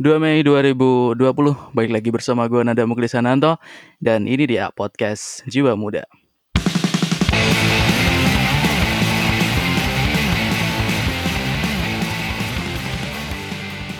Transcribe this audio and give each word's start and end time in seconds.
2 0.00 0.16
Mei 0.16 0.40
2020 0.40 1.20
Balik 1.76 1.92
lagi 1.92 2.08
bersama 2.08 2.48
gue 2.48 2.64
Nada 2.64 2.88
Muklisananto 2.88 3.60
Dan 4.00 4.24
ini 4.24 4.48
dia 4.48 4.72
podcast 4.72 5.44
Jiwa 5.44 5.76
Muda 5.76 6.08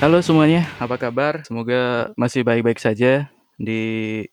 Halo 0.01 0.25
semuanya, 0.25 0.65
apa 0.81 0.97
kabar? 0.97 1.45
Semoga 1.45 2.09
masih 2.17 2.41
baik-baik 2.41 2.81
saja 2.81 3.29
di 3.61 4.25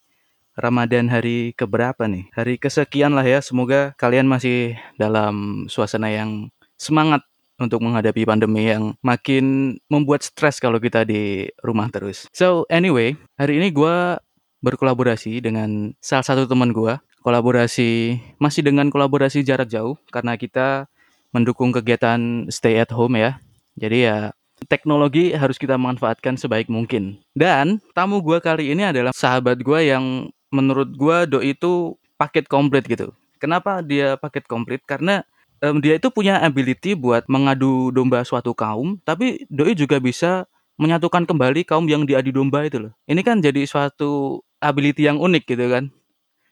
Ramadan 0.56 1.12
hari 1.12 1.52
keberapa 1.52 2.08
nih? 2.08 2.32
Hari 2.32 2.56
kesekian 2.56 3.12
lah 3.12 3.28
ya, 3.28 3.44
semoga 3.44 3.92
kalian 4.00 4.32
masih 4.32 4.80
dalam 4.96 5.68
suasana 5.68 6.08
yang 6.08 6.48
semangat 6.80 7.28
untuk 7.58 7.82
menghadapi 7.82 8.24
pandemi 8.24 8.70
yang 8.70 8.94
makin 9.02 9.78
membuat 9.90 10.24
stres 10.24 10.62
kalau 10.62 10.78
kita 10.78 11.04
di 11.04 11.50
rumah 11.66 11.90
terus. 11.90 12.30
So 12.34 12.70
anyway, 12.70 13.18
hari 13.38 13.58
ini 13.62 13.74
gue 13.74 14.18
berkolaborasi 14.62 15.42
dengan 15.42 15.94
salah 16.02 16.26
satu 16.26 16.46
teman 16.50 16.74
gue. 16.74 16.98
Kolaborasi 17.26 18.16
masih 18.40 18.64
dengan 18.64 18.88
kolaborasi 18.88 19.44
jarak 19.44 19.68
jauh 19.68 20.00
karena 20.14 20.40
kita 20.40 20.88
mendukung 21.36 21.76
kegiatan 21.76 22.48
stay 22.48 22.80
at 22.80 22.94
home 22.94 23.20
ya. 23.20 23.42
Jadi 23.76 24.08
ya 24.08 24.32
teknologi 24.66 25.36
harus 25.36 25.60
kita 25.60 25.76
manfaatkan 25.76 26.40
sebaik 26.40 26.72
mungkin. 26.72 27.20
Dan 27.36 27.84
tamu 27.94 28.24
gue 28.24 28.40
kali 28.40 28.72
ini 28.72 28.88
adalah 28.90 29.12
sahabat 29.12 29.60
gue 29.60 29.80
yang 29.92 30.32
menurut 30.50 30.96
gue 30.96 31.18
doi 31.28 31.54
itu 31.54 32.00
paket 32.16 32.50
komplit 32.50 32.88
gitu. 32.88 33.12
Kenapa 33.38 33.86
dia 33.86 34.18
paket 34.18 34.50
komplit? 34.50 34.82
Karena 34.88 35.22
um, 35.64 35.78
dia 35.82 35.98
itu 35.98 36.10
punya 36.14 36.42
ability 36.42 36.94
buat 36.98 37.26
mengadu 37.30 37.90
domba 37.94 38.22
suatu 38.26 38.54
kaum, 38.54 38.98
tapi 39.04 39.46
doi 39.50 39.74
juga 39.74 39.98
bisa 40.02 40.46
menyatukan 40.78 41.26
kembali 41.26 41.66
kaum 41.66 41.90
yang 41.90 42.06
diadu 42.06 42.30
domba 42.30 42.66
itu 42.66 42.90
loh. 42.90 42.94
Ini 43.10 43.22
kan 43.26 43.42
jadi 43.42 43.66
suatu 43.66 44.42
ability 44.62 45.10
yang 45.10 45.18
unik 45.18 45.44
gitu 45.50 45.66
kan. 45.70 45.90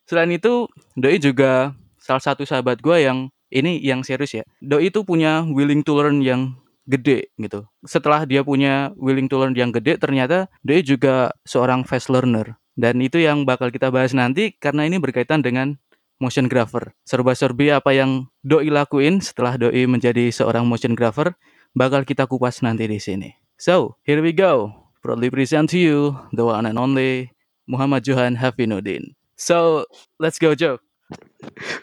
Selain 0.05 0.29
itu, 0.33 0.69
doi 0.97 1.17
juga 1.17 1.73
salah 1.97 2.21
satu 2.21 2.45
sahabat 2.45 2.81
gue 2.81 2.97
yang 3.01 3.29
ini 3.49 3.81
yang 3.81 4.01
serius 4.05 4.37
ya. 4.37 4.43
Doi 4.61 4.89
itu 4.89 5.01
punya 5.05 5.45
willing 5.45 5.81
to 5.85 5.97
learn 5.97 6.21
yang 6.21 6.57
gede 6.85 7.33
gitu. 7.41 7.65
Setelah 7.85 8.25
dia 8.29 8.45
punya 8.45 8.93
willing 8.97 9.25
to 9.25 9.41
learn 9.41 9.57
yang 9.57 9.73
gede, 9.73 9.97
ternyata 9.97 10.49
doi 10.61 10.85
juga 10.85 11.33
seorang 11.45 11.85
fast 11.85 12.09
learner. 12.13 12.57
Dan 12.75 12.99
itu 12.99 13.23
yang 13.23 13.47
bakal 13.47 13.71
kita 13.71 13.87
bahas 13.87 14.11
nanti 14.11 14.51
karena 14.59 14.83
ini 14.83 14.99
berkaitan 14.99 15.39
dengan 15.39 15.79
motion 16.19 16.47
grapher. 16.47 16.95
Serba-serbi 17.03 17.71
apa 17.71 17.91
yang 17.91 18.31
doi 18.41 18.71
lakuin 18.71 19.19
setelah 19.19 19.59
doi 19.59 19.85
menjadi 19.87 20.31
seorang 20.31 20.63
motion 20.67 20.95
grapher 20.95 21.35
bakal 21.75 22.07
kita 22.07 22.25
kupas 22.25 22.63
nanti 22.63 22.87
di 22.87 22.99
sini. 22.99 23.35
So, 23.59 23.99
here 24.03 24.19
we 24.23 24.31
go. 24.35 24.71
Proudly 25.03 25.29
present 25.29 25.69
to 25.71 25.79
you 25.79 26.17
the 26.33 26.43
one 26.47 26.65
and 26.65 26.79
only 26.81 27.35
Muhammad 27.69 28.03
Johan 28.07 28.39
Hafinuddin. 28.39 29.13
So, 29.35 29.85
let's 30.17 30.39
go 30.39 30.55
Joe. 30.55 30.79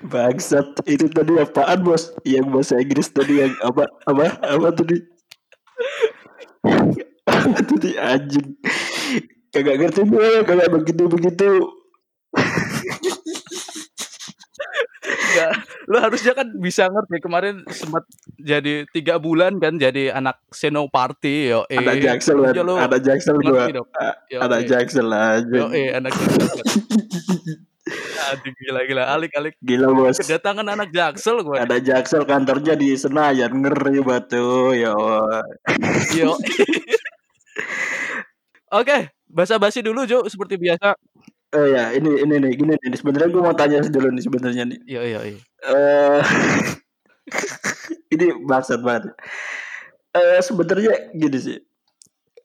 Bangsat, 0.02 0.82
itu 0.90 1.06
tadi 1.06 1.38
apaan 1.38 1.86
bos? 1.86 2.10
Yang 2.26 2.46
bahasa 2.50 2.74
Inggris 2.82 3.08
tadi 3.14 3.38
yang 3.38 3.54
apa 3.62 3.86
apa 4.10 4.34
apa 4.42 4.68
tadi? 4.74 4.98
apa 7.30 7.58
tadi 7.62 7.90
anjing? 7.94 8.58
Kagak 9.52 9.76
ngerti 9.78 10.02
gue, 10.08 10.28
kagak 10.42 10.70
begitu 10.72 11.02
begitu. 11.06 11.48
Enggak, 15.42 15.52
lu 15.84 15.96
harusnya 15.98 16.32
kan 16.32 16.46
bisa 16.54 16.86
ngerti 16.86 17.16
kemarin 17.18 17.54
sempat 17.68 18.06
jadi 18.36 18.86
tiga 18.88 19.18
bulan 19.18 19.58
kan 19.58 19.74
jadi 19.74 20.14
anak 20.14 20.38
Senoparty 20.48 21.50
yo 21.50 21.66
eh 21.66 21.78
Ada 21.78 21.98
Jaksel 21.98 22.38
kan? 22.38 22.54
Ya, 22.54 22.62
lu 22.62 22.74
Ada 22.78 22.98
Jaksel 22.98 23.36
gue. 23.36 23.62
dong. 23.74 23.88
Yo, 24.30 24.38
Ada 24.38 24.56
eh. 24.58 24.64
Jaksel 24.64 25.08
aja. 25.08 25.50
Yo 25.50 25.66
eh 25.70 25.90
anak 25.92 26.12
Jaksel. 26.12 26.62
Aduh 28.22 28.54
gila 28.54 28.80
gila 28.86 29.04
alik 29.10 29.34
alik 29.34 29.58
Gila 29.58 29.90
bos. 29.90 30.14
kedatangan 30.14 30.62
anak 30.64 30.94
Jaksel 30.94 31.42
gua. 31.42 31.66
Ada 31.66 31.82
Jaksel 31.82 32.22
kantornya 32.22 32.78
di 32.78 32.94
Senayan 32.94 33.50
ngeri 33.58 33.98
batu. 34.00 34.70
Allah. 34.70 35.42
Yo. 36.14 36.38
Oke, 38.72 39.12
basa-basi 39.28 39.84
dulu 39.84 40.06
Jo 40.06 40.24
seperti 40.24 40.56
biasa. 40.56 40.96
Oh 41.52 41.66
ya 41.68 41.92
ini 41.92 42.24
ini 42.24 42.34
nih 42.40 42.52
gini 42.56 42.72
nih 42.80 42.96
sebenarnya 42.96 43.28
gue 43.28 43.42
mau 43.44 43.52
tanya 43.52 43.84
dulu 43.84 44.08
nih 44.08 44.24
sebenarnya 44.24 44.64
nih. 44.64 44.78
Yo 44.88 45.02
yo 45.04 45.20
yo. 45.20 45.36
eh 45.68 46.20
ini 48.14 48.26
bangsat 48.44 48.80
banget. 48.80 49.12
Eh 50.12 50.40
sebenarnya 50.40 51.12
gini 51.12 51.38
sih. 51.38 51.58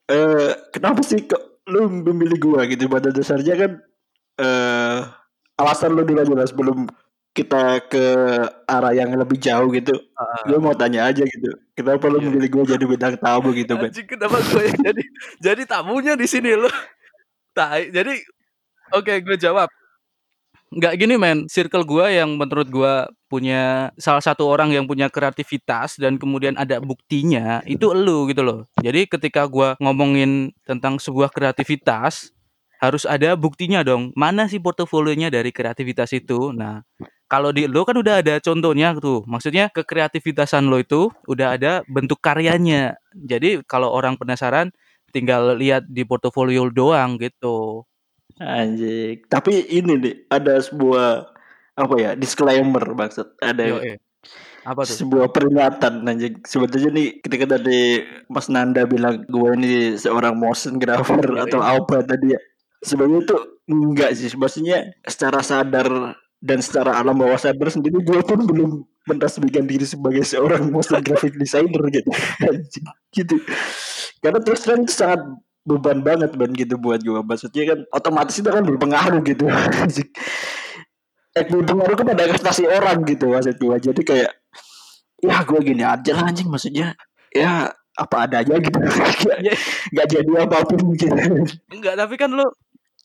Eh 0.08 0.52
kenapa 0.72 1.00
sih 1.04 1.24
kok 1.24 1.64
lu 1.68 1.88
memilih 1.92 2.40
gua 2.40 2.64
gitu 2.64 2.88
pada 2.88 3.12
dasarnya 3.12 3.56
kan 3.56 3.72
eh 4.40 5.00
alasan 5.56 5.96
lu 5.96 6.04
dulu 6.04 6.20
aja 6.24 6.34
lah 6.36 6.48
sebelum 6.48 6.88
kita 7.32 7.86
ke 7.86 8.04
arah 8.66 8.92
yang 8.92 9.14
lebih 9.14 9.38
jauh 9.38 9.70
gitu. 9.70 9.94
Ah, 10.18 10.42
Gue 10.44 10.58
mau 10.58 10.74
tanya 10.74 11.06
aja 11.06 11.22
gitu. 11.22 11.54
Kenapa 11.76 12.10
lu 12.10 12.18
Iya. 12.18 12.28
memilih 12.28 12.50
gua 12.50 12.64
jadi 12.66 12.84
bintang 12.84 13.16
tamu 13.22 13.54
gitu, 13.54 13.78
Ben? 13.78 13.88
Anjing 13.88 14.08
kenapa 14.10 14.42
gue 14.42 14.64
jadi 14.84 15.04
jadi 15.38 15.64
tamunya 15.64 16.14
di 16.18 16.26
sini 16.26 16.58
lo. 16.58 16.68
Tai. 17.54 17.88
Jadi 17.90 18.14
oke 18.94 19.14
gue 19.24 19.38
jawab. 19.40 19.70
Nggak 20.68 20.94
gini 21.00 21.16
men, 21.16 21.48
circle 21.48 21.88
gua 21.88 22.12
yang 22.12 22.36
menurut 22.36 22.68
gua 22.68 23.08
punya 23.32 23.88
salah 23.96 24.20
satu 24.20 24.44
orang 24.52 24.76
yang 24.76 24.84
punya 24.84 25.08
kreativitas 25.08 25.96
dan 25.96 26.20
kemudian 26.20 26.60
ada 26.60 26.84
buktinya 26.84 27.64
itu 27.64 27.88
elu 27.96 28.28
gitu 28.28 28.44
loh. 28.44 28.60
Jadi 28.84 29.08
ketika 29.08 29.48
gua 29.48 29.80
ngomongin 29.80 30.52
tentang 30.68 31.00
sebuah 31.00 31.32
kreativitas 31.32 32.36
harus 32.84 33.08
ada 33.08 33.40
buktinya 33.40 33.80
dong. 33.80 34.12
Mana 34.20 34.52
sih 34.52 34.60
portofolionya 34.60 35.32
dari 35.32 35.56
kreativitas 35.56 36.12
itu? 36.12 36.52
Nah, 36.52 36.84
kalau 37.32 37.56
di 37.56 37.64
lo 37.72 37.88
kan 37.88 37.96
udah 37.96 38.20
ada 38.20 38.36
contohnya 38.44 38.92
tuh. 39.00 39.24
Maksudnya 39.24 39.72
kekreativitasan 39.72 40.68
lo 40.68 40.84
itu 40.84 41.08
udah 41.32 41.56
ada 41.56 41.72
bentuk 41.88 42.20
karyanya. 42.20 43.00
Jadi 43.16 43.64
kalau 43.64 43.88
orang 43.96 44.20
penasaran 44.20 44.76
tinggal 45.16 45.56
lihat 45.56 45.88
di 45.88 46.04
portofolio 46.04 46.68
doang 46.68 47.16
gitu. 47.18 47.88
Anjing. 48.38 49.26
Tapi 49.26 49.66
ini 49.70 49.94
nih 49.98 50.16
ada 50.30 50.62
sebuah 50.62 51.38
apa 51.78 51.94
ya 52.02 52.12
disclaimer 52.18 52.82
maksud 52.98 53.38
ada 53.38 53.62
Yo, 53.62 53.78
eh. 53.86 54.02
Apa 54.66 54.84
tuh? 54.84 54.98
sebuah 54.98 55.30
peringatan 55.30 56.04
anjing 56.04 56.42
sebetulnya 56.44 56.90
nih 56.92 57.08
ketika 57.22 57.56
tadi 57.56 58.02
Mas 58.28 58.50
Nanda 58.50 58.84
bilang 58.90 59.24
gue 59.30 59.50
ini 59.56 59.94
seorang 59.96 60.36
motion 60.36 60.82
grapher 60.82 61.22
Iya, 61.24 61.46
atau 61.48 61.60
iya. 61.62 61.78
apa 61.78 61.98
tadi 62.04 62.34
ya 62.34 62.40
sebenarnya 62.82 63.30
itu 63.30 63.38
enggak 63.70 64.10
sih 64.18 64.34
maksudnya 64.36 64.90
secara 65.06 65.40
sadar 65.46 66.18
dan 66.42 66.60
secara 66.60 66.98
alam 66.98 67.16
bawah 67.16 67.38
sadar 67.40 67.70
sendiri 67.70 68.02
gue 68.02 68.20
pun 68.26 68.42
belum 68.44 68.84
menresmikan 69.08 69.64
diri 69.70 69.86
sebagai 69.86 70.26
seorang 70.26 70.68
motion 70.74 71.00
graphic 71.00 71.38
designer 71.38 71.88
gitu 71.94 72.10
Anjing, 72.50 72.86
gitu 73.14 73.38
karena 74.20 74.40
terus 74.42 74.66
terang 74.66 74.84
sangat 74.90 75.22
beban 75.68 76.00
banget 76.00 76.32
ban 76.32 76.52
gitu 76.56 76.80
buat 76.80 77.04
gue 77.04 77.20
maksudnya 77.20 77.76
kan 77.76 77.80
otomatis 77.92 78.40
itu 78.40 78.48
kan 78.48 78.64
berpengaruh 78.64 79.20
gitu. 79.28 79.44
Eh 81.38 81.46
berpengaruh 81.46 81.94
kepada 81.94 82.26
ekspektasi 82.26 82.66
orang 82.66 83.06
gitu 83.06 83.30
maksud 83.30 83.62
gue 83.62 83.78
jadi 83.78 84.02
kayak 84.02 84.32
ya 85.22 85.38
gue 85.46 85.60
gini 85.62 85.84
aja 85.86 86.12
lah 86.18 86.34
anjing. 86.34 86.50
Maksudnya 86.50 86.98
ya 87.30 87.70
apa 87.94 88.16
adanya 88.26 88.58
gitu. 88.58 88.74
Nggak- 89.94 90.10
jadi 90.10 90.32
apa 90.42 90.66
pun 90.66 90.98
gitu. 90.98 91.14
Enggak, 91.70 91.94
tapi 91.94 92.16
kan 92.18 92.34
lo 92.34 92.58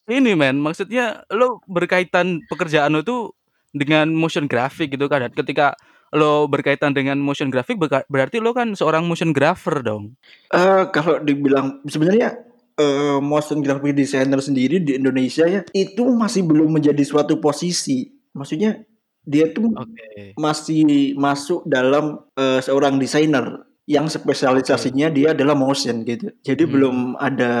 ini 0.09 0.33
men, 0.33 0.57
maksudnya 0.57 1.21
lo 1.29 1.61
berkaitan 1.69 2.41
pekerjaan 2.49 2.91
lo 2.97 3.05
tuh 3.05 3.37
dengan 3.69 4.09
motion 4.09 4.49
graphic 4.49 4.97
gitu 4.97 5.05
kan. 5.05 5.29
Dan 5.29 5.33
Ketika 5.37 5.77
lo 6.13 6.45
berkaitan 6.45 6.93
dengan 6.93 7.17
motion 7.17 7.49
graphic 7.49 7.77
berarti 8.09 8.37
lo 8.37 8.53
kan 8.53 8.73
seorang 8.77 9.05
motion 9.05 9.33
grapher 9.33 9.81
dong. 9.81 10.17
Eh 10.53 10.89
kalau 10.93 11.21
dibilang 11.21 11.81
sebenarnya 11.85 12.37
eh, 12.77 13.19
motion 13.21 13.61
graphic 13.61 13.93
designer 13.93 14.39
sendiri 14.41 14.81
di 14.81 14.97
Indonesia 14.97 15.45
ya 15.45 15.61
itu 15.73 16.03
masih 16.13 16.45
belum 16.45 16.73
menjadi 16.79 17.03
suatu 17.05 17.37
posisi 17.37 18.09
maksudnya 18.33 18.81
dia 19.23 19.47
tuh 19.55 19.71
Oke. 19.71 20.35
masih 20.35 21.15
masuk 21.15 21.63
dalam 21.63 22.19
eh, 22.35 22.59
seorang 22.59 22.99
desainer 22.99 23.63
yang 23.83 24.07
spesialisasinya 24.07 25.11
dia 25.11 25.35
adalah 25.35 25.55
motion 25.59 26.07
gitu. 26.07 26.31
Jadi 26.39 26.63
Hmm. 26.63 26.71
belum 26.71 26.97
ada 27.19 27.51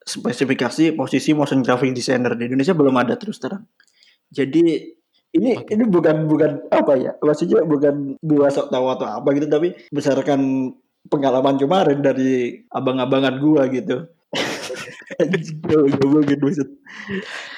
spesifikasi 0.00 0.96
posisi 0.96 1.36
motion 1.36 1.60
graphic 1.60 1.92
designer 1.92 2.34
di 2.36 2.48
Indonesia 2.48 2.72
belum 2.72 2.96
ada 2.96 3.14
terus 3.20 3.36
terang. 3.40 3.68
Jadi 4.32 4.92
ini 5.32 5.50
Oke. 5.56 5.72
ini 5.72 5.84
bukan 5.88 6.28
bukan 6.28 6.50
apa 6.72 6.92
ya? 6.96 7.12
Maksudnya 7.20 7.64
bukan 7.64 8.16
gua 8.20 8.48
sok 8.52 8.68
tahu 8.72 8.86
atau 8.96 9.06
apa 9.20 9.28
gitu 9.36 9.48
tapi 9.48 9.72
berdasarkan 9.92 10.40
pengalaman 11.08 11.56
kemarin 11.60 12.00
dari 12.00 12.64
abang-abangan 12.72 13.34
gua 13.40 13.68
gitu. 13.68 14.08
Anjing, 15.20 15.60
buset. 16.40 16.68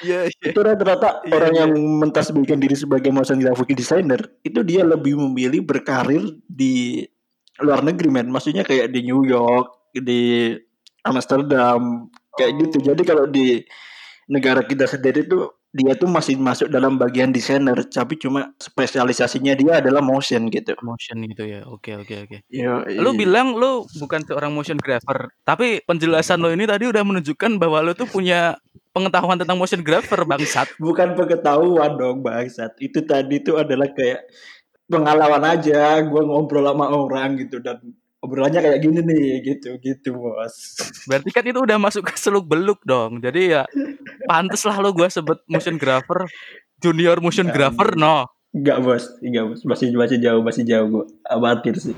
Iya, 0.03 0.27
iya. 0.27 0.49
Itu 0.51 0.59
rata-rata 0.59 1.23
Iya, 1.23 1.33
orang 1.39 1.53
yang 1.55 1.71
mentasbihkan 2.03 2.59
diri 2.59 2.75
sebagai 2.75 3.09
motion 3.15 3.39
graphic 3.39 3.71
designer 3.75 4.19
itu 4.43 4.59
dia 4.61 4.83
lebih 4.83 5.15
memilih 5.15 5.63
berkarir 5.63 6.35
di 6.45 7.07
luar 7.63 7.79
negeri 7.79 8.11
men. 8.11 8.27
Maksudnya 8.27 8.67
kayak 8.67 8.91
di 8.91 9.07
New 9.07 9.23
York, 9.23 9.95
di 9.95 10.51
Amsterdam 11.07 12.11
kayak 12.35 12.51
gitu. 12.67 12.91
Jadi 12.91 13.01
kalau 13.07 13.25
di 13.29 13.63
negara 14.27 14.65
kita 14.65 14.89
sendiri 14.89 15.23
tuh 15.29 15.47
dia 15.75 15.91
tuh 15.99 16.07
masih 16.07 16.39
masuk 16.39 16.71
dalam 16.71 16.95
bagian 16.95 17.35
desainer 17.35 17.75
tapi 17.83 18.15
cuma 18.15 18.55
spesialisasinya 18.55 19.51
dia 19.59 19.83
adalah 19.83 19.99
motion 19.99 20.47
gitu. 20.47 20.71
Motion 20.79 21.19
gitu 21.27 21.43
ya. 21.43 21.67
Oke 21.67 21.99
oke 21.99 22.15
oke. 22.23 22.37
Yo, 22.47 22.87
Lu 22.95 23.11
bilang 23.11 23.59
lu 23.59 23.83
bukan 23.99 24.23
seorang 24.23 24.55
motion 24.55 24.79
grapher, 24.79 25.35
tapi 25.43 25.83
penjelasan 25.83 26.39
lo 26.39 26.47
ini 26.55 26.63
tadi 26.63 26.87
udah 26.87 27.03
menunjukkan 27.03 27.59
bahwa 27.59 27.83
lu 27.83 27.91
tuh 27.91 28.07
punya 28.07 28.55
pengetahuan 28.95 29.35
tentang 29.35 29.59
motion 29.59 29.83
grapher 29.83 30.23
bangsat. 30.23 30.71
bukan 30.79 31.11
pengetahuan 31.19 31.99
dong 31.99 32.23
bangsat. 32.23 32.71
Itu 32.79 33.03
tadi 33.03 33.43
tuh 33.43 33.59
adalah 33.59 33.91
kayak 33.91 34.23
pengalaman 34.87 35.43
aja. 35.59 35.99
Gua 36.07 36.23
ngobrol 36.23 36.71
sama 36.71 36.87
orang 36.87 37.35
gitu 37.35 37.59
dan 37.59 37.83
obrolannya 38.25 38.57
kayak 38.57 38.81
gini 38.81 38.99
nih 39.05 39.25
gitu 39.45 39.77
gitu 39.77 40.17
bos. 40.17 40.81
Berarti 41.05 41.29
kan 41.29 41.45
itu 41.45 41.61
udah 41.61 41.77
masuk 41.77 42.09
ke 42.09 42.17
seluk 42.17 42.49
beluk 42.49 42.81
dong. 42.81 43.21
Jadi 43.21 43.53
ya 43.53 43.69
pantes 44.25 44.65
lah 44.65 44.81
lo 44.81 44.89
gue 44.89 45.05
sebut 45.05 45.45
motion 45.45 45.77
grapher 45.77 46.25
junior 46.81 47.21
motion 47.21 47.53
grapher 47.53 47.93
no. 47.93 48.25
Enggak 48.55 48.77
bos, 48.81 49.03
enggak 49.19 49.45
bos, 49.51 49.61
masih 49.67 49.91
masih 49.93 50.17
jauh, 50.17 50.41
masih 50.41 50.63
jauh 50.63 50.87
gue, 50.87 51.05
amatir 51.27 51.75
sih. 51.75 51.95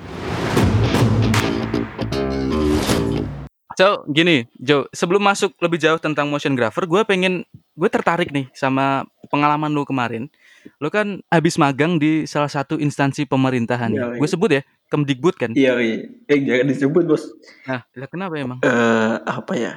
So 3.77 4.01
gini, 4.09 4.49
Jo, 4.57 4.89
sebelum 4.89 5.21
masuk 5.21 5.53
lebih 5.61 5.77
jauh 5.77 6.01
tentang 6.01 6.33
motion 6.33 6.57
grapher, 6.57 6.89
gue 6.89 6.97
pengen, 7.05 7.45
gue 7.77 7.89
tertarik 7.93 8.33
nih 8.33 8.49
sama 8.57 9.05
pengalaman 9.29 9.69
lu 9.69 9.85
kemarin. 9.85 10.33
Lu 10.77 10.89
kan 10.91 11.19
habis 11.31 11.55
magang 11.55 11.97
di 11.97 12.27
salah 12.27 12.51
satu 12.51 12.77
instansi 12.77 13.25
pemerintahan. 13.25 13.91
Iya, 13.91 13.99
ya. 13.99 14.07
iya. 14.13 14.19
Gue 14.19 14.27
sebut 14.29 14.49
ya, 14.51 14.61
Kemdikbud 14.87 15.35
kan. 15.35 15.51
Iya, 15.55 15.79
iya. 15.79 15.95
Eh 16.27 16.39
jangan 16.43 16.67
disebut 16.67 17.03
bos. 17.07 17.23
Nah, 17.67 17.83
lah 17.83 18.07
kenapa 18.07 18.33
emang? 18.39 18.59
Eh 18.63 19.15
apa 19.23 19.53
ya? 19.55 19.73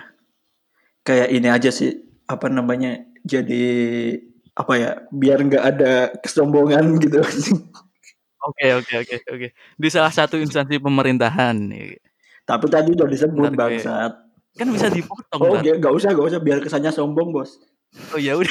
Kayak 1.03 1.29
ini 1.33 1.49
aja 1.49 1.71
sih, 1.73 1.97
apa 2.29 2.47
namanya? 2.53 3.01
Jadi 3.25 3.65
apa 4.55 4.73
ya? 4.77 4.91
Biar 5.11 5.39
nggak 5.41 5.65
ada 5.65 5.93
kesombongan 6.21 6.99
gitu. 7.03 7.21
Oke 8.41 8.73
oke 8.73 8.95
oke 9.05 9.17
oke. 9.29 9.49
Di 9.53 9.89
salah 9.93 10.09
satu 10.09 10.41
instansi 10.41 10.81
pemerintahan. 10.81 11.57
Tapi 12.49 12.67
tadi 12.73 12.97
udah 12.97 13.09
disebut 13.09 13.53
Ntar 13.53 13.53
gue- 13.53 13.61
bangsat. 13.61 14.13
Kan 14.51 14.67
bisa 14.75 14.91
dipotong. 14.91 15.41
Oh, 15.41 15.55
nggak 15.61 15.93
usah, 15.95 16.11
nggak 16.11 16.27
usah 16.27 16.41
biar 16.43 16.59
kesannya 16.59 16.91
sombong 16.91 17.31
bos. 17.31 17.61
Oh 18.15 18.19
ya 18.19 18.35
udah. 18.35 18.51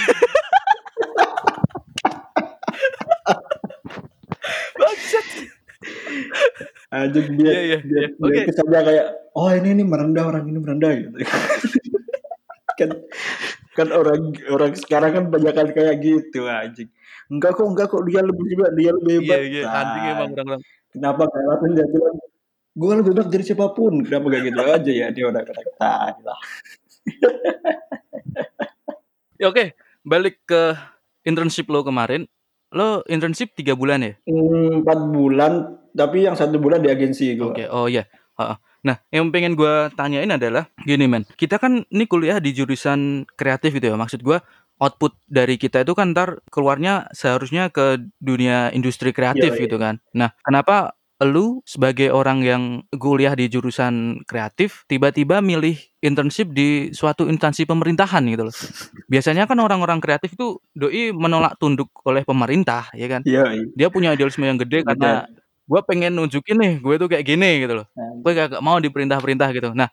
Biar, 6.89 7.23
Iya, 7.29 7.59
iya, 7.61 7.77
biar, 7.79 7.79
iya. 7.79 8.07
biar 8.09 8.09
Oke. 8.19 8.41
kesannya 8.51 8.81
kayak 8.83 9.05
oh 9.31 9.49
ini 9.53 9.69
ini 9.71 9.83
merendah 9.85 10.25
orang 10.25 10.43
ini 10.45 10.59
merendah 10.59 10.91
gitu. 10.91 11.17
kan 12.79 12.89
kan 13.75 13.87
orang 13.91 14.21
orang 14.47 14.71
sekarang 14.75 15.11
kan 15.13 15.23
banyak 15.29 15.53
kan 15.53 15.67
kayak 15.71 15.95
gitu 15.99 16.47
anjing. 16.47 16.89
Enggak 17.29 17.55
kok 17.55 17.67
enggak 17.67 17.87
kok 17.87 18.03
dia 18.03 18.19
lebih 18.19 18.45
hebat 18.51 18.71
dia 18.73 18.91
lebih 18.91 19.13
Iya 19.15 19.21
hebat. 19.21 19.39
iya, 19.45 19.61
Nah, 19.63 19.75
anjing 19.77 20.03
emang 20.09 20.29
orang-orang. 20.33 20.61
Kenapa 20.89 21.21
langsung 21.29 21.71
dia 21.77 21.87
bilang 21.87 22.17
gue 22.73 22.91
lebih 22.95 23.11
hebat 23.13 23.27
dari 23.29 23.43
siapa 23.45 23.65
pun. 23.71 23.93
Kenapa 24.03 24.25
gak 24.27 24.41
gitu 24.43 24.59
aja 24.59 24.91
ya 24.91 25.07
dia 25.09 25.25
udah 25.29 25.41
kata 25.45 25.61
tai 25.77 26.15
lah. 26.25 26.39
Ya 29.37 29.45
oke, 29.47 29.71
balik 30.03 30.43
ke 30.43 30.75
internship 31.23 31.71
lo 31.71 31.79
kemarin. 31.81 32.27
Lo 32.69 33.01
internship 33.09 33.57
tiga 33.57 33.73
bulan 33.73 34.05
ya? 34.05 34.13
Hmm, 34.29 34.85
Empat 34.85 34.99
bulan 35.09 35.53
tapi 35.97 36.23
yang 36.29 36.37
satu 36.37 36.61
bulan 36.61 36.85
di 36.85 36.89
agensi 36.93 37.33
gue. 37.33 37.49
Oke, 37.49 37.65
oh 37.65 37.89
iya. 37.89 38.05
Heeh. 38.37 38.57
Nah, 38.85 38.95
yang 39.11 39.27
pengen 39.33 39.59
gue 39.59 39.91
tanyain 39.99 40.29
adalah 40.31 40.69
gini 40.87 41.03
men, 41.09 41.27
kita 41.35 41.59
kan 41.59 41.83
ini 41.91 42.07
kuliah 42.07 42.39
di 42.39 42.55
jurusan 42.55 43.27
kreatif 43.35 43.75
gitu 43.75 43.91
ya. 43.91 43.97
Maksud 43.99 44.23
gue 44.23 44.39
output 44.79 45.11
dari 45.27 45.59
kita 45.59 45.83
itu 45.83 45.91
kan 45.91 46.15
ntar 46.15 46.39
keluarnya 46.47 47.11
seharusnya 47.11 47.67
ke 47.67 47.99
dunia 48.23 48.71
industri 48.71 49.11
kreatif 49.11 49.51
Iya, 49.59 49.67
gitu 49.67 49.75
kan. 49.75 49.99
Nah, 50.15 50.31
kenapa 50.39 50.95
lu 51.27 51.59
sebagai 51.67 52.15
orang 52.15 52.39
yang 52.43 52.63
kuliah 52.95 53.35
di 53.35 53.51
jurusan 53.51 54.23
kreatif 54.23 54.87
tiba-tiba 54.87 55.43
milih 55.43 55.75
internship 55.99 56.55
di 56.55 56.95
suatu 56.95 57.27
instansi 57.27 57.67
pemerintahan 57.67 58.23
gitu 58.31 58.47
loh. 58.47 58.55
Biasanya 59.11 59.43
kan 59.43 59.59
orang-orang 59.59 59.99
kreatif 59.99 60.39
itu 60.39 60.63
doi 60.71 61.11
menolak 61.11 61.59
tunduk 61.59 61.91
oleh 62.07 62.23
pemerintah 62.23 62.87
ya 62.95 63.07
kan. 63.11 63.21
Iya, 63.27 63.51
iya. 63.51 63.65
Dia 63.75 63.87
punya 63.91 64.15
idealisme 64.15 64.47
yang 64.47 64.55
gede 64.55 64.87
karena 64.87 65.27
gue 65.69 65.81
pengen 65.85 66.17
nunjukin 66.17 66.57
nih 66.57 66.73
gue 66.81 66.95
tuh 66.97 67.07
kayak 67.13 67.25
gini 67.29 67.61
gitu 67.61 67.77
loh 67.77 67.87
gue 68.25 68.31
gak 68.33 68.57
mau 68.63 68.81
diperintah-perintah 68.81 69.53
gitu. 69.53 69.69
Nah, 69.77 69.85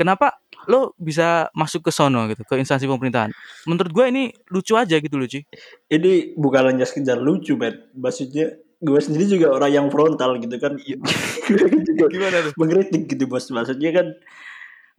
kenapa 0.00 0.40
lo 0.64 0.96
bisa 0.96 1.52
masuk 1.52 1.88
ke 1.88 1.90
sono 1.92 2.24
gitu, 2.32 2.40
ke 2.44 2.56
instansi 2.56 2.88
pemerintahan? 2.88 3.32
Menurut 3.68 3.92
gue 3.92 4.04
ini 4.08 4.22
lucu 4.48 4.76
aja 4.76 4.96
gitu 4.96 5.16
loh, 5.20 5.28
Ci. 5.28 5.44
ini 5.92 6.32
bukan 6.36 6.72
hanya 6.72 6.88
sekedar 6.88 7.20
lucu, 7.20 7.56
bet. 7.60 7.92
Maksudnya 7.92 8.56
gue 8.80 9.00
sendiri 9.00 9.28
juga 9.28 9.52
orang 9.52 9.70
yang 9.72 9.86
frontal 9.92 10.40
gitu 10.40 10.56
kan. 10.56 10.76
kan 11.60 11.70
juga 11.84 12.04
Gimana 12.08 12.38
tuh? 12.48 12.52
mengkritik 12.56 13.02
gitu 13.08 13.24
bos. 13.28 13.48
Maksudnya 13.52 13.90
kan 13.92 14.06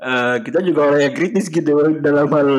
eh, 0.02 0.36
kita 0.46 0.60
juga 0.62 0.94
orang 0.94 1.02
yang 1.10 1.14
kritis 1.18 1.50
gitu 1.50 1.74
dalam 2.02 2.30
hal 2.30 2.50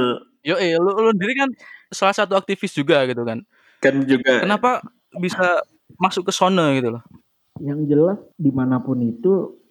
Yo, 0.42 0.58
eh, 0.58 0.74
lo, 0.74 0.90
lo 0.98 1.10
sendiri 1.14 1.38
kan 1.38 1.50
salah 1.94 2.14
satu 2.14 2.34
aktivis 2.34 2.74
juga 2.74 3.06
gitu 3.06 3.22
kan. 3.22 3.46
kan 3.78 3.94
juga 4.02 4.42
Kenapa 4.42 4.82
bisa 5.22 5.62
masuk 6.02 6.26
ke 6.30 6.32
sono 6.34 6.66
gitu 6.74 6.98
loh? 6.98 7.02
yang 7.60 7.84
jelas 7.86 8.18
di 8.34 8.50
mana 8.50 8.80
pun 8.82 8.98
itu 9.04 9.61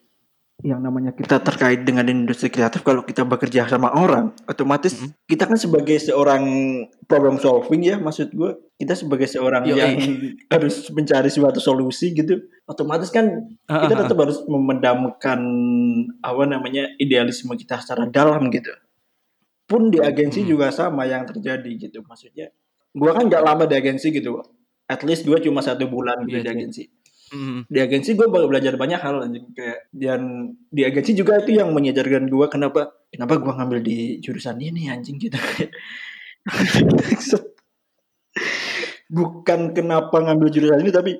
yang 0.61 0.77
namanya 0.77 1.09
kita 1.11 1.41
terkait 1.41 1.81
dengan 1.81 2.05
industri 2.05 2.47
kreatif 2.47 2.81
kalau 2.81 3.01
kita 3.01 3.25
bekerja 3.25 3.65
sama 3.65 3.89
orang 3.91 4.29
otomatis 4.45 4.93
Mhm. 4.93 5.09
kita 5.25 5.43
kan 5.45 5.57
sebagai 5.57 5.97
seorang 5.97 6.43
problem 7.05 7.37
solving 7.37 7.81
ya 7.81 7.97
maksud 7.97 8.29
gue 8.29 8.51
kita 8.77 8.93
sebagai 8.93 9.25
seorang 9.25 9.65
Yoi. 9.65 9.77
yang 9.77 9.93
harus 10.53 10.89
mencari 10.89 11.29
suatu 11.29 11.57
solusi 11.57 12.13
gitu 12.13 12.37
otomatis 12.63 13.09
kan 13.09 13.25
kita 13.65 14.05
tetap 14.05 14.17
harus 14.17 14.41
memendamkan 14.45 15.41
apa 16.21 16.43
namanya 16.45 16.85
idealisme 16.97 17.53
kita 17.55 17.81
secara 17.81 18.05
dalam 18.05 18.45
gitu 18.49 18.69
pun 19.65 19.89
di 19.89 19.97
agensi 19.97 20.45
Hmm. 20.45 20.49
juga 20.51 20.67
sama 20.69 21.07
yang 21.07 21.25
terjadi 21.25 21.89
gitu 21.89 22.03
maksudnya 22.05 22.53
gua 22.91 23.15
kan 23.15 23.25
nggak 23.25 23.41
lama 23.41 23.63
di 23.65 23.75
agensi 23.75 24.11
gitu 24.11 24.37
at 24.85 24.99
least 25.01 25.23
gue 25.23 25.39
cuma 25.39 25.63
satu 25.63 25.87
bulan 25.87 26.27
Iya 26.27 26.43
di 26.43 26.49
agensi 26.51 26.83
Mm, 27.31 27.63
di 27.71 27.79
agensi 27.79 28.11
gue 28.11 28.27
belajar 28.27 28.75
banyak 28.75 28.99
hal 28.99 29.23
kayak 29.55 29.87
dan 29.95 30.51
di 30.67 30.83
agensi 30.83 31.15
juga 31.15 31.39
itu 31.39 31.63
yang 31.63 31.71
mengajarkan 31.71 32.27
gue 32.27 32.45
kenapa 32.51 32.91
kenapa 33.07 33.39
gue 33.39 33.53
ngambil 33.55 33.79
di 33.79 34.19
jurusan 34.19 34.59
ini 34.59 34.91
anjing 34.91 35.15
gitu. 35.15 35.39
Bukan 39.11 39.75
kenapa 39.75 40.23
ngambil 40.23 40.47
jurusan 40.51 40.79
ini 40.83 40.91
tapi 40.91 41.11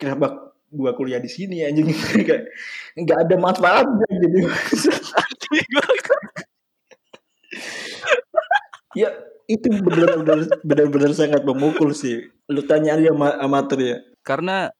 kenapa 0.00 0.56
gue 0.72 0.90
kuliah 0.96 1.20
di 1.20 1.28
sini 1.28 1.60
anjing. 1.60 1.92
Kayak 2.28 2.48
nggak 2.96 3.18
ada 3.28 3.36
manfaatnya 3.36 4.08
gitu. 4.16 4.48
Ya 8.94 9.10
itu 9.46 9.70
benar-benar 9.82 10.46
benar-benar 10.66 11.10
sangat 11.14 11.42
memukul 11.46 11.94
sih. 11.94 12.26
Lu 12.50 12.62
tanya 12.66 12.98
dia 12.98 13.14
ama- 13.14 13.38
amatir 13.38 13.78
ya. 13.78 13.96
Karena 14.26 14.70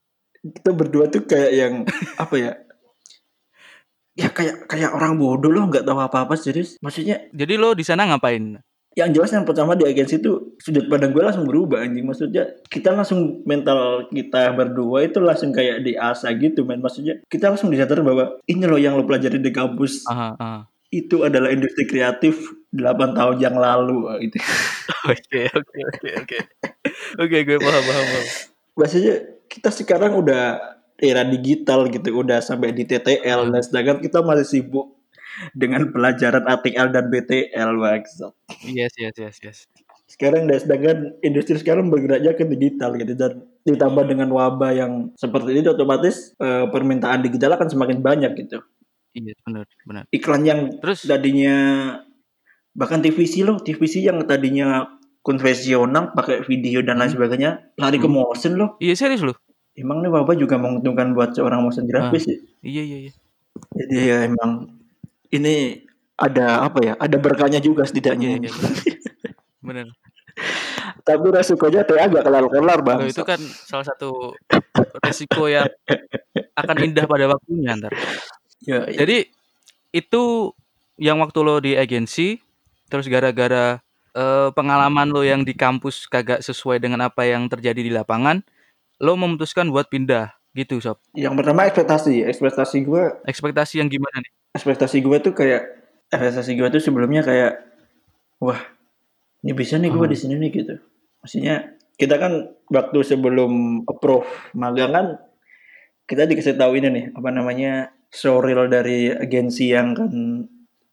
kita 0.41 0.71
berdua 0.73 1.13
tuh 1.13 1.25
kayak 1.29 1.51
yang 1.53 1.75
apa 2.17 2.35
ya 2.37 2.53
ya 4.17 4.29
kayak 4.33 4.67
kayak 4.67 4.91
orang 4.93 5.17
bodoh 5.17 5.53
loh 5.53 5.69
nggak 5.69 5.87
tahu 5.87 6.01
apa 6.01 6.27
apa 6.29 6.35
serius 6.37 6.77
maksudnya 6.83 7.31
jadi 7.33 7.57
lo 7.57 7.73
di 7.73 7.85
sana 7.87 8.05
ngapain? 8.11 8.59
yang 8.99 9.15
jelas 9.15 9.31
yang 9.31 9.47
pertama 9.47 9.79
di 9.79 9.87
agensi 9.87 10.19
itu 10.19 10.59
sudut 10.59 10.91
pandang 10.91 11.15
gue 11.15 11.23
langsung 11.23 11.47
berubah 11.47 11.87
anjing 11.87 12.03
maksudnya 12.03 12.59
kita 12.67 12.91
langsung 12.91 13.39
mental 13.47 14.11
kita 14.11 14.51
berdua 14.51 15.07
itu 15.07 15.23
langsung 15.23 15.55
kayak 15.55 15.87
diasah 15.87 16.35
gitu 16.35 16.67
men 16.67 16.83
maksudnya 16.83 17.23
kita 17.31 17.55
langsung 17.55 17.71
disadar 17.71 18.03
bahwa 18.03 18.43
ini 18.51 18.67
loh 18.67 18.83
yang 18.83 18.99
lo 18.99 19.07
pelajari 19.07 19.39
di 19.39 19.55
kampus 19.55 20.11
Aha, 20.11 20.35
aha. 20.35 20.67
itu 20.91 21.23
adalah 21.23 21.55
industri 21.55 21.87
kreatif 21.87 22.43
8 22.75 23.15
tahun 23.15 23.37
yang 23.39 23.55
lalu 23.55 24.11
gitu 24.27 24.43
Oke, 25.01 25.49
oke, 25.49 25.79
oke, 25.81 26.09
oke. 26.21 26.39
Oke, 27.25 27.37
gue 27.49 27.57
paham, 27.57 27.83
paham, 27.89 28.05
paham. 28.05 28.50
Maksudnya 28.79 29.15
kita 29.50 29.71
sekarang 29.75 30.15
udah 30.19 30.59
era 31.00 31.25
digital 31.25 31.89
gitu 31.89 32.12
udah 32.21 32.45
sampai 32.45 32.77
di 32.77 32.85
TTL 32.85 33.49
dan 33.50 33.62
sedangkan 33.65 33.99
kita 34.05 34.21
masih 34.21 34.47
sibuk 34.47 35.00
dengan 35.57 35.89
pelajaran 35.95 36.45
ATL 36.45 36.93
dan 36.93 37.09
BTL 37.09 37.71
maksud 37.79 38.35
Yes, 38.69 38.93
yes, 39.00 39.17
yes, 39.17 39.37
yes. 39.41 39.59
sekarang 40.11 40.50
dan 40.50 40.59
sedangkan 40.61 40.99
industri 41.25 41.57
sekarang 41.57 41.89
bergeraknya 41.89 42.37
ke 42.37 42.45
digital 42.45 42.99
gitu 42.99 43.15
dan 43.17 43.47
ditambah 43.65 44.05
dengan 44.11 44.29
wabah 44.35 44.73
yang 44.75 44.93
seperti 45.17 45.57
ini 45.57 45.71
otomatis 45.71 46.35
eh, 46.37 46.67
permintaan 46.69 47.25
digital 47.25 47.57
akan 47.57 47.69
semakin 47.71 47.99
banyak 48.05 48.33
gitu 48.37 48.61
Iya, 49.11 49.35
benar, 49.43 49.67
benar. 49.83 50.05
iklan 50.15 50.43
yang 50.47 50.61
Terus 50.79 51.03
tadinya 51.03 51.57
bahkan 52.71 53.03
TVC 53.03 53.43
loh 53.43 53.59
TVC 53.59 54.07
yang 54.07 54.23
tadinya 54.23 54.87
konvensional 55.21 56.12
pakai 56.12 56.43
video 56.43 56.81
dan 56.81 56.97
lain 56.97 57.12
Hmm. 57.12 57.17
sebagainya 57.17 57.50
lari 57.77 57.97
ke 57.97 58.09
Hmm. 58.09 58.17
motion 58.17 58.53
loh 58.57 58.77
Iya 58.79 58.95
serius 58.95 59.21
lo? 59.21 59.35
emang 59.75 60.00
nih 60.00 60.11
bapak 60.11 60.37
juga 60.37 60.57
menguntungkan 60.57 61.12
buat 61.12 61.33
seorang 61.33 61.61
motion 61.61 61.85
grafis 61.85 62.27
ya 62.27 62.37
Iya, 62.61 62.83
iya, 62.83 62.99
iya. 63.09 63.12
jadi 63.73 63.97
ya 63.97 64.17
emang 64.27 64.50
ini 65.31 65.85
ada 66.15 66.69
apa 66.69 66.79
ya? 66.83 66.93
Ada 67.00 67.17
berkahnya 67.17 67.65
juga 67.65 67.89
setidaknya. 67.89 68.37
Iya, 68.37 68.39
iya 68.45 68.50
benar. 68.53 68.75
benar. 69.65 69.87
Tapi 71.09 71.27
resikonya 71.33 71.81
teh 71.81 71.97
agak 71.97 72.29
kelar-kelar 72.29 72.85
bang. 72.85 72.99
Loh, 73.00 73.09
itu 73.09 73.25
kan 73.25 73.41
salah 73.65 73.89
satu 73.89 74.37
resiko 75.00 75.49
yang 75.49 75.65
akan 76.53 76.77
indah 76.85 77.09
pada 77.09 77.25
waktunya 77.25 77.73
ntar. 77.73 77.97
Ya, 78.61 78.85
ya. 78.85 79.00
Jadi 79.00 79.33
itu 79.97 80.23
yang 81.00 81.25
waktu 81.25 81.39
lo 81.41 81.57
di 81.57 81.73
agensi, 81.73 82.37
terus 82.93 83.09
gara-gara 83.09 83.81
eh, 84.14 84.49
pengalaman 84.55 85.09
lo 85.11 85.23
yang 85.23 85.43
di 85.43 85.55
kampus 85.55 86.07
kagak 86.07 86.40
sesuai 86.43 86.79
dengan 86.83 87.07
apa 87.07 87.26
yang 87.26 87.47
terjadi 87.47 87.81
di 87.81 87.93
lapangan, 87.93 88.43
lo 89.00 89.14
memutuskan 89.17 89.71
buat 89.71 89.88
pindah 89.88 90.33
gitu 90.52 90.83
sob. 90.83 90.99
yang 91.14 91.35
pertama 91.38 91.67
ekspektasi, 91.67 92.26
ekspektasi 92.26 92.83
gue, 92.83 93.05
Ekspektasi 93.25 93.79
yang 93.79 93.88
gimana 93.88 94.19
nih? 94.19 94.33
ekspektasi 94.50 94.99
gue 94.99 95.19
tuh 95.23 95.31
kayak 95.31 95.62
ekspektasi 96.11 96.59
gue 96.59 96.69
tuh 96.75 96.83
sebelumnya 96.83 97.23
kayak 97.23 97.52
wah 98.43 98.59
ini 99.43 99.52
bisa 99.55 99.79
nih 99.79 99.90
gue 99.90 100.02
Hmm. 100.02 100.12
di 100.12 100.19
sini 100.19 100.35
nih 100.37 100.50
gitu. 100.52 100.75
Maksudnya 101.23 101.57
kita 101.97 102.17
kan 102.19 102.33
waktu 102.69 102.99
sebelum 103.05 103.85
approve 103.87 104.26
magang 104.57 104.90
kan 104.93 105.07
kita 106.05 106.26
dikasih 106.26 106.59
tahu 106.59 106.75
ini 106.83 106.88
nih 106.90 107.05
apa 107.14 107.31
namanya 107.31 107.73
showreel 108.11 108.67
dari 108.67 109.14
agensi 109.14 109.71
yang 109.71 109.95
kan 109.95 110.11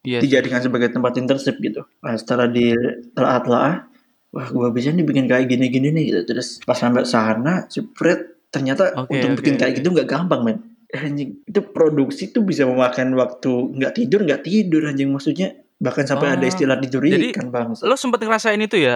Iya. 0.05 0.19
sih. 0.21 0.29
dijadikan 0.29 0.61
sebagai 0.61 0.89
tempat 0.93 1.17
internship 1.17 1.57
gitu. 1.59 1.81
Nah, 2.03 2.15
setelah 2.15 2.47
di 2.47 2.71
telah 3.17 3.85
wah 4.31 4.47
gue 4.47 4.67
bisa 4.75 4.93
nih 4.93 5.05
bikin 5.07 5.25
kayak 5.25 5.49
gini-gini 5.49 5.89
nih 5.93 6.03
gitu. 6.13 6.21
Terus 6.33 6.61
pas 6.63 6.77
sampai 6.77 7.07
sana, 7.07 7.65
spread 7.67 8.47
ternyata 8.53 8.95
Oke, 8.95 9.17
untuk 9.17 9.35
oke, 9.35 9.37
bikin 9.43 9.55
kayak 9.59 9.71
oke. 9.75 9.79
gitu 9.83 9.89
nggak 9.95 10.09
gampang 10.09 10.41
men. 10.43 10.57
Anjing, 10.87 11.43
itu 11.43 11.59
produksi 11.75 12.31
tuh 12.31 12.47
bisa 12.47 12.63
memakan 12.63 13.11
waktu 13.19 13.51
nggak 13.51 13.91
tidur 13.91 14.23
nggak 14.23 14.41
tidur 14.47 14.87
anjing 14.87 15.11
maksudnya 15.11 15.51
bahkan 15.83 16.07
sampai 16.07 16.39
ada 16.39 16.47
Oh, 16.47 16.49
istilah 16.49 16.79
tidur 16.79 17.03
jadi 17.03 17.35
ikan 17.35 17.51
bang. 17.51 17.75
Lo 17.83 17.99
sempet 17.99 18.23
ngerasain 18.23 18.61
itu 18.63 18.79
ya? 18.79 18.95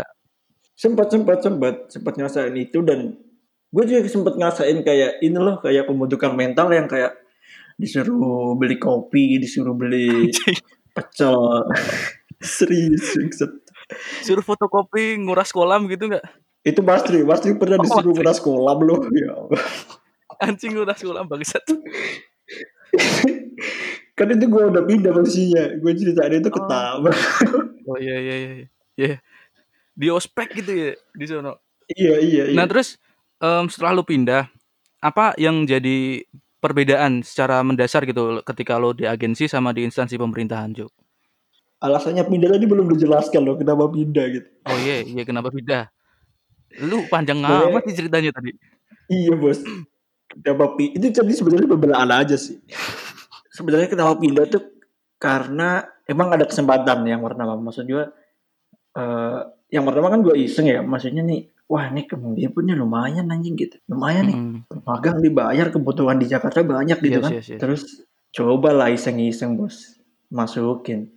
Sempat 0.80 1.12
sempat 1.12 1.44
sempat 1.44 1.92
sempat 1.92 2.14
ngerasain 2.16 2.56
itu 2.56 2.80
dan 2.82 3.20
gue 3.72 3.84
juga 3.84 4.08
sempat 4.08 4.40
ngerasain 4.40 4.80
kayak 4.88 5.20
ini 5.20 5.36
loh 5.36 5.60
kayak 5.60 5.84
pembentukan 5.84 6.32
mental 6.32 6.72
yang 6.72 6.88
kayak 6.88 7.12
disuruh 7.76 8.56
beli 8.56 8.80
kopi, 8.80 9.36
disuruh 9.44 9.76
beli 9.76 10.32
pecel 10.92 11.36
serius. 12.42 13.16
Suruh 14.24 14.42
fotokopi 14.42 15.20
nguras 15.20 15.52
kolam 15.52 15.86
gitu 15.88 16.08
nggak? 16.08 16.24
itu 16.62 16.78
pasti 16.86 17.26
pasti 17.26 17.58
pernah 17.58 17.82
Oh, 17.82 17.84
disuruh 17.84 18.14
nguras 18.14 18.38
kolam 18.38 18.80
loh 18.86 19.02
ya. 19.10 19.34
Anjing 20.40 20.78
nguras 20.78 21.02
kolam 21.02 21.26
bangsat. 21.26 21.66
kan 24.14 24.28
itu 24.30 24.46
gue 24.46 24.64
udah 24.70 24.84
pindah 24.86 25.10
posisinya 25.10 25.64
gue 25.80 25.92
ceritain 25.96 26.38
itu 26.38 26.50
Oh. 26.52 26.56
ketawa 26.62 27.10
Oh 27.90 27.98
iya 27.98 28.16
iya 28.22 28.36
iya. 28.38 28.52
Iya. 28.94 29.16
Di 29.92 30.08
ospek 30.08 30.54
gitu 30.54 30.72
ya 30.72 30.92
di 31.12 31.26
sono. 31.26 31.58
iya 31.92 32.16
iya 32.22 32.44
iya 32.48 32.56
Nah 32.56 32.70
terus 32.70 33.02
em, 33.38 33.66
setelah 33.66 33.92
lu 33.92 34.06
pindah, 34.06 34.46
apa 35.02 35.34
yang 35.36 35.66
jadi 35.66 36.22
perbedaan 36.62 37.26
secara 37.26 37.66
mendasar 37.66 38.06
gitu 38.06 38.46
ketika 38.46 38.78
lo 38.78 38.94
di 38.94 39.10
agensi 39.10 39.50
sama 39.50 39.74
di 39.74 39.82
instansi 39.84 40.16
pemerintahan, 40.16 40.78
Cuk? 40.78 40.92
alasannya 41.82 42.22
pindah 42.30 42.54
tadi 42.54 42.66
belum 42.70 42.94
dijelaskan 42.94 43.42
loh 43.42 43.58
kenapa 43.58 43.90
pindah 43.90 44.26
gitu 44.30 44.46
Oh 44.70 44.78
iya, 44.78 45.02
iya 45.02 45.26
kenapa 45.26 45.50
pindah? 45.50 45.90
Lu 46.86 47.10
panjang 47.10 47.42
Boleh. 47.42 47.74
amat 47.74 47.90
sih 47.90 47.98
ceritanya 47.98 48.30
tadi. 48.30 48.54
iya 49.10 49.34
bos 49.34 49.66
kenapa 50.30 50.78
pindah 50.78 51.02
itu 51.02 51.08
jadi 51.10 51.34
sebenarnya 51.34 51.66
pembelaan 51.68 52.14
aja 52.14 52.38
sih 52.38 52.62
sebenarnya 53.50 53.90
kenapa 53.90 54.14
pindah 54.22 54.46
tuh 54.46 54.62
karena 55.18 55.84
emang 56.06 56.30
ada 56.30 56.46
kesempatan 56.46 57.02
yang 57.04 57.26
pertama 57.26 57.58
maksud 57.58 57.90
gue 57.90 58.06
eh 58.94 59.40
yang 59.74 59.84
pertama 59.88 60.14
kan 60.14 60.22
gue 60.22 60.36
iseng 60.38 60.70
ya 60.70 60.86
maksudnya 60.86 61.26
nih 61.26 61.50
wah 61.72 61.88
ini 61.88 62.04
kemudian 62.04 62.52
punya 62.52 62.76
lumayan 62.76 63.32
anjing 63.32 63.56
gitu. 63.56 63.80
Lumayan 63.88 64.28
nih. 64.28 64.36
Mm-mm. 64.36 64.84
magang 64.84 65.24
dibayar 65.24 65.72
kebutuhan 65.72 66.20
di 66.20 66.28
Jakarta 66.28 66.60
banyak 66.62 67.00
gitu 67.00 67.18
Yes, 67.18 67.24
kan. 67.24 67.32
yes, 67.32 67.48
yes. 67.48 67.60
terus 67.64 67.82
cobalah 68.36 68.92
iseng-iseng 68.92 69.56
bos. 69.56 69.96
Masukin. 70.28 71.08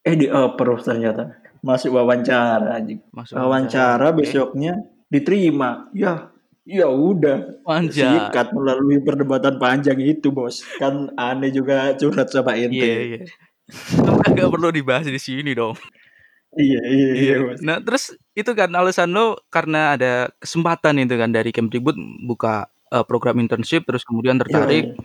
Eh 0.00 0.16
di 0.16 0.28
approve 0.28 0.80
ternyata. 0.80 1.40
Masuk 1.60 1.92
wawancara 1.92 2.76
anjing. 2.76 3.00
Masuk 3.12 3.36
wawancara 3.36 4.12
Oke. 4.12 4.24
besoknya 4.24 4.76
diterima. 5.08 5.88
Ya 5.92 6.28
ya 6.64 6.88
udah. 6.88 7.60
Sikat 7.88 8.52
melalui 8.52 9.00
perdebatan 9.00 9.56
panjang 9.56 9.96
itu 10.00 10.28
bos. 10.28 10.60
Kan 10.76 11.12
aneh 11.16 11.48
juga 11.48 11.92
curhat 11.96 12.28
sama 12.28 12.56
ente. 12.56 12.76
Iya, 12.76 12.96
iya. 13.16 13.18
Kan 14.24 14.36
Gak 14.36 14.50
perlu 14.50 14.68
dibahas 14.68 15.04
di 15.04 15.20
sini 15.20 15.52
dong. 15.52 15.76
iya 16.50 16.80
iya 16.82 17.08
iya 17.12 17.22
Iya. 17.22 17.36
bos. 17.44 17.60
Nah, 17.62 17.78
terus 17.78 18.16
itu 18.40 18.52
kan 18.56 18.72
alasan 18.72 19.12
lo 19.12 19.38
karena 19.52 19.94
ada 19.94 20.32
kesempatan 20.40 20.98
itu 21.00 21.14
kan 21.20 21.30
dari 21.30 21.52
Kemdikbud 21.52 21.96
buka 22.24 22.66
eh, 22.90 23.04
program 23.04 23.38
internship 23.38 23.84
terus 23.86 24.02
kemudian 24.02 24.40
tertarik, 24.40 24.92
Iya, 24.92 24.98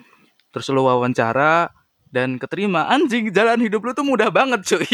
terus 0.52 0.68
lo 0.72 0.88
wawancara 0.88 1.70
dan 2.10 2.40
keterima. 2.40 2.88
Anjing, 2.88 3.30
jalan 3.36 3.60
hidup 3.60 3.84
lo 3.84 3.92
tuh 3.92 4.08
mudah 4.08 4.32
banget, 4.32 4.64
cuy. 4.64 4.88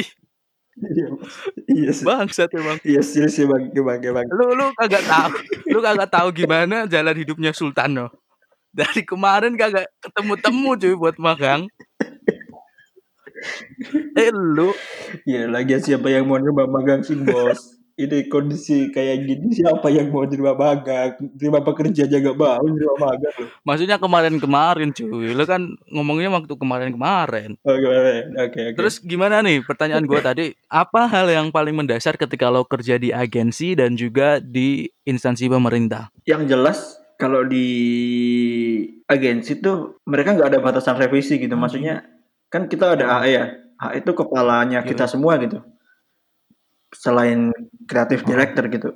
iya 0.81 1.07
iya 1.67 1.91
Bangsat 2.01 2.47
emang. 2.55 2.79
iya 2.87 3.03
sih 3.03 3.27
sih 3.27 3.43
bang 3.43 3.69
bang 3.75 4.01
bang 4.01 4.25
Lu 4.31 4.55
lu 4.55 4.71
kagak 4.79 5.03
tahu. 5.03 5.31
Lu 5.69 5.79
kagak 5.83 6.09
tahu 6.09 6.27
gimana 6.33 6.87
jalan 6.87 7.13
hidupnya 7.13 7.51
Sultan 7.51 7.91
no. 7.93 8.07
Dari 8.71 9.03
kemarin 9.03 9.59
kagak 9.59 9.91
ketemu-temu 9.99 10.69
cuy 10.79 10.95
buat 10.95 11.15
magang. 11.19 11.67
Eh 14.15 14.29
lu 14.31 14.71
Ya 15.25 15.49
lagi 15.49 15.73
siapa 15.81 16.07
yang 16.07 16.29
mau 16.29 16.37
nerima 16.37 16.69
magang 16.69 17.01
sih 17.01 17.17
bos 17.19 17.80
Ini 18.01 18.25
kondisi 18.27 18.89
kayak 18.89 19.29
gini 19.29 19.53
siapa 19.53 19.93
yang 19.93 20.09
mau 20.09 20.25
nerima 20.25 20.57
magang 20.57 21.21
Terima 21.37 21.61
pekerja 21.61 22.09
aja 22.09 22.17
gak 22.17 22.37
mau 22.37 22.65
nerima 22.65 22.95
magang 22.97 23.35
loh 23.37 23.51
maksudnya 23.61 23.97
kemarin-kemarin 24.01 24.89
cuy. 24.91 25.31
Lu 25.33 25.45
kan 25.45 25.77
ngomongnya 25.89 26.29
waktu 26.33 26.53
kemarin-kemarin. 26.57 27.55
Oke 27.61 27.87
oke 27.87 28.15
oke 28.35 28.61
Terus 28.77 28.95
gimana 29.01 29.39
nih 29.45 29.61
pertanyaan 29.63 30.05
gua 30.09 30.21
tadi, 30.33 30.53
apa 30.67 31.07
hal 31.07 31.29
yang 31.29 31.47
paling 31.53 31.77
mendasar 31.77 32.17
ketika 32.17 32.49
lo 32.49 32.65
kerja 32.65 32.97
di 32.97 33.13
agensi 33.13 33.73
dan 33.77 33.95
juga 33.95 34.41
di 34.41 34.89
instansi 35.05 35.47
pemerintah? 35.47 36.09
Yang 36.25 36.43
jelas 36.51 36.79
kalau 37.21 37.45
di 37.45 37.69
agensi 39.05 39.61
tuh 39.61 40.01
mereka 40.09 40.33
nggak 40.33 40.49
ada 40.57 40.59
batasan 40.59 40.97
revisi 40.97 41.37
gitu 41.37 41.53
Hmm. 41.53 41.63
Maksudnya 41.67 41.95
kan 42.51 42.67
kita 42.67 42.97
ada 42.97 43.21
AE 43.21 43.31
ya 43.31 43.45
AE 43.79 44.03
itu 44.03 44.11
kepalanya 44.11 44.83
kita 44.83 45.07
Yoi. 45.07 45.13
semua 45.13 45.39
gitu 45.39 45.63
Selain 46.91 47.49
kreatif 47.87 48.21
Oh. 48.23 48.27
director 48.29 48.67
gitu. 48.67 48.89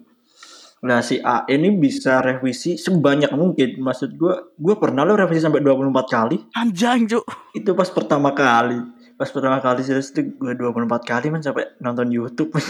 Nah 0.85 1.01
si 1.01 1.17
AE 1.17 1.55
ini 1.55 1.73
bisa 1.73 2.21
revisi 2.21 2.77
sebanyak 2.77 3.31
mungkin. 3.33 3.79
Maksud 3.81 4.13
gue 4.13 4.33
Gue 4.55 4.75
pernah 4.77 5.01
lo 5.01 5.15
revisi 5.17 5.41
sampai 5.41 5.63
24 5.63 6.05
kali. 6.05 6.37
Anjing, 6.53 7.07
Cuk. 7.09 7.25
itu 7.55 7.71
pas 7.73 7.89
pertama 7.89 8.35
kali. 8.35 8.77
Pas 9.15 9.31
pertama 9.31 9.63
kali 9.63 9.81
serius 9.81 10.11
itu 10.11 10.35
gue 10.35 10.53
24 10.53 10.85
kali 11.01 11.31
man 11.31 11.39
sampai 11.41 11.71
nonton 11.79 12.11
YouTube. 12.11 12.51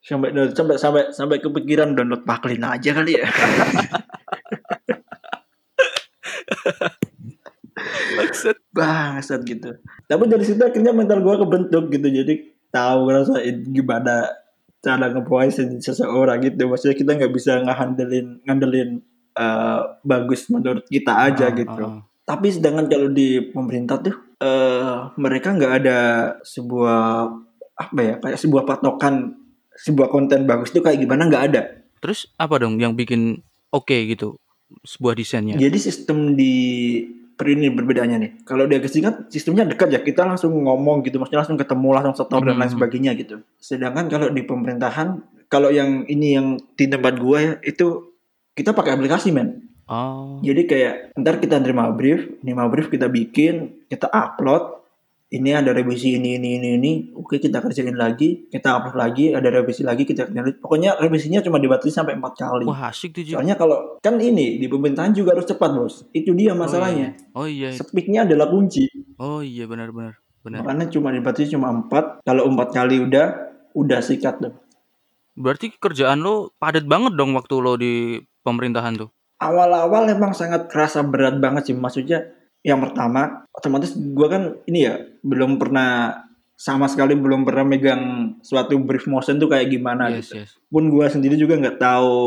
Sampai 0.00 0.32
sampai 0.56 0.80
sampai 0.80 1.02
sampai 1.12 1.36
kepikiran 1.36 1.92
download 1.92 2.24
Paklin 2.24 2.64
aja 2.64 2.96
kali 2.96 3.20
ya. 3.20 3.28
Maksud 8.18 8.56
bangsat 8.72 9.44
gitu. 9.44 9.76
Tapi 10.08 10.24
dari 10.26 10.44
situ 10.48 10.64
akhirnya 10.64 10.96
mental 10.96 11.20
gue 11.20 11.34
kebentuk 11.36 11.92
gitu 11.92 12.08
jadi 12.08 12.34
tahu 12.68 12.98
ngerasain 13.08 13.56
gimana 13.72 14.28
cara 14.78 15.10
ngepuasin 15.10 15.82
seseorang 15.82 16.38
gitu 16.44 16.70
maksudnya 16.70 16.94
kita 16.94 17.10
nggak 17.18 17.32
bisa 17.34 17.58
ngehandelin 17.64 18.38
ngandelin 18.46 18.90
eh, 19.34 19.80
bagus 20.06 20.46
menurut 20.48 20.84
kita 20.86 21.12
aja 21.12 21.50
Ah, 21.50 21.54
gitu 21.54 21.82
ah. 21.84 22.00
Tapi 22.28 22.52
sedangkan 22.52 22.92
kalau 22.92 23.08
di 23.08 23.40
pemerintah 23.40 23.96
tuh 24.04 24.12
eh 24.38 24.96
mereka 25.16 25.56
nggak 25.56 25.72
ada 25.82 25.98
sebuah 26.44 27.24
apa 27.72 28.00
ya 28.04 28.14
kayak 28.20 28.38
sebuah 28.38 28.62
patokan 28.68 29.32
sebuah 29.78 30.12
konten 30.12 30.44
bagus 30.44 30.68
itu 30.74 30.84
kayak 30.84 31.00
gimana 31.00 31.24
nggak 31.24 31.44
ada. 31.48 31.62
Terus 32.04 32.28
apa 32.36 32.60
dong 32.60 32.76
yang 32.76 32.92
bikin 32.92 33.40
oke 33.72 33.96
gitu 34.12 34.36
sebuah 34.84 35.16
desainnya? 35.16 35.56
Jadi 35.56 35.78
sistem 35.80 36.36
di 36.36 37.00
ini 37.46 37.70
berbedanya 37.70 38.18
nih. 38.18 38.42
Kalau 38.42 38.66
di 38.66 38.74
agensi 38.74 38.98
kan 38.98 39.30
sistemnya 39.30 39.62
dekat 39.62 39.94
ya 39.94 40.02
kita 40.02 40.26
langsung 40.26 40.50
ngomong 40.58 41.06
gitu, 41.06 41.22
maksudnya 41.22 41.46
langsung 41.46 41.54
ketemu 41.54 41.88
langsung 41.94 42.16
setor 42.18 42.42
dan 42.42 42.58
lain 42.58 42.66
Hmm. 42.66 42.74
sebagainya 42.74 43.12
gitu. 43.14 43.36
Sedangkan 43.62 44.10
kalau 44.10 44.26
di 44.34 44.42
pemerintahan 44.42 45.22
kalau 45.46 45.70
yang 45.70 46.02
ini 46.10 46.34
yang 46.34 46.58
di 46.74 46.90
tempat 46.90 47.14
gua 47.22 47.38
ya 47.38 47.52
itu 47.62 48.10
kita 48.58 48.74
pakai 48.74 48.98
aplikasi 48.98 49.30
men. 49.30 49.70
Oh. 49.88 50.42
Jadi 50.42 50.66
kayak 50.68 50.94
ntar 51.16 51.38
kita 51.38 51.62
terima 51.62 51.88
brief, 51.94 52.42
terima 52.42 52.66
brief 52.66 52.90
kita 52.90 53.06
bikin, 53.08 53.86
kita 53.86 54.10
upload. 54.10 54.76
Ini 55.28 55.60
ada 55.60 55.76
revisi 55.76 56.16
ini 56.16 56.40
ini 56.40 56.56
ini 56.56 56.68
ini. 56.80 56.92
Oke 57.12 57.36
kita 57.36 57.60
kerjain 57.60 57.92
lagi, 57.92 58.48
kita 58.48 58.80
upload 58.80 58.96
lagi, 58.96 59.36
ada 59.36 59.52
revisi 59.52 59.84
lagi 59.84 60.08
kita 60.08 60.24
kerjain. 60.24 60.56
Pokoknya 60.56 60.96
revisinya 60.96 61.44
cuma 61.44 61.60
dibatasi 61.60 61.92
sampai 61.92 62.16
empat 62.16 62.32
kali. 62.32 62.64
Wah, 62.64 62.88
asik 62.88 63.12
tuh. 63.12 63.36
Soalnya 63.36 63.60
kalau 63.60 64.00
kan 64.00 64.16
ini 64.16 64.56
di 64.56 64.64
pemerintahan 64.72 65.12
juga 65.12 65.36
harus 65.36 65.44
cepat 65.44 65.70
bos. 65.76 66.08
Itu 66.16 66.32
dia 66.32 66.56
masalahnya. 66.56 67.12
Oh 67.36 67.44
iya. 67.44 67.76
Speednya 67.76 68.24
adalah 68.24 68.48
kunci. 68.48 68.88
Oh 69.20 69.44
iya 69.44 69.68
benar-benar. 69.68 70.16
benar. 70.40 70.64
Makanya 70.64 70.88
cuma 70.88 71.12
dibatasi 71.12 71.52
cuma 71.52 71.76
empat. 71.76 72.24
Kalau 72.24 72.48
empat 72.48 72.72
kali 72.72 72.96
udah, 73.04 73.26
udah 73.76 74.00
sikat 74.00 74.40
tuh. 74.40 74.56
Berarti 75.36 75.76
kerjaan 75.76 76.24
lo 76.24 76.56
padat 76.56 76.88
banget 76.88 77.12
dong 77.20 77.36
waktu 77.36 77.54
lo 77.60 77.76
di 77.76 78.16
pemerintahan 78.48 78.96
tuh. 78.96 79.12
Awal-awal 79.44 80.08
emang 80.08 80.32
sangat 80.32 80.72
kerasa 80.72 81.04
berat 81.04 81.36
banget 81.36 81.68
sih. 81.68 81.76
Maksudnya 81.76 82.37
yang 82.66 82.82
pertama, 82.82 83.46
otomatis 83.54 83.94
gue 83.94 84.26
kan 84.28 84.42
ini 84.66 84.86
ya 84.86 84.98
belum 85.22 85.56
pernah 85.56 86.22
sama 86.58 86.90
sekali 86.90 87.14
belum 87.14 87.46
pernah 87.46 87.62
megang 87.62 88.34
suatu 88.42 88.74
brief 88.82 89.06
motion 89.06 89.38
tuh 89.38 89.46
kayak 89.46 89.70
gimana 89.70 90.10
yes, 90.10 90.34
gitu. 90.34 90.42
yes. 90.42 90.50
Pun 90.66 90.90
gue 90.90 91.06
sendiri 91.06 91.38
juga 91.38 91.54
nggak 91.54 91.78
tahu 91.78 92.18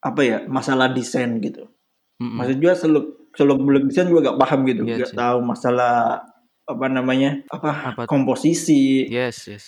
apa 0.00 0.20
ya 0.24 0.38
masalah 0.48 0.88
desain 0.88 1.36
gitu. 1.44 1.68
Mm-mm. 2.16 2.40
Maksud 2.40 2.56
gue 2.64 2.72
seluk 2.72 3.06
seluk 3.36 3.60
beluk 3.60 3.84
desain 3.90 4.08
gue 4.08 4.22
gak 4.24 4.38
paham 4.40 4.64
gitu, 4.64 4.86
Iya 4.88 5.04
nggak 5.04 5.10
sih. 5.12 5.18
tahu 5.18 5.38
masalah 5.44 6.22
apa 6.64 6.86
namanya 6.88 7.44
apa, 7.52 7.92
Apa 7.92 8.00
komposisi, 8.08 9.04
Yes, 9.10 9.52
yes. 9.52 9.64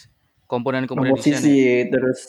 Komponen-komponen 0.49 1.13
desain. 1.13 1.37
ya. 1.37 1.37
komposisi 1.37 1.59
terus 1.93 2.21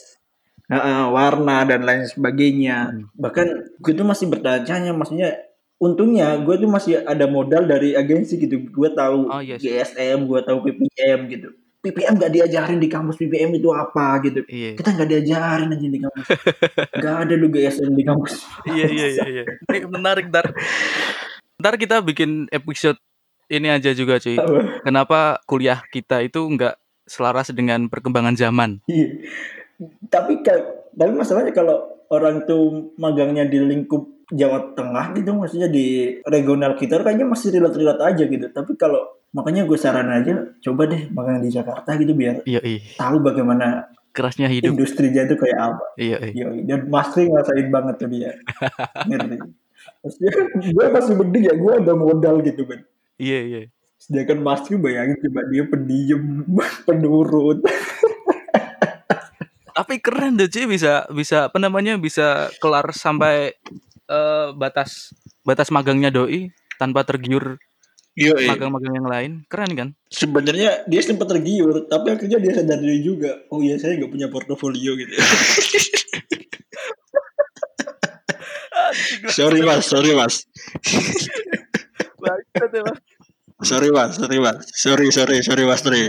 Heeh, 0.67 1.03
warna 1.15 1.63
dan 1.63 1.87
lain 1.87 2.03
sebagainya. 2.03 2.91
Hmm. 2.91 3.07
Bahkan 3.15 3.79
gue 3.79 3.93
tuh 3.95 4.03
masih 4.03 4.27
bertanya, 4.27 4.91
maksudnya 4.91 5.46
untungnya 5.77 6.37
gue 6.41 6.55
tuh 6.57 6.69
masih 6.69 6.93
ada 7.05 7.25
modal 7.29 7.69
dari 7.69 7.93
agensi 7.93 8.37
gitu. 8.41 8.65
Gue 8.69 8.89
tahu 8.93 9.29
Oh, 9.29 9.41
yes. 9.41 9.61
GSM, 9.61 10.25
gue 10.25 10.39
tahu 10.41 10.57
PPM 10.65 11.19
gitu. 11.29 11.49
PPM 11.77 12.17
gak 12.19 12.33
diajarin 12.33 12.81
di 12.81 12.89
kampus 12.89 13.15
PPM 13.21 13.53
itu 13.55 13.69
apa 13.71 14.17
gitu. 14.25 14.41
Iya. 14.49 14.75
Kita 14.75 14.97
nggak 14.97 15.09
diajarin 15.13 15.69
aja 15.71 15.87
di 15.87 15.99
kampus. 16.01 16.25
Gak 16.99 17.15
ada 17.23 17.33
lu 17.37 17.47
GSM 17.53 17.91
di 17.93 18.03
kampus. 18.03 18.33
iya 18.65 18.87
iya 18.89 19.07
iya 19.13 19.25
iya. 19.29 19.43
Ini 19.45 19.87
menarik 19.87 20.27
ntar. 20.33 20.51
Ntar 21.61 21.73
kita 21.77 22.01
bikin 22.01 22.49
episode 22.49 22.97
ini 23.47 23.71
aja 23.71 23.93
juga 23.93 24.19
cuy. 24.19 24.35
Apa? 24.35 24.83
Kenapa 24.83 25.19
kuliah 25.47 25.79
kita 25.93 26.25
itu 26.25 26.43
nggak 26.43 26.75
selaras 27.07 27.53
dengan 27.55 27.87
perkembangan 27.87 28.35
zaman? 28.35 28.83
Iya. 28.89 29.23
Tapi 30.09 30.41
tapi 30.97 31.11
masalahnya 31.13 31.53
kalau 31.53 31.87
orang 32.09 32.43
tuh 32.49 32.91
magangnya 32.97 33.45
di 33.45 33.61
lingkup 33.61 34.16
Jawa 34.27 34.75
Tengah 34.75 35.15
gitu 35.15 35.31
maksudnya 35.31 35.71
di 35.71 36.19
regional 36.27 36.75
kita 36.75 36.99
kayaknya 36.99 37.27
masih 37.27 37.47
relate-relate 37.55 38.01
aja 38.03 38.23
gitu. 38.27 38.45
Tapi 38.51 38.75
kalau 38.75 38.99
makanya 39.31 39.63
gue 39.63 39.77
saran 39.79 40.11
aja 40.11 40.51
coba 40.63 40.87
deh 40.87 41.07
magang 41.11 41.39
di 41.39 41.51
Jakarta 41.51 41.95
gitu 41.99 42.11
biar 42.15 42.43
Iya 42.43 42.59
iya. 42.63 42.79
tahu 42.95 43.19
bagaimana 43.23 43.87
Kerasnya 44.11 44.49
hidup. 44.49 44.73
industrinya 44.73 45.23
itu 45.29 45.35
kayak 45.37 45.59
apa. 45.61 45.83
Iya 45.95 46.17
iya. 46.33 46.43
Yoi. 46.49 46.59
Dan 46.65 46.89
Mas 46.89 47.07
Tri 47.13 47.29
ngerasain 47.29 47.67
banget 47.69 47.95
tuh 48.01 48.09
dia. 48.09 48.31
Ngerti. 49.05 49.37
Maksudnya 50.03 50.31
gue 50.73 50.85
masih 50.89 51.13
mending 51.15 51.43
ya 51.47 51.53
gue 51.55 51.71
ada 51.85 51.93
modal 51.93 52.35
gitu 52.41 52.65
kan. 52.65 52.81
Iya 53.21 53.39
iya. 53.45 53.61
Sedangkan 54.01 54.41
Mas 54.41 54.65
Tri 54.65 54.75
bayangin 54.75 55.21
coba 55.21 55.41
dia 55.47 55.63
pendiam, 55.69 56.23
penurut. 56.89 57.61
Tapi 59.77 60.01
keren 60.01 60.33
deh 60.41 60.49
cuy 60.49 60.65
bisa 60.65 61.05
bisa 61.13 61.53
apa 61.53 61.61
namanya 61.61 61.93
bisa 62.01 62.49
kelar 62.57 62.89
sampai 62.97 63.53
eh, 64.07 64.47
batas 64.55 65.13
batas 65.43 65.71
magangnya 65.71 66.09
doi 66.09 66.51
tanpa 66.79 67.03
tergiur 67.03 67.59
Yoi. 68.17 68.49
magang-magang 68.49 68.93
yang 68.97 69.09
lain. 69.09 69.31
Keren 69.45 69.71
kan? 69.77 69.89
sebenarnya 70.07 70.87
dia 70.87 71.01
sempat 71.03 71.27
tergiur 71.27 71.83
tapi 71.91 72.15
akhirnya 72.15 72.39
dia 72.39 72.55
sadar 72.55 72.79
diri 72.79 73.03
juga 73.03 73.43
oh 73.51 73.59
iya 73.59 73.75
saya 73.75 73.99
nggak 73.99 74.11
punya 74.11 74.27
portofolio 74.31 74.95
gitu 74.95 75.11
sorry 79.35 79.59
mas 79.67 79.83
sorry 79.83 80.15
mas 80.15 80.47
ya, 82.23 82.79
Mas. 82.79 83.67
sorry 83.67 83.91
mas 83.91 84.15
sorry 84.15 84.39
mas 84.39 84.57
sorry 84.71 85.07
sorry 85.11 85.37
sorry 85.43 85.63
mas 85.67 85.81
Tri 85.83 86.03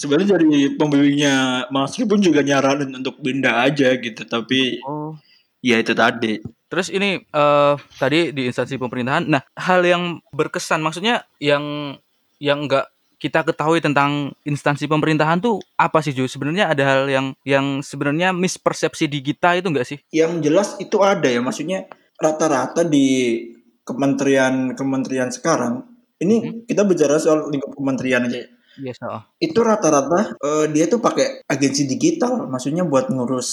sebenarnya 0.00 0.40
dari 0.40 0.72
pembimbingnya 0.80 1.68
Mas 1.68 1.92
Tri 1.92 2.08
pun 2.08 2.24
juga 2.24 2.40
nyaranin 2.40 2.88
untuk 2.96 3.20
pindah 3.20 3.68
aja 3.68 3.92
gitu 4.00 4.24
tapi 4.24 4.80
Oh. 4.88 5.12
ya 5.60 5.76
itu 5.76 5.92
tadi 5.92 6.40
Terus 6.70 6.86
ini 6.86 7.18
eh 7.18 7.74
tadi 7.98 8.30
di 8.30 8.46
instansi 8.46 8.78
pemerintahan. 8.78 9.26
Nah, 9.26 9.42
hal 9.58 9.82
yang 9.82 10.22
berkesan 10.30 10.78
maksudnya 10.78 11.26
yang 11.42 11.98
yang 12.38 12.70
enggak 12.70 12.86
kita 13.18 13.42
ketahui 13.42 13.82
tentang 13.82 14.32
instansi 14.46 14.86
pemerintahan 14.86 15.42
tuh 15.42 15.58
apa 15.74 15.98
sih 15.98 16.14
Ju? 16.14 16.30
Sebenarnya 16.30 16.70
ada 16.70 16.82
hal 16.86 17.02
yang 17.10 17.26
yang 17.42 17.82
sebenarnya 17.82 18.30
mispersepsi 18.30 19.10
di 19.10 19.18
kita 19.18 19.58
itu 19.58 19.66
enggak 19.66 19.86
sih? 19.90 19.98
yang 20.14 20.38
jelas 20.38 20.78
itu 20.78 20.94
ada 21.02 21.26
ya 21.26 21.42
maksudnya 21.42 21.90
rata-rata 22.22 22.86
di 22.86 23.50
kementerian-kementerian 23.82 25.34
sekarang 25.34 25.82
ini 26.22 26.64
kita 26.70 26.86
bicara 26.86 27.18
soal 27.18 27.50
lingkup 27.50 27.74
kementerian 27.74 28.30
aja 28.30 28.46
ya. 28.78 28.82
Iya, 28.82 28.92
soal. 28.94 29.20
itu 29.38 29.58
rata-rata 29.58 30.34
eh, 30.38 30.66
dia 30.70 30.86
tuh 30.86 30.98
pakai 30.98 31.42
agensi 31.46 31.86
digital 31.86 32.46
maksudnya 32.46 32.86
buat 32.86 33.10
ngurus 33.10 33.48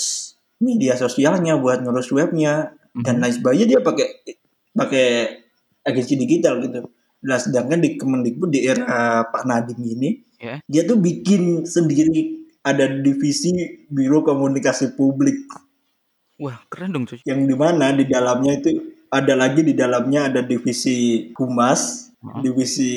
media 0.60 0.94
sosialnya 0.94 1.58
buat 1.58 1.82
ngurus 1.82 2.10
webnya 2.12 2.74
dan 2.98 3.22
lain 3.22 3.34
sebagainya 3.34 3.78
dia 3.78 3.80
pakai 3.82 4.08
pakai 4.74 5.08
agensi 5.84 6.14
digital 6.16 6.62
gitu 6.62 6.90
nah 7.18 7.38
sedangkan 7.38 7.82
di 7.82 7.98
Kemendikbud 7.98 8.50
di 8.54 8.62
era 8.66 9.26
Pak 9.26 9.44
Nadiem 9.46 9.82
ini 9.84 10.12
Ya. 10.38 10.62
dia 10.70 10.86
tuh 10.86 11.02
bikin 11.02 11.66
sendiri 11.66 12.46
ada 12.62 12.86
divisi 12.86 13.58
Biro 13.90 14.22
Komunikasi 14.22 14.94
Publik 14.94 15.50
Wah, 16.38 16.62
keren 16.70 16.94
dong 16.94 17.10
cuy. 17.10 17.18
yang 17.26 17.42
di 17.42 17.58
mana 17.58 17.90
di 17.90 18.06
dalamnya 18.06 18.62
itu 18.62 18.70
ada 19.10 19.34
lagi 19.34 19.66
di 19.66 19.74
dalamnya 19.74 20.30
ada 20.30 20.46
divisi 20.46 21.26
humas, 21.34 22.14
Heeh. 22.22 22.42
divisi 22.46 22.92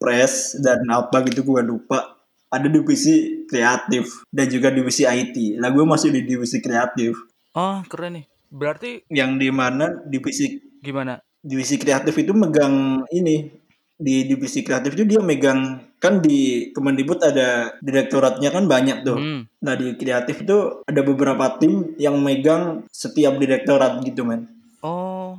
press 0.00 0.56
dan 0.56 0.80
apa 0.88 1.20
gitu 1.28 1.44
gue 1.44 1.60
lupa. 1.60 2.16
Ada 2.50 2.66
divisi 2.66 3.46
kreatif 3.46 4.26
dan 4.32 4.50
juga 4.50 4.72
divisi 4.72 5.06
IT. 5.06 5.60
Lah 5.60 5.70
gue 5.70 5.84
masih 5.86 6.10
di 6.10 6.26
divisi 6.26 6.58
kreatif 6.58 7.30
Oh, 7.58 7.82
keren 7.90 8.22
nih. 8.22 8.24
Berarti 8.50 8.90
yang 9.10 9.38
di 9.38 9.50
mana 9.50 9.90
divisi 10.06 10.58
gimana? 10.82 11.18
divisi 11.40 11.80
kreatif 11.80 12.12
itu 12.20 12.36
megang 12.36 13.00
ini 13.16 13.48
di 13.96 14.28
divisi 14.28 14.60
kreatif 14.60 14.92
itu 14.92 15.08
dia 15.08 15.20
megang 15.24 15.80
kan 15.96 16.20
di 16.20 16.68
Kemendikbud 16.72 17.20
ada 17.20 17.74
direktoratnya 17.80 18.52
kan 18.52 18.64
banyak 18.68 19.04
tuh. 19.04 19.18
Hmm. 19.18 19.40
Nah 19.64 19.74
di 19.76 19.96
kreatif 19.96 20.44
itu 20.44 20.84
ada 20.84 21.00
beberapa 21.04 21.56
tim 21.60 21.96
yang 21.96 22.20
megang 22.20 22.84
setiap 22.92 23.36
direktorat 23.40 24.00
gitu 24.04 24.24
men. 24.24 24.48
Oh. 24.84 25.36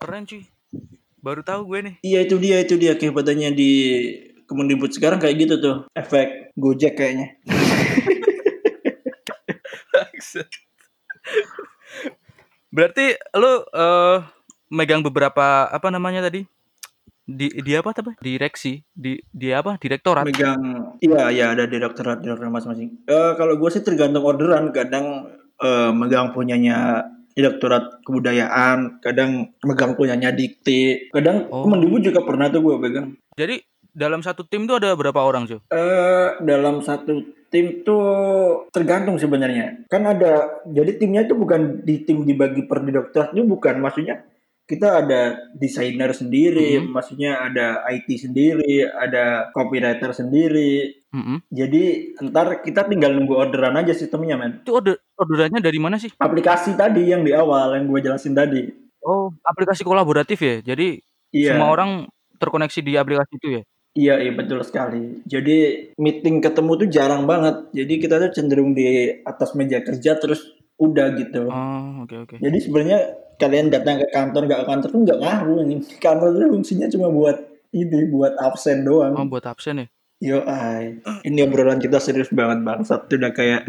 Keren 0.00 0.28
cuy. 0.28 0.44
Baru 1.24 1.40
tahu 1.40 1.72
gue 1.72 1.80
nih. 1.88 1.94
Iya 2.04 2.28
itu 2.28 2.36
dia 2.36 2.60
itu 2.60 2.76
dia 2.76 3.00
kehebatannya 3.00 3.56
di 3.56 3.72
Kemendikbud 4.44 4.92
sekarang 4.92 5.16
kayak 5.16 5.40
gitu 5.40 5.56
tuh 5.56 5.88
efek 5.96 6.52
Gojek 6.52 7.00
kayaknya. 7.00 7.40
Berarti 12.68 13.16
lu 13.40 13.64
eh 13.72 14.20
megang 14.68 15.00
beberapa 15.00 15.64
apa 15.72 15.88
namanya 15.88 16.28
tadi? 16.28 16.44
Di 17.24 17.48
di 17.56 17.72
apa 17.72 17.96
apa? 17.96 18.20
Direksi, 18.20 18.84
di 18.92 19.16
di 19.32 19.48
apa? 19.48 19.80
Direktorat. 19.80 20.28
Megang 20.28 20.92
iya 21.00 21.32
iya 21.32 21.56
ada 21.56 21.64
direktorat 21.64 22.20
direktorat 22.20 22.52
masing-masing. 22.52 23.00
Eh 23.08 23.32
kalau 23.40 23.56
gue 23.56 23.70
sih 23.72 23.80
tergantung 23.80 24.28
orderan 24.28 24.68
kadang 24.76 25.32
eh, 25.56 25.88
megang 25.88 26.36
punyanya 26.36 27.08
direktorat 27.34 28.00
kebudayaan, 28.06 29.02
kadang 29.02 29.50
megang 29.66 29.98
punyanya 29.98 30.30
dikti, 30.30 31.10
kadang 31.10 31.50
Oh. 31.50 31.66
Kemendikbud 31.66 32.02
juga 32.14 32.22
pernah 32.22 32.48
tuh 32.48 32.62
gue 32.62 32.74
pegang. 32.78 33.18
Jadi 33.34 33.60
dalam 33.94 34.22
satu 34.22 34.46
tim 34.46 34.66
tuh 34.66 34.78
ada 34.78 34.94
berapa 34.94 35.18
orang, 35.18 35.46
cuy? 35.46 35.58
Eh 35.70 36.28
dalam 36.42 36.82
satu 36.82 37.22
tim 37.54 37.86
tuh 37.86 38.66
tergantung 38.74 39.14
sebenarnya. 39.14 39.86
Kan 39.86 40.06
ada 40.06 40.62
jadi 40.66 40.98
timnya 40.98 41.26
itu 41.26 41.38
bukan 41.38 41.86
di 41.86 42.02
tim 42.02 42.26
dibagi 42.26 42.66
per 42.66 42.82
direktorat 42.82 43.30
itu 43.30 43.46
bukan 43.46 43.78
maksudnya 43.78 44.26
kita 44.64 45.04
ada 45.04 45.20
desainer 45.52 46.10
sendiri, 46.10 46.80
Mhm. 46.80 46.88
maksudnya 46.88 47.36
ada 47.36 47.84
IT 47.84 48.16
sendiri, 48.16 48.88
ada 48.88 49.52
copywriter 49.52 50.16
sendiri. 50.16 51.04
Mm-mm. 51.12 51.44
Jadi 51.52 52.16
ntar 52.24 52.64
kita 52.64 52.88
tinggal 52.88 53.12
nunggu 53.12 53.36
orderan 53.36 53.76
aja 53.76 53.92
sistemnya 53.92 54.34
men. 54.34 54.64
Itu 54.64 54.80
order 54.80 54.96
orderannya 55.14 55.60
dari 55.60 55.76
mana 55.76 56.00
sih? 56.00 56.10
Aplikasi 56.16 56.74
tadi 56.74 57.06
yang 57.06 57.22
di 57.22 57.30
awal 57.30 57.76
yang 57.76 57.86
gue 57.86 58.00
jelasin 58.02 58.32
tadi. 58.32 58.66
Oh, 59.04 59.30
aplikasi 59.44 59.84
kolaboratif 59.84 60.40
ya. 60.40 60.56
Jadi 60.64 60.98
Iya. 61.30 61.54
semua 61.54 61.68
orang 61.70 61.90
terkoneksi 62.40 62.80
di 62.80 62.92
aplikasi 62.96 63.32
itu 63.36 63.48
ya. 63.60 63.62
Iya, 63.94 64.14
iya 64.26 64.32
betul 64.34 64.58
sekali. 64.66 65.22
Jadi 65.22 65.92
meeting 65.94 66.42
ketemu 66.42 66.82
tuh 66.82 66.88
jarang 66.90 67.30
banget. 67.30 67.70
Jadi 67.70 67.94
kita 68.00 68.18
tuh 68.18 68.30
cenderung 68.34 68.74
di 68.74 69.06
atas 69.22 69.54
meja 69.54 69.78
kerja 69.84 70.18
terus 70.18 70.42
udah 70.74 71.14
gitu. 71.14 71.46
Oh, 71.46 72.02
oke 72.02 72.16
oke. 72.26 72.34
Jadi 72.42 72.58
sebenarnya 72.58 73.14
kalian 73.36 73.68
datang 73.68 74.00
ke 74.00 74.06
kantor 74.10 74.42
nggak 74.46 74.60
ke 74.62 74.66
kantor 74.66 74.88
tuh 74.90 75.00
nggak 75.04 75.18
ngaruh 75.20 75.58
ini. 75.64 75.76
Kantor 75.98 76.28
tuh 76.34 76.48
fungsinya 76.54 76.86
cuma 76.90 77.08
buat 77.10 77.36
ini, 77.74 78.06
buat 78.08 78.34
absen 78.38 78.86
Oh, 78.86 79.02
doang. 79.02 79.26
buat 79.26 79.44
absen 79.44 79.82
ya. 79.82 79.86
Yo 80.22 80.38
ay. 80.46 81.02
Ini 81.26 81.44
obrolan 81.44 81.82
kita 81.82 81.98
serius 81.98 82.30
banget 82.30 82.62
bangsat. 82.62 83.10
Itu 83.10 83.18
udah 83.20 83.32
kayak 83.34 83.62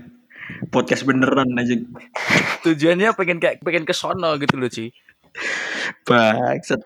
podcast 0.70 1.04
beneran 1.04 1.52
aja. 1.58 1.74
Tujuannya 2.62 3.12
pengen 3.18 3.42
kayak 3.42 3.60
pengen 3.66 3.84
ke 3.84 3.92
sono 3.92 4.38
gitu 4.38 4.56
loh, 4.56 4.70
Ci. 4.70 4.94
Bangsat. 6.06 6.80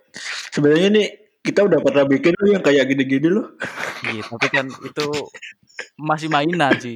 Sebenarnya 0.50 0.90
nih 0.90 1.08
kita 1.40 1.68
udah 1.68 1.80
pernah 1.84 2.04
bikin 2.08 2.34
loh 2.36 2.50
yang 2.56 2.64
kayak 2.64 2.88
gini-gini 2.88 3.30
loh. 3.30 3.56
Iya, 4.08 4.24
tapi 4.26 4.48
kan 4.48 4.66
itu 4.68 5.06
masih 6.00 6.28
mainan 6.32 6.74
sih. 6.80 6.96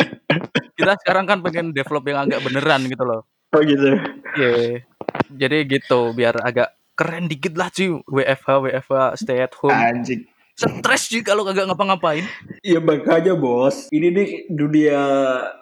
Kita 0.74 0.96
sekarang 1.04 1.28
kan 1.28 1.44
pengen 1.44 1.76
develop 1.76 2.04
yang 2.08 2.26
agak 2.26 2.42
beneran 2.42 2.88
gitu 2.88 3.04
loh. 3.06 3.28
Oh 3.54 3.62
gitu. 3.62 3.94
Iya. 4.40 4.82
Jadi 5.30 5.58
gitu 5.70 6.12
biar 6.12 6.36
agak 6.40 6.72
keren 6.94 7.26
dikit 7.26 7.56
lah 7.56 7.70
cuy. 7.70 8.02
WFH 8.06 8.48
WFH 8.64 8.94
stay 9.18 9.42
at 9.42 9.54
home. 9.58 9.74
Anjing. 9.74 10.28
Stres 10.54 11.10
cuy 11.10 11.26
kalau 11.26 11.42
kagak 11.42 11.66
ngapa-ngapain. 11.66 12.22
Iya 12.62 12.78
makanya 12.78 13.34
bos, 13.34 13.90
ini 13.90 14.14
nih 14.14 14.30
dunia 14.54 15.02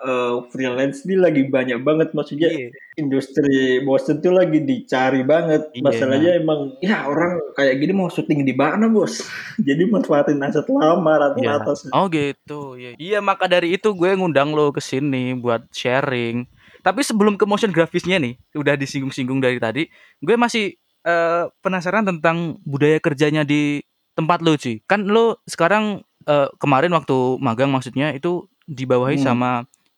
uh, 0.04 0.44
freelance 0.52 1.08
ini 1.08 1.16
lagi 1.16 1.48
banyak 1.48 1.80
banget 1.80 2.12
maksudnya 2.12 2.52
Iya. 2.52 2.76
industri 3.00 3.80
bosen 3.82 4.20
tuh 4.20 4.36
lagi 4.36 4.60
dicari 4.60 5.24
banget. 5.24 5.72
Iya, 5.72 5.80
Masalahnya 5.80 6.32
emang 6.36 6.76
ya 6.84 7.08
orang 7.08 7.40
kayak 7.56 7.80
gini 7.80 7.96
mau 7.96 8.12
syuting 8.12 8.44
di 8.44 8.52
mana 8.52 8.92
bos? 8.92 9.24
Jadi 9.64 9.88
manfaatin 9.88 10.44
aset 10.44 10.68
lama 10.68 11.00
Iya. 11.40 11.56
rata-rata. 11.56 11.72
sih. 11.80 11.90
Oh 11.96 12.12
gitu. 12.12 12.76
Iya. 12.76 13.00
Iya 13.00 13.20
maka 13.24 13.48
dari 13.48 13.80
itu 13.80 13.96
gue 13.96 14.12
ngundang 14.12 14.52
lo 14.52 14.76
ke 14.76 14.84
sini 14.84 15.32
buat 15.40 15.72
sharing. 15.72 16.44
Tapi 16.82 17.02
sebelum 17.06 17.38
ke 17.38 17.46
motion 17.46 17.70
grafisnya 17.70 18.18
nih, 18.18 18.38
udah 18.58 18.76
disinggung-singgung 18.78 19.42
dari 19.42 19.58
tadi, 19.62 19.86
gue 20.22 20.36
masih 20.38 20.76
eh, 21.02 21.46
penasaran 21.66 22.06
tentang 22.06 22.62
budaya 22.62 23.02
kerjanya 23.02 23.42
di 23.42 23.82
tempat 24.14 24.42
lo, 24.46 24.54
Ci. 24.54 24.86
Kan 24.86 25.10
lo 25.10 25.42
sekarang 25.50 26.06
eh, 26.30 26.50
kemarin 26.62 26.94
waktu 26.94 27.42
magang 27.42 27.74
maksudnya 27.74 28.14
itu 28.14 28.46
dibawahi 28.70 29.18
Hmm. 29.18 29.26
sama 29.34 29.50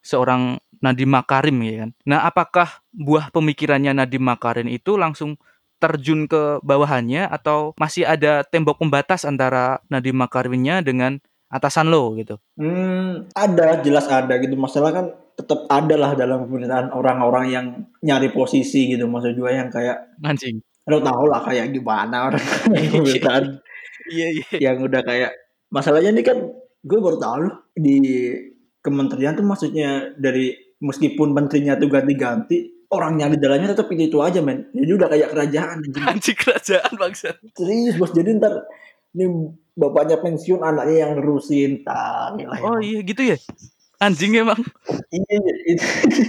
seorang 0.04 0.60
Nadiem 0.84 1.08
Makarim 1.08 1.58
ya 1.64 1.88
kan. 1.88 1.90
Nah, 2.04 2.20
apakah 2.28 2.84
buah 2.92 3.32
pemikirannya 3.32 3.96
Nadiem 3.96 4.24
Makarim 4.24 4.68
itu 4.68 5.00
langsung 5.00 5.40
terjun 5.80 6.28
ke 6.28 6.60
bawahannya 6.64 7.28
atau 7.28 7.76
masih 7.80 8.08
ada 8.08 8.44
tembok 8.48 8.80
pembatas 8.84 9.24
antara 9.24 9.80
Nadiem 9.88 10.16
Makarimnya 10.16 10.84
dengan 10.84 11.24
atasan 11.48 11.88
lo 11.88 12.16
gitu? 12.20 12.36
Hmm, 12.60 13.32
ada 13.32 13.80
jelas 13.80 14.08
ada 14.12 14.36
gitu. 14.40 14.56
Masalah 14.60 14.92
kan 14.92 15.06
tetap 15.34 15.66
ada 15.68 15.96
lah 15.96 16.12
dalam 16.14 16.46
pemerintahan 16.46 16.94
orang-orang 16.94 17.46
yang 17.50 17.66
nyari 18.00 18.30
posisi 18.30 18.90
gitu. 18.90 19.06
Maksud 19.06 19.34
gue 19.34 19.52
yang 19.52 19.70
kayak 19.70 20.18
Anjing. 20.22 20.62
lo 20.84 21.00
tau 21.00 21.26
lah 21.26 21.42
kayak 21.42 21.72
gimana 21.72 22.28
orang 22.28 22.44
pemerintahan 22.68 23.44
Iya 24.04 24.28
iya. 24.36 24.48
yang 24.70 24.84
udah 24.84 25.00
kayak 25.00 25.32
masalahnya 25.72 26.12
ini 26.12 26.22
kan 26.22 26.38
gue 26.84 27.00
baru 27.00 27.16
tahu 27.16 27.38
loh 27.48 27.56
di 27.72 28.36
kementerian 28.84 29.32
tuh 29.32 29.48
maksudnya 29.48 30.12
dari 30.20 30.52
meskipun 30.84 31.32
menterinya 31.32 31.80
tuh 31.80 31.88
ganti-ganti 31.88 32.84
orangnya 32.92 33.32
di 33.32 33.40
dalamnya 33.40 33.72
tetap 33.72 33.88
itu 33.90 34.12
itu 34.12 34.20
aja 34.20 34.44
men 34.44 34.68
jadi 34.76 34.92
udah 34.92 35.08
kayak 35.08 35.30
kerajaan 35.32 35.78
anjing. 36.12 36.36
Kerajaan 36.36 36.92
bangsa. 37.00 37.32
serius 37.56 37.96
bos 37.96 38.12
jadi 38.12 38.36
ntar 38.36 38.68
ini 39.16 39.32
bapaknya 39.72 40.20
pensiun 40.20 40.60
anaknya 40.60 40.96
yang 41.08 41.12
nerusin 41.16 41.82
tak 41.82 42.36
Oh 42.60 42.78
iya 42.78 43.00
gitu 43.02 43.24
ya. 43.24 43.38
Anjing 44.04 44.36
emang. 44.36 44.60
iya 45.10 45.38
itu, 45.66 45.86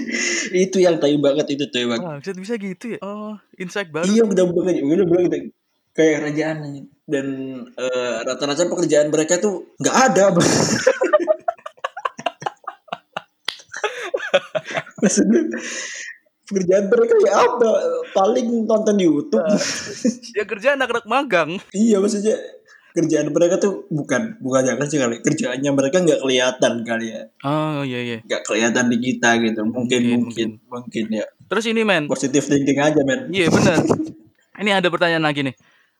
itu 0.64 0.76
yang 0.78 0.96
tai 0.96 1.16
banget 1.16 1.46
itu 1.50 1.66
tai 1.66 1.84
banget 1.84 2.04
Wah, 2.04 2.16
bisa 2.16 2.30
bisa 2.32 2.54
gitu 2.56 2.94
ya. 2.94 2.98
Oh, 3.00 3.34
insight 3.56 3.90
baru. 3.90 4.06
iya 4.06 4.22
udah 4.22 4.44
banget 4.48 4.74
udah 4.80 5.06
banget 5.06 5.30
gitu. 5.32 5.38
kayak 5.92 6.12
kerajaan 6.20 6.56
dan 7.04 7.26
eh, 7.68 8.16
rata-rata 8.22 8.66
pekerjaan 8.66 9.08
mereka 9.08 9.38
tuh 9.38 9.74
nggak 9.76 9.96
ada 10.04 10.24
maksudnya 14.96 15.40
pekerjaan 16.44 16.84
mereka 16.86 17.14
ya 17.20 17.32
apa 17.40 17.70
paling 18.12 18.46
nonton 18.64 18.94
di 18.94 19.04
YouTube 19.04 19.44
Ya 20.32 20.44
kerja 20.44 20.74
anak-anak 20.74 21.06
magang. 21.06 21.50
iya 21.70 21.96
maksudnya 21.96 22.34
kerjaan 22.94 23.26
mereka 23.28 23.58
tuh 23.58 23.90
bukan 23.90 24.38
bukan 24.38 24.62
jangan 24.62 24.86
sih 24.86 24.96
kali 24.96 25.18
kerjaannya 25.18 25.70
mereka 25.74 25.98
nggak 25.98 26.20
kelihatan 26.22 26.72
kali 26.86 27.06
ya 27.10 27.22
Oh 27.42 27.82
iya 27.82 28.00
iya. 28.00 28.18
nggak 28.22 28.42
kelihatan 28.46 28.86
di 28.86 28.98
kita 29.02 29.30
gitu 29.42 29.60
mungkin 29.66 30.00
Mungkin, 30.00 30.18
mungkin 30.22 30.48
mungkin, 30.70 31.04
ya 31.10 31.26
Terus 31.44 31.64
ini 31.66 31.82
men. 31.82 32.06
positif 32.06 32.46
thinking 32.46 32.78
aja 32.78 33.02
men 33.02 33.28
Iya 33.28 33.50
benar. 33.50 33.82
Ini 34.54 34.70
ada 34.70 34.86
pertanyaan 34.86 35.26
lagi 35.26 35.42
nih. 35.42 35.54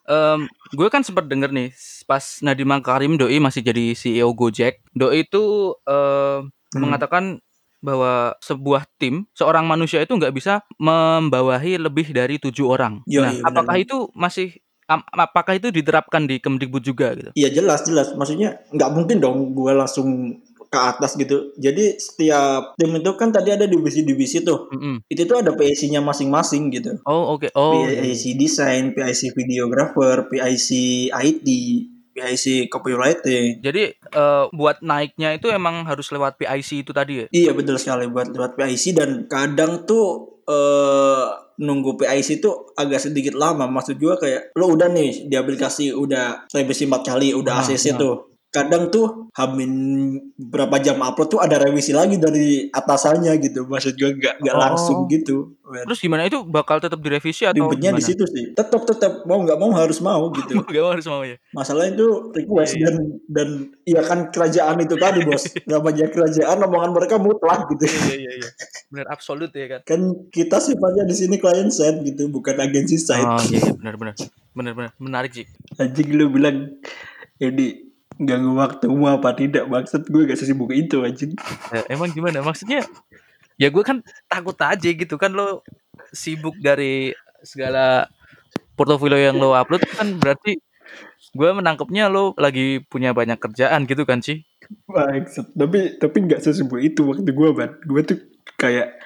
Em, 0.04 0.46
gue 0.70 0.88
kan 0.88 1.02
sempat 1.02 1.26
denger 1.26 1.50
nih 1.50 1.74
pas 2.04 2.22
Nadiem 2.40 2.70
Makarim 2.70 3.18
Doi 3.18 3.42
masih 3.42 3.60
jadi 3.60 3.92
CEO 3.92 4.30
Gojek. 4.30 4.78
Doi 4.94 5.26
itu 5.26 5.42
eh, 5.84 6.38
Hmm. 6.74 6.82
mengatakan 6.82 7.38
bahwa 7.78 8.34
sebuah 8.38 8.86
tim 8.96 9.30
seorang 9.30 9.62
manusia 9.62 10.02
itu 10.02 10.10
nggak 10.10 10.34
bisa 10.34 10.64
membawahi 10.74 11.78
lebih 11.78 12.10
dari 12.10 12.38
tujuh 12.38 12.66
orang. 12.66 12.98
Iya, 13.06 13.20
nah, 13.20 13.30
iya, 13.30 13.42
apakah 13.44 13.76
itu 13.76 13.96
masih 14.10 14.58
apakah 14.88 15.56
itu 15.56 15.72
diterapkan 15.72 16.28
di 16.28 16.38
Kemdikbud 16.38 16.84
juga 16.84 17.16
gitu? 17.16 17.30
Iya 17.34 17.48
jelas 17.52 17.84
jelas 17.88 18.12
maksudnya 18.14 18.60
nggak 18.72 18.90
mungkin 18.92 19.16
dong 19.20 19.56
gue 19.56 19.72
langsung 19.72 20.38
ke 20.74 20.80
atas 20.82 21.14
gitu 21.14 21.54
jadi 21.54 21.94
setiap 22.02 22.74
tim 22.74 22.90
itu 22.98 23.10
kan 23.14 23.30
tadi 23.30 23.54
ada 23.54 23.62
divisi-divisi 23.62 24.42
tuh 24.42 24.66
Mm-mm. 24.74 25.06
itu 25.06 25.22
tuh 25.22 25.38
ada 25.38 25.54
PIC-nya 25.54 26.02
masing-masing 26.02 26.74
gitu 26.74 26.98
Oh 27.06 27.38
oke. 27.38 27.46
Oh 27.54 27.86
iya, 27.86 28.02
iya. 28.02 28.10
PIC 28.10 28.34
desain, 28.34 28.90
PIC 28.90 29.38
videographer, 29.38 30.26
PIC 30.26 30.68
IT, 31.14 31.46
PIC 32.14 32.70
copywriting. 32.70 33.58
Jadi 33.60 33.84
eh, 33.98 34.44
buat 34.54 34.80
naiknya 34.80 35.34
itu 35.36 35.50
emang 35.50 35.82
harus 35.84 36.08
lewat 36.14 36.38
PIC 36.38 36.86
itu 36.86 36.92
tadi 36.94 37.12
ya? 37.20 37.26
Iya 37.34 37.50
betul 37.52 37.76
sekali 37.76 38.06
buat 38.06 38.30
lewat 38.30 38.54
PIC 38.54 38.94
dan 38.94 39.10
kadang 39.26 39.82
tuh 39.84 40.38
eh 40.46 41.26
nunggu 41.54 41.94
PIC 41.98 42.42
itu 42.42 42.50
agak 42.74 43.10
sedikit 43.10 43.34
lama. 43.34 43.66
Maksud 43.70 43.98
gua 43.98 44.18
kayak 44.18 44.54
lo 44.58 44.74
udah 44.74 44.90
nih 44.90 45.26
di 45.30 45.34
aplikasi 45.38 45.94
udah 45.94 46.50
revisi 46.50 46.86
empat 46.86 47.02
kali, 47.14 47.30
udah 47.34 47.62
Nah, 47.62 47.66
ACC 47.66 47.94
nah. 47.94 47.98
tuh. 47.98 48.14
Kadang 48.54 48.86
tuh 48.86 49.06
hamin 49.32 49.72
berapa 50.32 50.78
jam 50.78 50.96
upload 50.96 51.26
tuh 51.28 51.40
ada 51.40 51.58
revisi 51.58 51.90
lagi 51.90 52.14
dari 52.16 52.46
atasannya 52.68 53.34
gitu. 53.40 53.66
Maksud 53.66 53.92
gua 53.94 54.10
nggak 54.12 54.34
nggak 54.38 54.54
Oh. 54.54 54.62
langsung 54.62 54.98
gitu. 55.08 55.58
men. 55.64 55.82
Terus 55.84 55.98
gimana 55.98 56.22
itu 56.22 56.44
bakal 56.44 56.78
tetap 56.78 56.96
direvisi 56.96 57.42
atau 57.42 57.56
Ribetnya 57.58 57.90
gimana? 57.90 57.98
di 57.98 58.04
situ 58.04 58.22
sih. 58.24 58.52
Tetap 58.52 58.84
tetap 58.84 59.24
mau 59.24 59.40
nggak 59.40 59.56
mau 59.56 59.74
harus 59.74 59.98
mau 59.98 60.30
gitu. 60.36 60.62
Gak 60.62 60.86
harus 60.88 61.02
mau 61.04 61.20
ya. 61.20 61.34
masalah 61.50 61.84
itu 61.84 62.04
request 62.30 62.72
Iya, 62.74 62.84
dan 62.86 62.94
dan 63.26 63.48
iya 63.82 64.00
kan 64.00 64.28
kerajaan 64.28 64.78
itu 64.78 64.94
tadi 64.94 65.20
bos 65.22 65.42
namanya 65.66 66.06
kerajaan 66.06 66.58
omongan 66.60 66.90
mereka 66.92 67.16
mutlak 67.16 67.66
gitu 67.68 67.90
Iya 67.90 68.14
iya 68.20 68.32
iya. 68.36 68.48
Benar 68.86 69.06
absolut 69.10 69.50
ya 69.50 69.66
kan. 69.68 69.80
kan 69.84 70.00
kita 70.28 70.56
sifatnya 70.58 71.02
di 71.02 71.14
sini 71.14 71.36
client 71.36 71.68
side 71.68 72.00
gitu 72.02 72.28
bukan 72.28 72.54
agensi 72.56 72.94
side 72.96 73.24
Oh 73.24 73.42
iya, 73.44 73.58
iya 73.60 73.72
benar 73.74 73.94
benar. 73.96 74.14
Benar 74.52 74.72
benar 74.72 74.90
menarik 74.96 75.32
sih. 75.32 75.46
anjing 75.74 76.08
lu 76.12 76.28
bilang 76.28 76.78
ini 77.36 77.83
ganggu 78.20 78.54
waktumu 78.54 79.10
apa 79.10 79.34
tidak 79.34 79.66
maksud 79.66 80.06
gue 80.06 80.22
gak 80.30 80.38
sesibuk 80.38 80.70
itu 80.70 81.02
anjing 81.02 81.34
Ya, 81.74 81.82
emang 81.90 82.14
gimana? 82.14 82.40
Maksudnya 82.46 82.86
ya 83.58 83.68
gue 83.70 83.82
kan 83.82 84.02
takut 84.30 84.58
aja 84.58 84.90
gitu 84.90 85.14
kan 85.18 85.30
lo 85.34 85.62
sibuk 86.10 86.58
dari 86.58 87.14
segala 87.42 88.10
portofolio 88.74 89.18
yang 89.18 89.38
lo 89.38 89.54
upload 89.54 89.82
kan 89.94 90.18
berarti 90.18 90.58
gue 91.34 91.50
menangkapnya 91.54 92.10
lo 92.10 92.34
lagi 92.38 92.82
punya 92.86 93.14
banyak 93.14 93.38
kerjaan 93.38 93.86
gitu 93.86 94.02
kan 94.06 94.22
sih? 94.22 94.42
maksud 94.88 95.54
tapi 95.54 96.00
tapi 96.00 96.16
nggak 96.24 96.40
sesibuk 96.40 96.80
itu 96.80 97.04
waktu 97.04 97.30
gue 97.30 97.48
ban 97.52 97.70
gue 97.84 98.00
tuh 98.02 98.18
kayak 98.56 98.96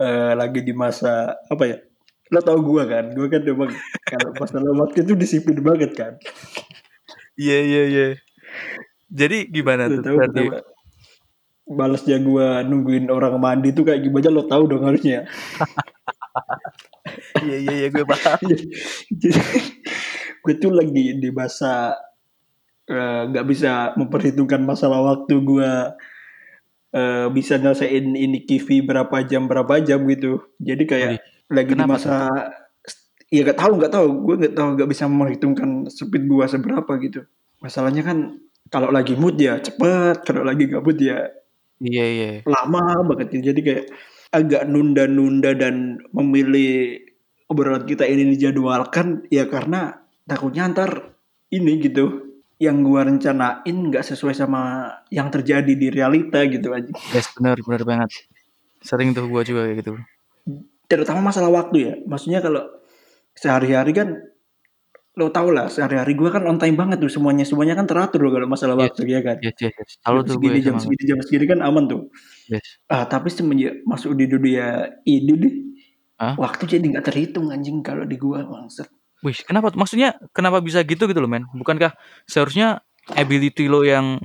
eh, 0.00 0.32
lagi 0.32 0.64
di 0.64 0.72
masa 0.72 1.38
apa 1.46 1.64
ya 1.68 1.78
lo 2.32 2.40
tau 2.40 2.58
gue 2.58 2.82
kan 2.88 3.12
gue 3.12 3.26
kan 3.28 3.44
emang 3.44 3.70
kalau 4.08 4.32
masalah 4.32 4.72
waktu 4.74 5.04
itu 5.04 5.12
disiplin 5.14 5.60
banget 5.60 5.92
kan 5.92 6.16
Iya 7.34 7.58
iya 7.66 7.82
iya. 7.90 8.06
Jadi 9.14 9.38
gimana 9.52 9.86
Lo 9.86 10.00
tuh 10.00 10.02
tahu 10.02 10.16
kenapa 10.18 10.58
balasnya 11.64 12.20
gue 12.20 12.46
nungguin 12.68 13.08
orang 13.08 13.40
mandi 13.40 13.72
tuh 13.72 13.86
kayak 13.88 14.04
gimana? 14.04 14.28
Lo 14.32 14.44
tahu 14.44 14.62
dong 14.68 14.84
harusnya. 14.86 15.24
Iya 17.44 17.56
iya 17.60 17.74
iya 17.84 17.88
gue 17.92 18.02
paham. 18.02 18.40
jadi 19.22 19.42
gue 20.42 20.54
tuh 20.58 20.72
lagi 20.74 21.14
di 21.20 21.30
masa 21.30 21.94
eh, 22.90 23.22
nggak 23.30 23.46
bisa 23.46 23.94
memperhitungkan 23.94 24.64
masalah 24.64 25.14
waktu 25.14 25.34
gue 25.44 25.70
eh, 26.96 27.26
bisa 27.30 27.60
nyelesain 27.60 28.18
ini 28.18 28.42
TV 28.48 28.82
berapa 28.82 29.14
jam 29.22 29.46
berapa 29.46 29.78
jam 29.84 30.02
gitu. 30.10 30.42
Jadi 30.58 30.82
kayak 30.88 31.10
Wih, 31.14 31.22
lagi 31.54 31.72
di 31.76 31.84
masa 31.84 32.32
ya 33.30 33.40
nggak 33.44 33.58
tahu 33.60 33.72
nggak 33.78 33.92
tahu. 33.92 34.06
Gue 34.26 34.34
nggak 34.42 34.54
tahu 34.56 34.68
nggak 34.80 34.90
bisa 34.90 35.04
memperhitungkan 35.06 35.70
speed 35.92 36.24
gue 36.24 36.44
seberapa 36.50 36.92
gitu 36.98 37.28
masalahnya 37.64 38.04
kan 38.04 38.18
kalau 38.68 38.92
lagi 38.92 39.16
mood 39.16 39.40
ya 39.40 39.56
cepet 39.56 40.20
kalau 40.28 40.44
lagi 40.44 40.68
mood 40.68 41.00
ya 41.00 41.32
Iya 41.80 42.04
iya. 42.06 42.30
lama 42.46 43.02
banget 43.02 43.34
gitu. 43.34 43.50
jadi 43.50 43.60
kayak 43.60 43.84
agak 44.30 44.62
nunda-nunda 44.68 45.52
dan 45.56 45.98
memilih 46.12 47.00
obrolan 47.50 47.84
kita 47.84 48.04
ini 48.06 48.36
dijadwalkan 48.36 49.26
ya 49.32 49.48
karena 49.48 50.04
takutnya 50.24 50.70
ntar 50.70 51.16
ini 51.50 51.80
gitu 51.82 52.24
yang 52.62 52.86
gua 52.86 53.04
rencanain 53.04 53.76
nggak 53.90 54.04
sesuai 54.06 54.32
sama 54.32 54.86
yang 55.10 55.28
terjadi 55.28 55.72
di 55.74 55.88
realita 55.90 56.40
gitu 56.46 56.70
aja 56.72 56.92
Yes 57.12 57.32
benar 57.36 57.58
benar 57.64 57.82
banget. 57.84 58.10
Sering 58.84 59.16
tuh 59.16 59.26
gue 59.32 59.42
juga 59.48 59.64
kayak 59.64 59.76
gitu. 59.80 59.92
terutama 60.84 61.32
masalah 61.32 61.48
waktu 61.48 61.76
ya 61.80 61.94
maksudnya 62.04 62.44
kalau 62.44 62.60
sehari-hari 63.34 63.96
kan 63.96 64.08
lo 65.14 65.30
tau 65.30 65.54
lah 65.54 65.70
sehari-hari 65.70 66.18
gue 66.18 66.26
kan 66.26 66.42
on 66.42 66.58
time 66.58 66.74
banget 66.74 66.98
tuh 66.98 67.06
semuanya 67.06 67.46
semuanya 67.46 67.78
kan 67.78 67.86
teratur 67.86 68.18
loh 68.26 68.34
kalau 68.34 68.50
masalah 68.50 68.74
Yes. 68.74 68.82
waktu 68.90 69.02
ya 69.06 69.20
kan 69.22 69.36
Yes, 69.38 69.56
yes, 69.62 69.74
yes. 69.78 69.90
Jam 70.02 70.14
tuh 70.26 70.34
segini 70.34 70.58
gue 70.58 70.66
jam 70.66 70.76
segini 70.82 71.02
jam 71.06 71.18
segini 71.22 71.44
kan 71.46 71.60
aman 71.62 71.84
tuh 71.86 72.02
Yes. 72.50 72.66
ah 72.90 73.06
tapi 73.06 73.30
semenjak 73.30 73.86
masuk 73.86 74.18
di 74.18 74.26
dunia 74.26 74.90
ini 75.06 75.32
nih 75.38 75.54
Hah? 76.18 76.34
waktu 76.34 76.66
jadi 76.66 76.82
nggak 76.82 77.06
terhitung 77.06 77.54
anjing 77.54 77.78
kalau 77.82 78.02
di 78.02 78.18
gua 78.18 78.42
bangsat 78.46 78.90
Wih, 79.24 79.40
kenapa? 79.40 79.72
Maksudnya 79.72 80.20
kenapa 80.36 80.60
bisa 80.60 80.84
gitu 80.84 81.08
gitu 81.08 81.16
loh, 81.16 81.32
men? 81.32 81.48
Bukankah 81.56 81.96
seharusnya 82.28 82.84
ability 83.16 83.72
lo 83.72 83.80
yang 83.80 84.20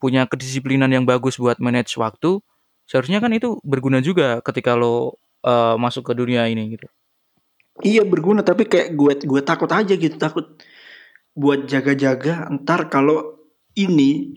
punya 0.00 0.24
kedisiplinan 0.24 0.88
yang 0.88 1.04
bagus 1.04 1.36
buat 1.36 1.60
manage 1.60 1.92
waktu, 2.00 2.40
seharusnya 2.88 3.20
kan 3.20 3.28
itu 3.36 3.60
berguna 3.60 4.00
juga 4.00 4.40
ketika 4.40 4.72
lo 4.72 5.20
eh, 5.44 5.76
masuk 5.76 6.00
ke 6.08 6.12
dunia 6.16 6.48
ini 6.48 6.80
gitu. 6.80 6.88
Iya 7.84 8.02
berguna 8.02 8.42
tapi 8.42 8.66
kayak 8.66 8.94
gue 8.98 9.12
gue 9.22 9.40
takut 9.42 9.70
aja 9.70 9.94
gitu 9.94 10.16
takut 10.18 10.58
buat 11.38 11.70
jaga-jaga 11.70 12.50
ntar 12.62 12.90
kalau 12.90 13.38
ini 13.78 14.34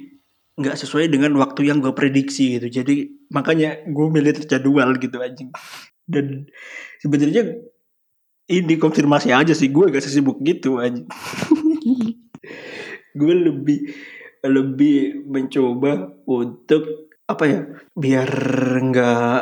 nggak 0.61 0.77
sesuai 0.77 1.09
dengan 1.09 1.33
waktu 1.41 1.65
yang 1.73 1.81
gue 1.81 1.93
prediksi 1.97 2.61
gitu. 2.61 2.69
Jadi 2.69 3.25
makanya 3.33 3.81
gue 3.89 4.07
milih 4.11 4.37
terjadwal 4.43 4.93
gitu 5.01 5.17
anjing. 5.17 5.49
Dan 6.05 6.45
sebenarnya 7.01 7.57
ini 8.51 8.73
konfirmasi 8.77 9.33
aja 9.33 9.55
sih 9.55 9.71
gue 9.71 9.89
gak 9.89 10.03
sesibuk 10.03 10.37
gitu 10.43 10.77
anjing. 10.77 11.07
Gue 13.11 13.33
lebih 13.35 13.91
lebih 14.41 15.27
mencoba 15.27 16.15
untuk 16.25 17.11
apa 17.27 17.43
ya 17.43 17.59
biar 17.91 18.31
nggak 18.81 19.41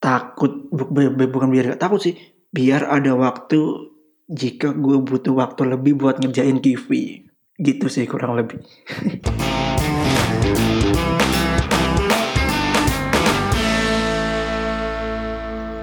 takut 0.00 0.68
bu- 0.72 0.88
bu- 0.88 1.12
bu- 1.12 1.30
bukan 1.30 1.48
biar 1.52 1.64
nggak 1.72 1.82
takut 1.84 2.00
sih 2.00 2.16
biar 2.54 2.86
ada 2.88 3.12
waktu 3.16 3.90
jika 4.30 4.72
gue 4.74 5.02
butuh 5.02 5.34
waktu 5.34 5.62
lebih 5.68 5.98
buat 5.98 6.16
ngerjain 6.16 6.58
kivi 6.58 7.26
gitu 7.58 7.86
sih 7.86 8.06
kurang 8.06 8.38
lebih 8.38 8.62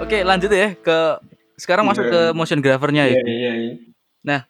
Oke, 0.02 0.28
lanjut 0.28 0.52
ya 0.52 0.76
ke 0.76 0.98
sekarang 1.56 1.86
masuk 1.86 2.04
ke 2.04 2.20
Iya. 2.26 2.34
motion 2.34 2.60
grafernya 2.60 3.04
ya. 3.08 3.16
iya 3.22 3.52
iya 3.56 3.74
Nah. 4.22 4.42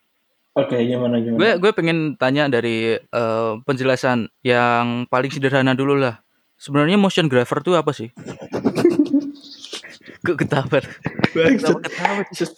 oke 0.52 0.74
gimana 0.76 1.20
gimana 1.20 1.38
Gue 1.38 1.52
gue 1.60 1.72
pengen 1.72 1.98
tanya 2.16 2.48
dari 2.48 2.96
eh, 2.98 3.52
penjelasan 3.62 4.26
yang 4.42 5.06
paling 5.08 5.30
sederhana 5.30 5.72
dulu 5.72 5.96
lah. 5.96 6.24
Sebenarnya 6.56 6.98
motion 6.98 7.28
grafer 7.28 7.62
tuh 7.62 7.76
apa 7.76 7.92
sih? 7.92 8.10
Kok 10.22 10.38
ketawa? 10.38 10.78
Ketawa? 11.34 12.22
Ses- 12.30 12.58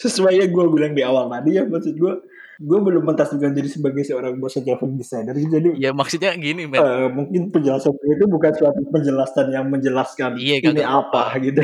sesuai 0.00 0.40
yang 0.40 0.48
gue 0.48 0.64
bilang 0.72 0.96
di 0.96 1.04
awal 1.04 1.28
tadi 1.28 1.60
ya 1.60 1.68
maksud 1.68 1.92
gue 1.92 2.12
gue 2.60 2.78
belum 2.78 3.04
mentasbihkan 3.04 3.52
diri 3.52 3.68
sebagai 3.68 4.00
seorang 4.00 4.36
motion 4.36 4.60
graphic 4.60 4.92
designer 4.94 5.32
jadi 5.32 5.76
Ya 5.76 5.92
maksudnya 5.92 6.32
gini, 6.36 6.64
men. 6.64 6.76
eh, 6.76 7.08
mungkin 7.08 7.48
penjelasan 7.48 7.92
gue 7.92 8.16
itu 8.16 8.24
bukan 8.24 8.52
suatu 8.52 8.80
penjelasan 8.88 9.48
yang 9.48 9.68
menjelaskan 9.68 10.36
Iya, 10.36 10.60
ini 10.60 10.80
kagak 10.80 10.88
apa 10.88 11.22
gitu 11.40 11.60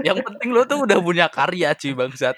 Yang 0.00 0.18
penting 0.24 0.48
lo 0.52 0.64
tuh 0.64 0.84
udah 0.84 0.98
punya 1.00 1.26
karya 1.26 1.74
cuy 1.74 1.92
bangsat. 1.92 2.36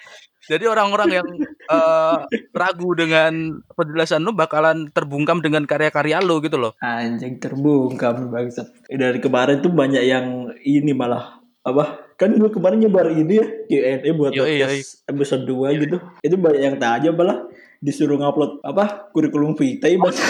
Jadi 0.48 0.64
orang-orang 0.66 1.22
yang 1.22 1.28
eh, 1.66 2.16
ragu 2.50 2.90
dengan 2.94 3.58
penjelasan 3.70 4.22
lo 4.22 4.32
bakalan 4.32 4.90
terbungkam 4.90 5.38
dengan 5.38 5.66
karya-karya 5.66 6.18
lo 6.18 6.38
gitu 6.42 6.58
loh. 6.58 6.74
anjing 6.78 7.38
terbungkam 7.38 8.30
bangsat 8.30 8.70
dari 8.86 9.18
kemarin 9.18 9.58
tuh 9.58 9.70
banyak 9.70 10.02
yang 10.02 10.50
ini 10.62 10.94
malah 10.94 11.39
apa? 11.60 11.84
Kan 12.16 12.36
gue 12.36 12.48
kemarin 12.48 12.80
nyebar 12.80 13.08
ini 13.12 13.40
ya 13.40 13.46
Q&A 13.68 14.10
buat 14.12 14.32
Yoi, 14.32 14.60
podcast 14.60 15.04
episode 15.04 15.44
2 15.44 15.82
gitu. 15.84 15.96
Itu 16.20 16.36
banyak 16.36 16.62
yang 16.62 16.76
tanya 16.80 17.10
malah 17.12 17.48
disuruh 17.80 18.20
ngupload 18.20 18.60
apa 18.60 19.08
kurikulum 19.16 19.56
vitae 19.56 19.96
bang 19.96 20.12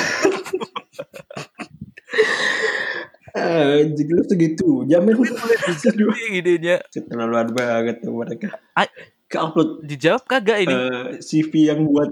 anjing 3.31 4.11
lu 4.11 4.23
segitu 4.27 4.83
jamin 4.87 5.15
Aduh, 5.15 6.11
Ini 6.15 6.43
idenya. 6.43 6.77
Keterlaluan 6.91 7.51
banget 7.55 8.03
tuh 8.03 8.15
mereka. 8.15 8.49
Ke 9.31 9.39
upload. 9.39 9.87
dijawab 9.87 10.27
kagak 10.27 10.67
ini? 10.67 10.75
eh, 10.75 11.07
CV 11.23 11.71
yang 11.71 11.87
buat 11.87 12.11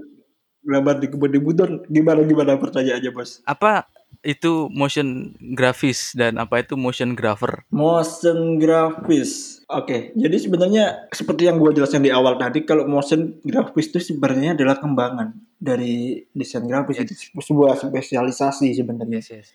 lamar 0.62 1.02
di 1.02 1.10
kebun 1.10 1.34
debutan 1.34 1.82
gimana 1.90 2.22
gimana 2.22 2.54
pertanyaannya 2.54 3.10
bos? 3.10 3.42
Apa 3.42 3.90
itu 4.26 4.66
motion 4.74 5.38
grafis 5.54 6.12
dan 6.12 6.36
apa 6.42 6.60
itu 6.60 6.74
motion 6.74 7.14
grafer? 7.14 7.62
Motion 7.70 8.58
grafis. 8.58 9.62
Oke, 9.70 10.10
jadi 10.18 10.36
sebenarnya 10.36 10.84
seperti 11.14 11.46
yang 11.46 11.60
gue 11.60 11.70
jelaskan 11.76 12.02
di 12.02 12.10
awal 12.10 12.40
tadi, 12.40 12.66
kalau 12.66 12.88
motion 12.88 13.38
grafis 13.46 13.92
itu 13.92 14.00
sebenarnya 14.14 14.58
adalah 14.58 14.80
kembangan 14.80 15.36
dari 15.60 16.24
desain 16.34 16.64
grafis 16.66 17.04
itu 17.04 17.14
sebuah 17.38 17.78
spesialisasi 17.78 18.74
sebenarnya. 18.74 19.20
Yes, 19.22 19.30
yes. 19.30 19.48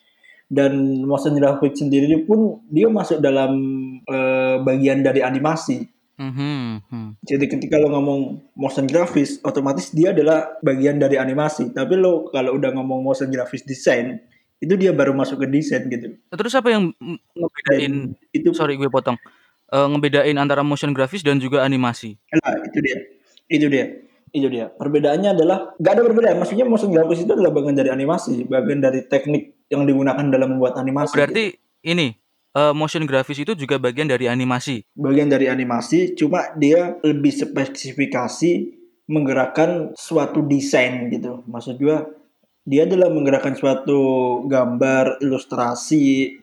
Dan 0.48 1.04
motion 1.04 1.34
grafis 1.36 1.82
sendiri 1.82 2.24
pun 2.24 2.62
dia 2.70 2.88
masuk 2.88 3.20
dalam 3.20 3.52
eh, 4.06 4.58
bagian 4.62 5.02
dari 5.02 5.26
animasi. 5.26 5.90
Mhm, 6.14 6.94
hmm. 6.94 7.10
Jadi 7.26 7.46
ketika 7.50 7.82
lo 7.82 7.90
ngomong 7.90 8.54
motion 8.54 8.86
grafis, 8.86 9.42
otomatis 9.42 9.90
dia 9.90 10.14
adalah 10.14 10.46
bagian 10.62 11.02
dari 11.02 11.18
animasi. 11.18 11.74
Tapi 11.74 11.98
lo 11.98 12.30
kalau 12.30 12.54
udah 12.54 12.70
ngomong 12.70 13.02
motion 13.02 13.34
grafis 13.34 13.66
desain, 13.66 14.22
itu 14.64 14.74
dia 14.80 14.96
baru 14.96 15.12
masuk 15.12 15.44
ke 15.44 15.48
desain 15.52 15.84
gitu. 15.92 16.16
Terus 16.32 16.56
apa 16.56 16.72
yang 16.72 16.96
ngebedain? 17.36 17.80
Dan 17.84 17.94
itu 18.32 18.56
Sorry 18.56 18.80
gue 18.80 18.88
potong. 18.88 19.20
Eh, 19.74 19.88
ngebedain 19.92 20.38
antara 20.40 20.64
motion 20.64 20.96
grafis 20.96 21.20
dan 21.20 21.44
juga 21.44 21.68
animasi. 21.68 22.16
Nah, 22.32 22.64
itu 22.64 22.80
dia. 22.80 22.98
Itu 23.52 23.68
dia. 23.68 23.86
Itu 24.32 24.48
dia. 24.48 24.72
Perbedaannya 24.72 25.36
adalah 25.36 25.76
nggak 25.76 25.94
ada 26.00 26.04
perbedaan. 26.08 26.38
Maksudnya 26.40 26.64
motion 26.64 26.96
grafis 26.96 27.28
itu 27.28 27.32
adalah 27.36 27.52
bagian 27.52 27.76
dari 27.76 27.92
animasi, 27.92 28.48
bagian 28.48 28.80
dari 28.80 29.04
teknik 29.04 29.68
yang 29.68 29.84
digunakan 29.84 30.24
dalam 30.32 30.56
membuat 30.56 30.80
animasi. 30.80 31.12
gitu. 31.12 31.20
Berarti 31.20 31.46
ini 31.84 32.16
eh, 32.56 32.74
motion 32.74 33.04
grafis 33.04 33.44
itu 33.44 33.52
juga 33.58 33.76
bagian 33.82 34.08
dari 34.08 34.32
animasi. 34.32 34.88
bagian 34.96 35.28
dari 35.28 35.52
animasi, 35.52 36.16
cuma 36.16 36.56
dia 36.56 36.96
lebih 37.04 37.34
spesifikasi 37.34 38.80
menggerakkan 39.12 39.92
suatu 39.98 40.40
desain 40.46 41.12
gitu. 41.12 41.44
Maksud 41.50 41.76
gua 41.82 42.08
dia 42.64 42.88
adalah 42.88 43.12
menggerakkan 43.12 43.60
suatu 43.60 44.02
gambar, 44.48 45.20
ilustrasi 45.20 46.40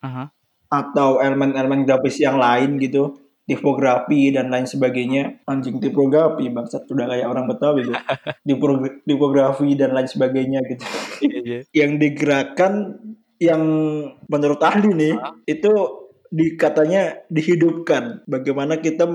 Aha. 0.00 0.32
atau 0.72 1.20
elemen-elemen 1.20 1.84
grafis 1.84 2.24
yang 2.24 2.40
lain 2.40 2.80
gitu. 2.80 3.20
Tipografi 3.48 4.28
dan 4.28 4.52
lain 4.52 4.68
sebagainya. 4.68 5.40
Anjing 5.48 5.80
tipografi 5.80 6.52
bangsat. 6.52 6.84
Udah 6.84 7.08
kayak 7.08 7.28
orang 7.32 7.48
Betawi 7.48 7.88
gitu. 7.88 7.96
Tipografi 9.08 9.72
dan 9.72 9.96
lain 9.96 10.08
sebagainya 10.08 10.60
gitu. 10.68 10.84
Iya, 11.24 11.64
yang 11.72 11.96
digerakkan 11.96 13.00
yang 13.40 13.62
menurut 14.28 14.60
ahli 14.60 14.92
nih 14.92 15.14
itu 15.48 15.72
dikatanya 16.28 17.24
dihidupkan. 17.32 18.28
Bagaimana 18.28 18.84
kita 18.84 19.08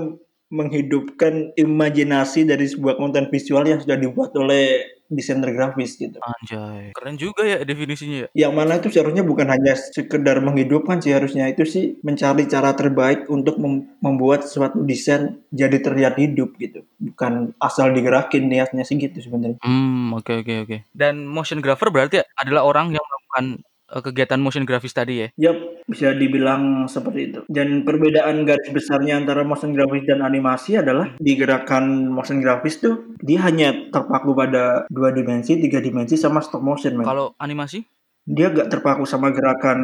menghidupkan 0.54 1.50
imajinasi 1.58 2.46
dari 2.46 2.70
sebuah 2.70 2.94
konten 2.94 3.26
visual 3.34 3.66
yang 3.66 3.82
sudah 3.82 3.98
dibuat 3.98 4.30
oleh 4.38 4.94
desainer 5.10 5.52
grafis 5.52 6.00
gitu 6.00 6.16
Anjay. 6.22 6.96
Keren 6.96 7.20
juga 7.20 7.44
ya 7.44 7.60
definisinya 7.60 8.24
ya. 8.24 8.28
yang 8.46 8.56
mana 8.56 8.80
itu 8.80 8.88
seharusnya 8.88 9.20
bukan 9.20 9.50
hanya 9.52 9.76
sekedar 9.76 10.40
menghidupkan 10.40 11.02
sih 11.02 11.12
harusnya 11.12 11.44
itu 11.50 11.66
sih 11.68 11.84
mencari 12.00 12.48
cara 12.48 12.72
terbaik 12.72 13.28
untuk 13.28 13.60
mem- 13.60 14.00
membuat 14.00 14.48
suatu 14.48 14.80
desain 14.80 15.44
jadi 15.52 15.76
terlihat 15.84 16.16
hidup 16.16 16.56
gitu 16.56 16.88
bukan 16.96 17.52
asal 17.60 17.92
digerakin 17.92 18.48
niatnya 18.48 18.82
sih 18.86 18.96
gitu 18.96 19.20
sebenarnya 19.20 19.60
Hmm, 19.60 20.12
oke 20.16 20.44
oke 20.44 20.54
oke. 20.66 20.76
Dan 20.92 21.24
motion 21.28 21.60
grafer 21.60 21.88
berarti 21.92 22.20
adalah 22.36 22.64
orang 22.64 22.92
yang 22.92 23.04
melakukan 23.04 23.44
kegiatan 23.88 24.40
motion 24.40 24.64
grafis 24.64 24.96
tadi 24.96 25.26
ya. 25.26 25.28
Yap, 25.36 25.84
bisa 25.84 26.16
dibilang 26.16 26.88
seperti 26.88 27.20
itu. 27.32 27.40
Dan 27.50 27.84
perbedaan 27.84 28.48
garis 28.48 28.72
besarnya 28.72 29.20
antara 29.20 29.44
motion 29.44 29.76
grafis 29.76 30.08
dan 30.08 30.24
animasi 30.24 30.80
adalah 30.80 31.12
di 31.20 31.32
gerakan 31.36 32.08
motion 32.08 32.40
grafis 32.40 32.80
tuh 32.80 33.12
dia 33.20 33.44
hanya 33.44 33.92
terpaku 33.92 34.32
pada 34.32 34.88
dua 34.88 35.12
dimensi, 35.12 35.60
tiga 35.60 35.84
dimensi 35.84 36.16
sama 36.16 36.40
stop 36.40 36.64
motion. 36.64 36.96
Kalau 37.04 37.36
animasi? 37.36 37.84
Dia 38.24 38.48
gak 38.48 38.72
terpaku 38.72 39.04
sama 39.04 39.28
gerakan 39.36 39.80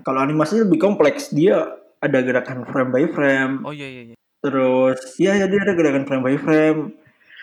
kalau 0.00 0.24
animasi 0.24 0.64
lebih 0.64 0.80
kompleks. 0.80 1.28
Dia 1.28 1.76
ada 2.02 2.18
gerakan 2.18 2.66
frame 2.66 2.90
by 2.90 3.04
frame, 3.14 3.54
Oh 3.62 3.70
iya 3.70 3.86
iya 3.86 4.02
iya. 4.10 4.16
terus 4.42 4.98
ya 5.22 5.38
ya 5.38 5.46
dia 5.46 5.62
ada 5.62 5.78
gerakan 5.78 6.02
frame 6.02 6.24
by 6.26 6.34
frame, 6.34 6.80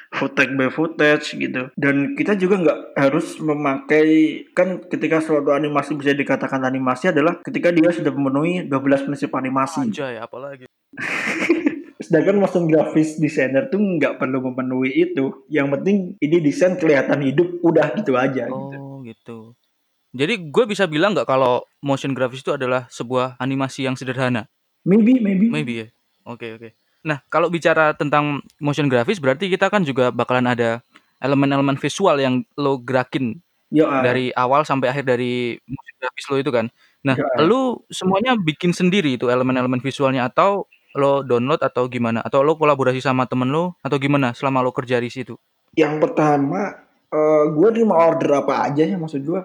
footage 0.09 0.53
by 0.57 0.69
footage 0.73 1.37
gitu. 1.37 1.69
Dan 1.77 2.17
kita 2.17 2.33
juga 2.35 2.55
nggak 2.59 2.79
harus 2.97 3.37
memakai 3.39 4.07
kan 4.57 4.81
ketika 4.89 5.21
suatu 5.21 5.53
animasi 5.53 5.93
bisa 5.95 6.11
dikatakan 6.17 6.65
animasi 6.65 7.13
adalah 7.13 7.37
ketika 7.45 7.69
dia 7.69 7.93
sudah 7.93 8.09
memenuhi 8.09 8.65
12 8.65 9.05
prinsip 9.05 9.31
animasi. 9.37 9.89
Anjay, 9.89 10.17
apalagi. 10.17 10.65
Sedangkan 12.09 12.41
motion 12.41 12.65
graphics 12.65 13.21
designer 13.21 13.69
tuh 13.69 13.77
nggak 13.77 14.17
perlu 14.17 14.41
memenuhi 14.49 15.09
itu. 15.09 15.45
Yang 15.51 15.67
penting 15.77 15.97
ini 16.17 16.37
desain 16.41 16.73
kelihatan 16.79 17.21
hidup, 17.21 17.61
udah 17.61 17.93
gitu 17.93 18.17
aja. 18.17 18.49
gitu. 18.49 18.77
Oh 18.81 18.97
gitu. 19.05 19.37
Jadi 20.09 20.49
gue 20.49 20.65
bisa 20.65 20.89
bilang 20.89 21.13
nggak 21.13 21.29
kalau 21.29 21.61
motion 21.85 22.17
grafis 22.17 22.41
itu 22.41 22.49
adalah 22.49 22.89
sebuah 22.89 23.37
animasi 23.37 23.85
yang 23.85 23.93
sederhana? 23.93 24.49
Maybe, 24.81 25.21
maybe. 25.21 25.53
Maybe 25.53 25.73
ya. 25.85 25.87
Oke 26.25 26.57
oke. 26.57 26.73
Nah, 27.05 27.23
kalau 27.31 27.47
bicara 27.47 27.95
tentang 27.95 28.43
motion 28.59 28.91
grafis 28.91 29.23
berarti 29.23 29.47
kita 29.47 29.71
kan 29.71 29.87
juga 29.87 30.11
bakalan 30.11 30.51
ada 30.51 30.83
elemen-elemen 31.23 31.79
visual 31.79 32.19
yang 32.19 32.43
lo 32.59 32.79
gerakin 32.79 33.39
Yo, 33.69 33.85
ah. 33.85 34.01
dari 34.01 34.33
awal 34.33 34.65
sampai 34.65 34.89
akhir 34.89 35.05
dari 35.05 35.55
motion 35.63 35.95
grafis 36.01 36.25
lo 36.27 36.35
itu 36.41 36.51
kan. 36.51 36.65
Nah, 37.05 37.15
Yo, 37.15 37.23
ah. 37.23 37.45
lu 37.45 37.61
semuanya 37.87 38.35
bikin 38.35 38.75
sendiri 38.75 39.15
itu 39.15 39.31
elemen-elemen 39.31 39.79
visualnya 39.79 40.27
atau 40.27 40.67
lo 40.97 41.21
download 41.21 41.61
atau 41.61 41.85
gimana? 41.85 42.19
Atau 42.25 42.41
lo 42.41 42.57
kolaborasi 42.57 42.99
sama 42.99 43.29
temen 43.29 43.53
lo 43.53 43.77
atau 43.85 43.95
gimana 44.01 44.33
selama 44.33 44.65
lo 44.65 44.73
kerja 44.73 44.97
di 44.97 45.07
situ? 45.07 45.37
Yang 45.77 46.01
pertama, 46.01 46.89
uh, 47.13 47.43
gue 47.53 47.69
terima 47.71 47.95
order 47.95 48.41
apa 48.41 48.69
aja 48.69 48.83
ya 48.85 48.97
maksud 48.97 49.21
gue 49.21 49.41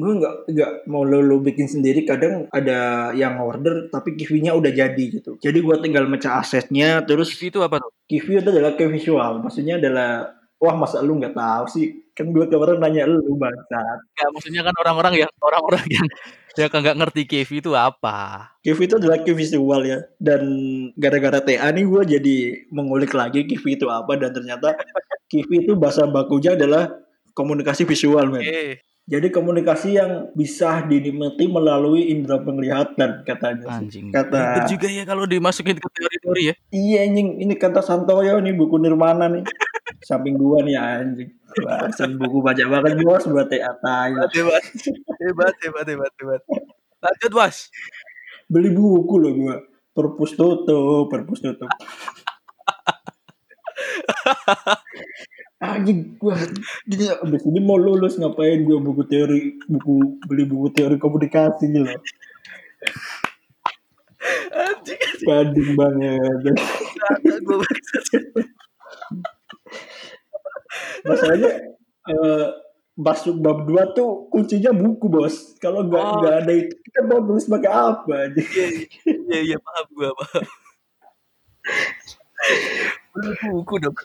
gue 0.00 0.12
nggak 0.18 0.34
nggak 0.50 0.72
mau 0.88 1.04
lo, 1.04 1.20
lo 1.20 1.36
bikin 1.44 1.68
sendiri 1.68 2.08
kadang 2.08 2.48
ada 2.50 3.12
yang 3.12 3.36
order 3.38 3.92
tapi 3.92 4.16
kivinya 4.16 4.56
udah 4.56 4.72
jadi 4.72 5.04
gitu. 5.20 5.36
Jadi 5.38 5.58
gue 5.60 5.76
tinggal 5.84 6.08
mecah 6.08 6.40
asetnya 6.40 7.04
terus 7.04 7.36
Kivi 7.36 7.52
itu 7.52 7.60
apa 7.60 7.78
tuh? 7.78 7.92
Kivi 8.08 8.40
itu 8.40 8.48
adalah 8.48 8.72
key 8.74 8.88
visual 8.88 9.44
maksudnya 9.44 9.76
adalah 9.76 10.40
wah 10.60 10.76
masa 10.76 11.00
lu 11.04 11.20
nggak 11.20 11.36
tahu 11.36 11.64
sih? 11.68 11.86
Kan 12.16 12.32
gue 12.32 12.44
kemarin 12.48 12.80
nanya 12.80 13.04
lu 13.08 13.36
bangsat. 13.36 13.98
Ya 14.16 14.26
maksudnya 14.32 14.62
kan 14.64 14.74
orang-orang 14.80 15.24
yang 15.24 15.30
orang-orang 15.40 15.84
yang 15.88 16.06
yang 16.60 16.68
nggak 16.72 16.96
ngerti 17.00 17.22
Kivi 17.28 17.60
itu 17.60 17.72
apa? 17.76 18.50
Kivi 18.60 18.88
itu 18.88 18.96
adalah 19.00 19.20
key 19.20 19.36
visual 19.36 19.84
ya. 19.84 20.00
Dan 20.16 20.42
gara-gara 20.96 21.40
TA 21.44 21.68
nih 21.72 21.84
gue 21.84 22.02
jadi 22.18 22.36
mengulik 22.72 23.12
lagi 23.12 23.44
Kivi 23.48 23.76
itu 23.76 23.88
apa 23.88 24.16
dan 24.20 24.32
ternyata 24.32 24.76
Kivi 25.30 25.64
itu 25.64 25.78
bahasa 25.78 26.04
bakunya 26.10 26.58
adalah 26.58 26.90
komunikasi 27.32 27.88
visual 27.88 28.28
men. 28.28 28.42
Eh, 28.44 28.82
jadi 29.08 29.26
komunikasi 29.32 29.98
yang 29.98 30.30
bisa 30.38 30.86
dinikmati 30.86 31.50
melalui 31.50 32.12
indera 32.12 32.38
penglihatan 32.38 33.26
katanya. 33.26 33.66
sih. 33.66 33.82
anjing. 33.82 34.06
Kata 34.14 34.38
Ribet 34.38 34.64
juga 34.70 34.86
ya 34.86 35.02
kalau 35.08 35.24
dimasukin 35.26 35.80
ke 35.80 35.88
teori-teori 35.90 36.42
ya. 36.52 36.54
iya 36.70 37.08
anjing 37.08 37.42
ini 37.42 37.58
kata 37.58 37.82
Santoyo 37.82 38.38
nih 38.38 38.54
buku 38.54 38.78
Nirmana 38.78 39.26
nih. 39.26 39.42
Samping 40.08 40.38
gua 40.38 40.62
nih 40.62 40.78
anjing. 40.78 41.30
Bahasan 41.58 42.22
buku 42.22 42.38
banyak 42.38 42.70
banget 42.70 43.02
bos 43.02 43.26
buat 43.26 43.50
TA 43.50 43.74
tai. 43.82 44.14
Hebat, 44.14 44.62
hebat, 45.18 45.54
hebat, 45.58 45.86
hebat, 45.90 46.12
hebat. 46.14 46.42
Lanjut, 47.00 47.32
Bos. 47.32 47.56
Beli 48.46 48.70
buku 48.70 49.14
loh 49.18 49.32
gua. 49.34 49.56
Perpus 49.90 50.38
tutup, 50.38 51.10
perpus 51.10 51.42
tutup. 51.42 51.66
anjing 55.60 56.00
gua 56.20 56.34
gini 56.88 57.04
abis 57.24 57.42
ini 57.48 57.60
mau 57.60 57.76
lulus 57.76 58.14
ngapain 58.16 58.64
gua 58.66 58.78
buku 58.86 59.02
teori 59.10 59.38
buku 59.72 59.94
beli 60.28 60.44
buku 60.48 60.66
teori 60.76 60.96
komunikasi 61.04 61.64
gitu 61.68 61.84
loh 61.84 62.00
Anjing, 64.52 65.00
Banding 65.26 65.70
banget. 65.80 66.42
gua 67.46 67.64
Masalahnya 71.08 71.50
eh 72.10 72.46
masuk 73.00 73.40
bab 73.40 73.64
2 73.64 73.96
tuh 73.96 74.28
kuncinya 74.32 74.72
buku, 74.76 75.06
Bos. 75.08 75.56
Kalau 75.62 75.88
nggak 75.88 76.04
Oh. 76.04 76.16
nggak 76.20 76.34
ada 76.44 76.52
itu 76.52 76.74
kita 76.84 77.00
mau 77.08 77.18
nulis 77.24 77.46
pakai 77.48 77.72
apa 77.72 78.12
aja. 78.28 78.40
Iya, 78.40 78.66
iya, 79.30 79.38
iya, 79.54 79.56
paham 79.64 79.86
gua, 79.96 80.10
paham. 80.20 80.44
Buku 83.52 83.74
dong. 83.82 83.96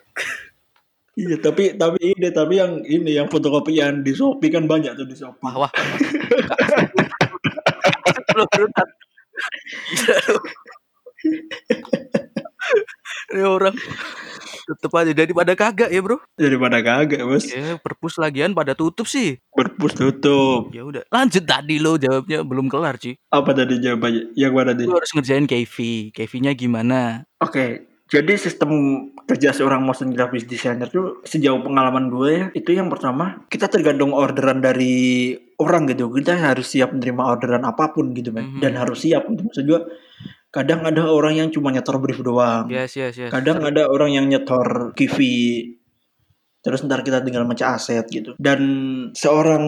Iya, 1.16 1.40
tapi 1.40 1.80
tapi 1.80 2.12
ini 2.12 2.28
tapi 2.28 2.60
yang 2.60 2.84
ini 2.84 3.16
yang 3.16 3.32
fotokopian 3.32 4.04
di 4.04 4.12
Shopee 4.12 4.52
kan 4.52 4.68
banyak 4.68 5.00
tuh 5.00 5.08
di 5.08 5.16
Shopee. 5.16 5.48
Wah. 5.48 5.72
Ini 13.32 13.44
orang 13.48 13.76
tetep 14.66 14.92
aja 14.98 15.14
daripada 15.14 15.54
kagak 15.54 15.94
ya, 15.94 16.02
Bro. 16.02 16.20
Daripada 16.36 16.82
kagak, 16.82 17.22
Bos. 17.24 17.46
Ya, 17.48 17.78
perpus 17.78 18.18
lagian 18.18 18.58
pada 18.58 18.74
tutup 18.74 19.06
sih. 19.06 19.38
Perpus 19.54 19.94
tutup. 19.94 20.74
Ya 20.74 20.82
udah, 20.84 21.06
lanjut 21.14 21.46
tadi 21.46 21.78
lo 21.78 21.96
jawabnya 22.02 22.42
belum 22.42 22.68
kelar, 22.68 22.98
Ci. 22.98 23.16
Apa 23.30 23.54
tadi 23.54 23.78
jawabannya? 23.78 24.34
Yang 24.34 24.52
mana 24.52 24.72
tadi? 24.74 24.90
Lu 24.90 24.98
harus 24.98 25.14
ngerjain 25.14 25.46
KV. 25.46 25.76
KV-nya 26.12 26.52
gimana? 26.58 27.24
Oke, 27.40 27.86
jadi 28.06 28.38
sistem 28.38 28.70
kerja 29.26 29.50
seorang 29.50 29.82
motion 29.82 30.14
graphics 30.14 30.46
designer 30.46 30.86
tuh 30.94 31.26
sejauh 31.26 31.66
pengalaman 31.66 32.14
gue 32.14 32.30
ya, 32.30 32.46
itu 32.54 32.78
yang 32.78 32.86
pertama 32.94 33.42
kita 33.50 33.66
tergantung 33.66 34.14
orderan 34.14 34.62
dari 34.62 35.34
orang 35.58 35.90
gitu. 35.90 36.14
Kita 36.14 36.38
harus 36.38 36.70
siap 36.70 36.94
menerima 36.94 37.24
orderan 37.26 37.66
apa 37.66 37.90
pun 37.90 38.14
gitu 38.14 38.30
kan, 38.30 38.46
Mhm. 38.46 38.62
dan 38.62 38.78
harus 38.78 39.02
siap 39.02 39.26
gitu. 39.26 39.50
Maksud 39.50 39.66
gue, 39.66 39.82
kadang 40.54 40.86
ada 40.86 41.10
orang 41.10 41.34
yang 41.42 41.50
cuma 41.50 41.74
nyetor 41.74 41.98
brief 41.98 42.22
doang. 42.22 42.70
Yes, 42.70 42.94
yes, 42.94 43.18
yes. 43.18 43.34
Kadang 43.34 43.66
ada 43.66 43.90
orang 43.90 44.14
yang 44.14 44.30
nyetor 44.30 44.94
kivi 44.94 45.74
terus 46.66 46.82
ntar 46.82 47.06
kita 47.06 47.22
tinggal 47.22 47.46
macam 47.46 47.78
aset 47.78 48.10
gitu 48.10 48.34
dan 48.42 48.58
seorang 49.14 49.62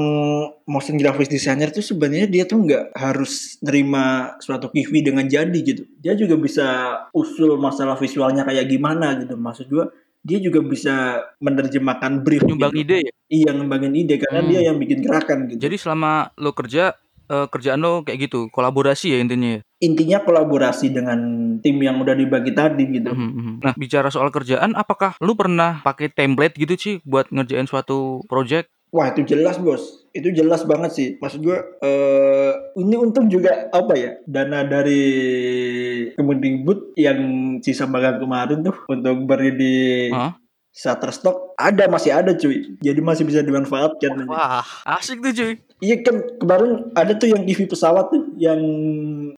motion 0.65 0.97
graphics 0.97 1.29
designer 1.29 1.69
tuh 1.69 1.85
sebenarnya 1.85 2.25
dia 2.25 2.43
tuh 2.49 2.57
nggak 2.57 2.97
harus 2.97 3.61
nerima 3.61 4.33
suatu 4.41 4.73
kivi 4.73 5.05
dengan 5.05 5.29
jadi 5.29 5.53
gitu 5.61 5.85
dia 6.01 6.17
juga 6.17 6.33
bisa 6.35 6.65
usul 7.13 7.61
masalah 7.61 7.93
visualnya 7.95 8.41
kayak 8.41 8.65
gimana 8.65 9.13
gitu 9.21 9.37
maksud 9.37 9.69
gua 9.69 9.93
dia 10.25 10.41
juga 10.41 10.59
bisa 10.59 11.23
menerjemahkan 11.39 12.25
brief 12.25 12.43
Nyumbang 12.43 12.73
gitu. 12.75 12.83
ide 12.83 12.97
ya. 13.05 13.13
iya 13.29 13.49
ngembangin 13.53 13.93
ide 13.95 14.17
karena 14.17 14.41
Hmm. 14.41 14.49
dia 14.49 14.61
yang 14.65 14.77
bikin 14.81 14.99
gerakan 14.99 15.37
gitu 15.47 15.61
Jadi 15.61 15.75
selama 15.77 16.33
lo 16.35 16.51
kerja 16.51 16.97
eh, 17.27 17.47
kerjaan 17.47 17.79
lo 17.83 18.07
kayak 18.07 18.31
gitu, 18.31 18.47
kolaborasi 18.47 19.11
ya 19.11 19.19
intinya 19.19 19.59
ya. 19.59 19.61
Intinya 19.77 20.25
kolaborasi 20.25 20.89
dengan 20.89 21.19
tim 21.61 21.77
yang 21.77 22.01
udah 22.01 22.17
dibagi 22.17 22.51
tadi 22.53 22.83
gitu 22.89 23.13
Mhm, 23.13 23.29
mhm. 23.33 23.53
Nah, 23.61 23.73
bicara 23.77 24.09
soal 24.09 24.29
kerjaan, 24.33 24.73
apakah 24.73 25.17
lu 25.21 25.33
pernah 25.33 25.81
pakai 25.85 26.09
template 26.09 26.57
gitu 26.57 26.73
sih 26.77 26.95
buat 27.05 27.29
ngerjain 27.29 27.69
suatu 27.69 28.25
project? 28.25 28.69
Wah 28.87 29.11
itu 29.11 29.27
jelas 29.27 29.59
bos, 29.59 30.07
itu 30.15 30.31
jelas 30.31 30.63
banget 30.63 30.91
sih. 30.95 31.07
Maksud 31.19 31.43
gue, 31.43 31.59
eh 31.83 32.53
ini 32.79 32.95
untung 32.95 33.27
juga 33.27 33.67
apa 33.67 33.93
ya 33.99 34.15
dana 34.23 34.63
dari 34.63 35.03
Kemendikbud 36.15 36.95
yang 36.95 37.19
sisa 37.59 37.83
magang 37.83 38.23
kemarin 38.23 38.63
tuh 38.63 38.87
untuk 38.87 39.27
beri 39.27 39.51
di 39.59 39.75
Hah? 40.15 40.39
Shutterstock 40.77 41.57
ada 41.57 41.89
masih 41.89 42.13
ada 42.13 42.37
cuy, 42.37 42.77
jadi 42.77 43.01
masih 43.01 43.25
bisa 43.25 43.41
dimanfaatkan. 43.41 44.29
Wah, 44.29 44.61
asik 44.85 45.25
tuh 45.25 45.33
cuy. 45.33 45.53
Iya 45.81 46.05
kan 46.05 46.21
kemarin 46.37 46.93
ada 46.93 47.17
tuh 47.17 47.33
yang 47.33 47.41
TV 47.49 47.65
pesawat 47.65 48.13
tuh 48.13 48.29
yang 48.37 48.61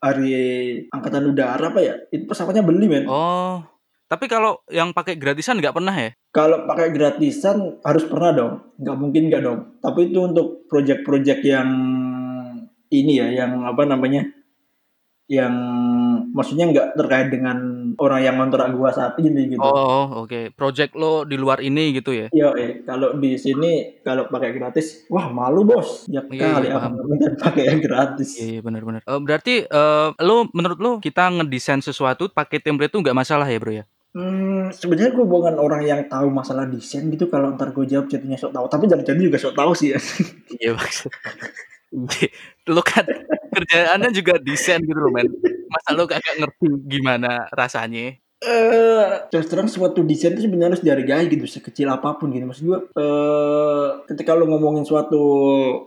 hari 0.04 0.36
angkatan 0.92 1.32
udara 1.32 1.72
apa 1.72 1.80
ya? 1.80 1.96
Itu 2.12 2.28
pesawatnya 2.28 2.60
beli 2.60 2.92
men. 2.92 3.08
Oh, 3.08 3.64
tapi 4.12 4.28
kalau 4.28 4.60
yang 4.68 4.92
pakai 4.92 5.16
gratisan 5.16 5.64
nggak 5.64 5.80
pernah 5.80 5.96
ya? 5.96 6.12
Kalau 6.36 6.68
pakai 6.68 6.92
gratisan 6.92 7.80
harus 7.88 8.04
pernah 8.04 8.36
dong, 8.36 8.54
nggak 8.76 8.98
mungkin 9.00 9.32
nggak 9.32 9.44
dong. 9.46 9.60
Tapi 9.80 10.12
itu 10.12 10.20
untuk 10.20 10.68
project-project 10.68 11.40
yang 11.46 11.70
ini 12.92 13.14
ya, 13.16 13.32
yang 13.32 13.64
apa 13.64 13.88
namanya, 13.88 14.26
yang 15.30 15.56
maksudnya 16.34 16.66
nggak 16.70 16.88
terkait 16.96 17.28
dengan 17.34 17.58
orang 17.98 18.22
yang 18.22 18.36
ngontrak 18.38 18.70
gua 18.74 18.94
saat 18.94 19.18
ini 19.20 19.54
gitu. 19.54 19.62
Oh, 19.62 20.26
oke. 20.26 20.54
Project 20.54 20.94
lo 20.96 21.26
di 21.26 21.36
luar 21.36 21.60
ini 21.60 21.94
gitu 21.94 22.14
ya? 22.14 22.28
Iya, 22.30 22.50
eh 22.56 22.72
kalau 22.86 23.18
di 23.18 23.36
sini 23.36 24.02
kalau 24.06 24.30
pakai 24.30 24.54
gratis, 24.54 25.10
wah 25.10 25.30
malu 25.30 25.66
bos. 25.66 26.06
Ya 26.08 26.22
Iya, 26.30 26.62
kali 26.62 26.68
iya, 26.70 26.78
minta 26.94 27.28
pakai 27.36 27.64
yang 27.68 27.82
gratis. 27.82 28.38
Iya, 28.38 28.46
iya 28.58 28.60
benar-benar. 28.62 29.02
Eh, 29.04 29.22
berarti 29.22 29.56
eh, 29.66 30.08
lo 30.22 30.48
menurut 30.54 30.80
lo 30.80 30.92
kita 31.02 31.30
ngedesain 31.42 31.82
sesuatu 31.82 32.30
pakai 32.30 32.62
template 32.62 32.94
tuh 32.94 33.02
nggak 33.02 33.18
masalah 33.18 33.50
ya, 33.50 33.58
Bro 33.58 33.74
ya? 33.74 33.86
Hmm, 34.10 34.74
sebenarnya 34.74 35.14
gue 35.14 35.22
bukan 35.22 35.54
orang 35.62 35.86
yang 35.86 36.02
tahu 36.10 36.34
masalah 36.34 36.66
desain 36.66 37.06
gitu 37.14 37.30
kalau 37.30 37.54
ntar 37.54 37.70
gue 37.70 37.86
jawab 37.86 38.10
jadinya 38.10 38.38
sok 38.38 38.54
tahu. 38.54 38.66
Tapi 38.66 38.86
dari 38.90 39.04
tadi 39.06 39.22
juga 39.22 39.38
sok 39.38 39.54
tahu 39.54 39.72
sih 39.78 39.94
ya. 39.94 40.00
Iya, 40.62 40.72
maksud. 40.78 41.12
Iya. 41.90 42.30
Lo 42.70 42.86
kan 42.86 43.02
kerjaannya 43.50 44.10
juga 44.14 44.38
desain 44.38 44.82
gitu 44.82 44.98
loh, 44.98 45.12
men. 45.12 45.28
Masa 45.70 45.90
lo 45.94 46.06
kagak 46.06 46.38
ngerti 46.42 46.68
gimana 46.90 47.50
rasanya? 47.54 48.18
eh 48.40 49.28
terus 49.28 49.52
terang 49.52 49.68
suatu 49.68 50.00
desain 50.08 50.32
itu 50.32 50.48
sebenarnya 50.48 50.80
harus 50.80 50.84
dihargai 50.84 51.28
gitu 51.28 51.44
sekecil 51.44 51.92
apa 51.92 52.16
pun 52.16 52.32
gitu 52.32 52.48
maksud 52.48 52.64
gue 52.72 52.80
eh 52.96 53.88
ketika 54.08 54.32
lo 54.32 54.48
ngomongin 54.48 54.88
suatu 54.88 55.20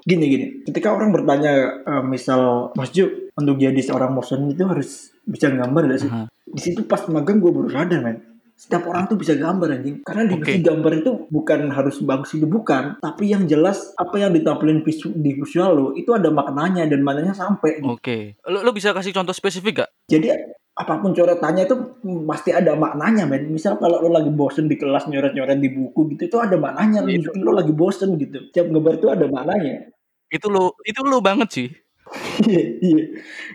gini 0.04 0.24
gini 0.28 0.46
ketika 0.68 0.92
orang 0.92 1.16
bertanya 1.16 1.80
eh, 1.80 2.04
misal 2.04 2.68
Mas 2.76 2.92
Ju 2.92 3.32
untuk 3.32 3.56
jadi 3.56 3.80
seorang 3.80 4.12
motion 4.12 4.52
itu 4.52 4.68
harus 4.68 5.16
bisa 5.24 5.48
gambar 5.48 5.96
gak 5.96 6.00
sih 6.04 6.10
Aha. 6.12 6.28
di 6.28 6.60
situ 6.60 6.84
pas 6.84 7.00
magang 7.08 7.40
gue 7.40 7.48
baru 7.48 7.72
sadar 7.72 8.04
men 8.04 8.20
setiap 8.62 8.86
orang 8.86 9.10
tuh 9.10 9.18
bisa 9.18 9.34
gambar 9.34 9.74
anjing 9.74 10.06
karena 10.06 10.22
di 10.30 10.38
di 10.38 10.62
gambar 10.62 11.02
itu 11.02 11.26
bukan 11.26 11.74
harus 11.74 11.98
bagus 11.98 12.38
itu 12.38 12.46
bukan 12.46 12.94
tapi 13.02 13.34
yang 13.34 13.42
jelas 13.50 13.90
apa 13.98 14.22
yang 14.22 14.30
ditampilin 14.30 14.86
visu, 14.86 15.10
di 15.10 15.34
visual 15.34 15.70
lo 15.74 15.86
itu 15.98 16.14
ada 16.14 16.30
maknanya 16.30 16.86
dan 16.86 17.02
maknanya 17.02 17.34
sampai 17.34 17.82
gitu. 17.82 17.98
Oke. 17.98 18.38
Lo, 18.46 18.62
lo 18.62 18.70
bisa 18.70 18.94
kasih 18.94 19.10
contoh 19.10 19.34
spesifik 19.34 19.82
gak? 19.82 19.90
Jadi 20.06 20.30
apa 20.78 20.94
pun 21.02 21.10
coretannya 21.10 21.66
itu 21.66 21.76
pasti 22.22 22.54
ada 22.54 22.78
maknanya 22.78 23.26
men. 23.26 23.50
Misal 23.50 23.82
kalau 23.82 23.98
lo 23.98 24.14
lagi 24.14 24.30
bosen 24.30 24.70
di 24.70 24.78
kelas 24.78 25.10
nyoret-nyoret 25.10 25.58
di 25.58 25.70
buku 25.74 26.14
gitu 26.14 26.30
itu 26.30 26.38
ada 26.38 26.54
maknanya. 26.54 27.02
Lo 27.02 27.10
Itu. 27.10 27.34
nunjukin 27.34 27.42
lo 27.42 27.52
lagi 27.58 27.72
bosen 27.74 28.14
gitu. 28.14 28.46
Tiap 28.54 28.70
gambar 28.70 28.94
itu 28.94 29.08
ada 29.10 29.26
maknanya. 29.26 29.90
Itu 30.30 30.46
lo 30.54 30.78
itu 30.86 31.02
lo 31.02 31.18
banget 31.18 31.48
sih. 31.50 31.68
Iya, 32.46 32.64
iya. 32.78 33.04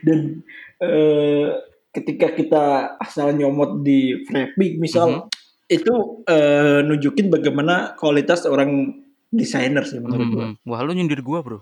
Dan 0.03 0.43
eh, 0.83 1.47
ketika 1.97 2.29
kita 2.29 2.63
asal 3.01 3.33
nyomot 3.33 3.81
di 3.81 4.21
Freepik 4.29 4.77
misal 4.77 5.25
Mhm. 5.25 5.33
itu 5.67 5.93
eh, 6.29 6.79
nunjukin 6.85 7.27
bagaimana 7.27 7.97
kualitas 7.97 8.45
orang 8.45 9.01
desainer 9.27 9.83
sih 9.83 9.97
menurut 9.97 10.27
gua. 10.29 10.45
Mhm. 10.47 10.53
Wah, 10.63 10.79
lu 10.85 10.93
nyindir 10.93 11.19
gua, 11.19 11.41
Bro. 11.41 11.59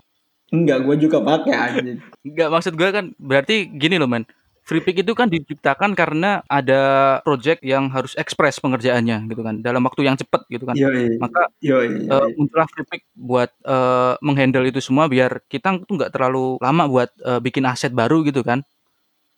Enggak, 0.54 0.86
gua 0.86 0.94
juga 0.94 1.18
pakai 1.18 1.54
anjing. 1.56 1.98
Enggak, 2.22 2.48
maksud 2.52 2.72
gua 2.78 2.94
kan 2.94 3.10
berarti 3.18 3.66
gini 3.66 3.96
loh, 3.98 4.06
men. 4.06 4.22
Freepik 4.66 4.98
itu 4.98 5.14
kan 5.14 5.30
diciptakan 5.30 5.94
karena 5.94 6.42
ada 6.50 6.82
project 7.22 7.62
yang 7.62 7.86
harus 7.86 8.18
ekspres 8.18 8.58
pengerjaannya 8.58 9.30
gitu 9.30 9.46
kan, 9.46 9.62
dalam 9.62 9.78
waktu 9.86 10.02
yang 10.02 10.18
cepat 10.18 10.42
gitu 10.50 10.66
kan. 10.66 10.74
Yoi. 10.74 11.22
Maka 11.22 11.46
Yoi, 11.62 11.86
eh, 11.86 12.10
yoi. 12.10 12.34
muncullah 12.34 12.66
Freepik 12.66 13.06
buat 13.14 13.46
eh, 13.62 14.14
menghandle 14.26 14.66
itu 14.66 14.82
semua 14.82 15.06
biar 15.06 15.38
kita 15.46 15.78
tuh 15.86 15.94
nggak 15.94 16.10
terlalu 16.10 16.58
lama 16.58 16.90
buat 16.90 17.10
eh, 17.14 17.38
bikin 17.38 17.62
aset 17.62 17.94
baru 17.94 18.26
gitu 18.26 18.42
kan. 18.42 18.66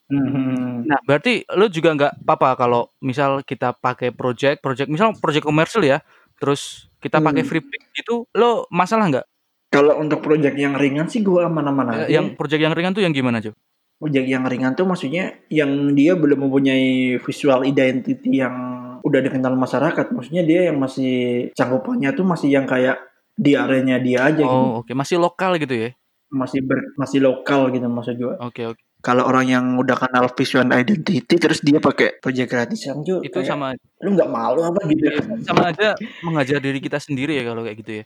Mhm. 0.09 0.89
Nah, 0.89 0.99
berarti 1.05 1.45
lu 1.53 1.69
juga 1.69 1.93
nggak 1.93 2.13
apa-apa 2.25 2.57
kalau 2.57 2.83
misal 3.05 3.45
kita 3.45 3.77
pakai 3.77 4.09
project, 4.09 4.65
project 4.65 4.89
misal 4.89 5.13
project 5.21 5.45
komersil 5.45 5.85
ya, 5.85 6.01
terus 6.41 6.89
kita 6.99 7.21
pakai 7.21 7.45
Hmm. 7.45 7.51
Freepik 7.53 7.83
itu 7.93 8.25
lo 8.33 8.65
masalah 8.73 9.05
nggak? 9.13 9.27
Kalau 9.69 10.01
untuk 10.01 10.25
project 10.25 10.57
yang 10.57 10.73
ringan 10.81 11.13
sih 11.13 11.21
gua 11.21 11.45
aman-aman 11.53 11.93
Eh, 11.93 12.09
aja. 12.09 12.21
yang 12.21 12.33
project 12.33 12.63
yang 12.65 12.73
ringan 12.73 12.97
tuh 12.97 13.05
yang 13.05 13.13
gimana, 13.13 13.39
Jo? 13.39 13.53
project 13.99 14.31
yang 14.31 14.47
ringan 14.47 14.79
tuh 14.79 14.87
maksudnya 14.87 15.43
yang 15.51 15.91
dia 15.99 16.15
belum 16.15 16.47
mempunyai 16.47 17.19
visual 17.19 17.67
identity 17.67 18.39
yang 18.39 18.55
udah 19.03 19.21
dikenal 19.21 19.59
masyarakat. 19.59 20.15
Maksudnya 20.15 20.47
dia 20.47 20.71
yang 20.71 20.79
masih 20.79 21.51
cangkupannya 21.53 22.15
tuh 22.15 22.23
masih 22.23 22.49
yang 22.55 22.63
kayak 22.65 22.97
di 23.35 23.59
areanya 23.59 23.99
dia 23.99 24.25
aja 24.31 24.39
gitu. 24.39 24.47
Oh, 24.49 24.87
oke, 24.87 24.95
masih 24.95 25.19
lokal 25.19 25.59
gitu 25.59 25.75
ya. 25.75 25.91
Masih 26.31 26.63
ber, 26.63 26.79
masih 26.95 27.19
lokal 27.27 27.75
gitu 27.75 27.91
maksud 27.91 28.15
gua. 28.23 28.35
Oke, 28.39 28.71
oke. 28.71 28.83
Kalau 28.99 29.23
orang 29.31 29.47
yang 29.47 29.65
udah 29.79 29.95
kenal 29.95 30.27
visual 30.35 30.67
identity 30.75 31.23
terus 31.39 31.63
dia 31.63 31.79
pakai 31.79 32.19
project 32.19 32.51
gratisan 32.51 33.07
tuh 33.07 33.23
Itu 33.23 33.39
kayak, 33.39 33.47
sama 33.47 33.67
lu 34.03 34.15
nggak 34.19 34.31
malu 34.31 34.67
apa 34.67 34.81
gitu. 34.91 35.07
iya, 35.07 35.23
sama 35.47 35.71
aja 35.71 35.95
mengajar 36.23 36.59
diri 36.59 36.83
kita 36.83 36.99
sendiri 36.99 37.39
ya 37.39 37.47
kalau 37.47 37.63
kayak 37.63 37.79
gitu 37.83 37.93
ya. 38.03 38.05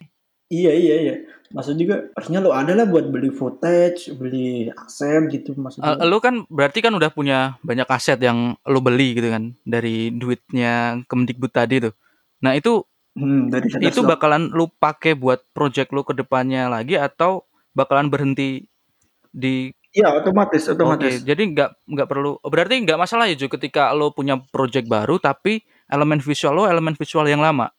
Iya 0.53 0.71
iya 0.77 0.95
iya. 1.01 1.15
Maksud 1.53 1.77
juga 1.81 2.09
harusnya 2.13 2.41
lu 2.41 2.53
ada 2.53 2.73
lah 2.77 2.85
buat 2.85 3.09
beli 3.09 3.29
footage, 3.33 4.13
beli 4.13 4.69
aset 4.73 5.29
gitu 5.33 5.53
Eh, 5.53 5.61
maksudnya. 5.61 5.97
lu 6.05 6.17
kan 6.21 6.45
berarti 6.49 6.81
kan 6.81 6.93
udah 6.93 7.09
punya 7.09 7.57
banyak 7.65 7.89
aset 7.89 8.21
yang 8.21 8.53
lu 8.65 8.79
beli 8.81 9.17
gitu 9.17 9.33
kan 9.33 9.53
dari 9.65 10.13
duitnya 10.13 11.01
Kemdikbud 11.09 11.49
tadi 11.53 11.89
tuh. 11.89 11.93
Nah, 12.45 12.53
itu 12.53 12.85
Hmm, 13.13 13.53
dari 13.53 13.69
itu 13.85 14.01
bakalan 14.01 14.49
lu 14.49 14.65
pakai 14.73 15.13
buat 15.13 15.45
project 15.53 15.93
lu 15.93 16.01
ke 16.01 16.17
depannya 16.17 16.65
lagi 16.65 16.97
atau 16.97 17.45
bakalan 17.77 18.09
berhenti 18.09 18.65
di 19.29 19.69
Iya 19.93 20.09
otomatis 20.17 20.65
Oke, 20.65 20.73
otomatis. 20.73 21.21
jadi 21.21 21.43
nggak 21.53 21.69
nggak 21.85 22.07
perlu 22.09 22.41
berarti 22.41 22.81
nggak 22.81 22.97
masalah 22.97 23.29
ya 23.29 23.37
Ju 23.37 23.45
ketika 23.45 23.93
lo 23.93 24.09
punya 24.09 24.41
project 24.49 24.89
baru 24.89 25.21
tapi 25.21 25.61
elemen 25.85 26.17
visual 26.17 26.53
lo 26.57 26.63
elemen 26.65 26.97
visual 26.97 27.29
yang 27.29 27.45
lama. 27.45 27.69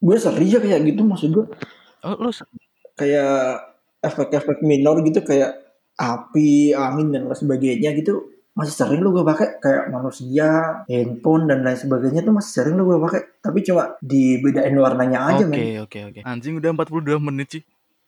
Gue 0.00 0.16
sering 0.16 0.48
ya 0.48 0.58
kayak 0.60 0.80
gitu 0.88 1.04
maksud 1.04 1.30
gue. 1.36 1.46
Oh, 2.04 2.32
se- 2.32 2.48
kayak 2.96 3.60
efek-efek 4.00 4.64
minor 4.64 5.00
gitu 5.04 5.20
kayak 5.20 5.52
api, 5.96 6.72
angin 6.72 7.12
dan 7.12 7.28
lain 7.28 7.36
sebagainya 7.36 7.92
gitu 7.96 8.34
masih 8.54 8.70
sering 8.70 9.02
lu 9.02 9.10
gue 9.10 9.26
pakai 9.26 9.58
kayak 9.58 9.90
manusia, 9.90 10.78
handphone 10.86 11.50
dan 11.50 11.66
lain 11.66 11.74
sebagainya 11.74 12.22
tuh 12.22 12.30
masih 12.38 12.50
sering 12.54 12.78
lu 12.78 12.86
gue 12.86 12.98
pakai 13.02 13.42
tapi 13.42 13.66
cuma 13.66 13.98
dibedain 13.98 14.74
warnanya 14.78 15.34
aja 15.34 15.42
Oke, 15.42 15.50
men. 15.50 15.82
oke, 15.82 15.98
oke. 16.14 16.20
Anjing 16.22 16.62
udah 16.62 16.70
42 16.70 17.18
menit 17.18 17.48
sih. 17.50 17.62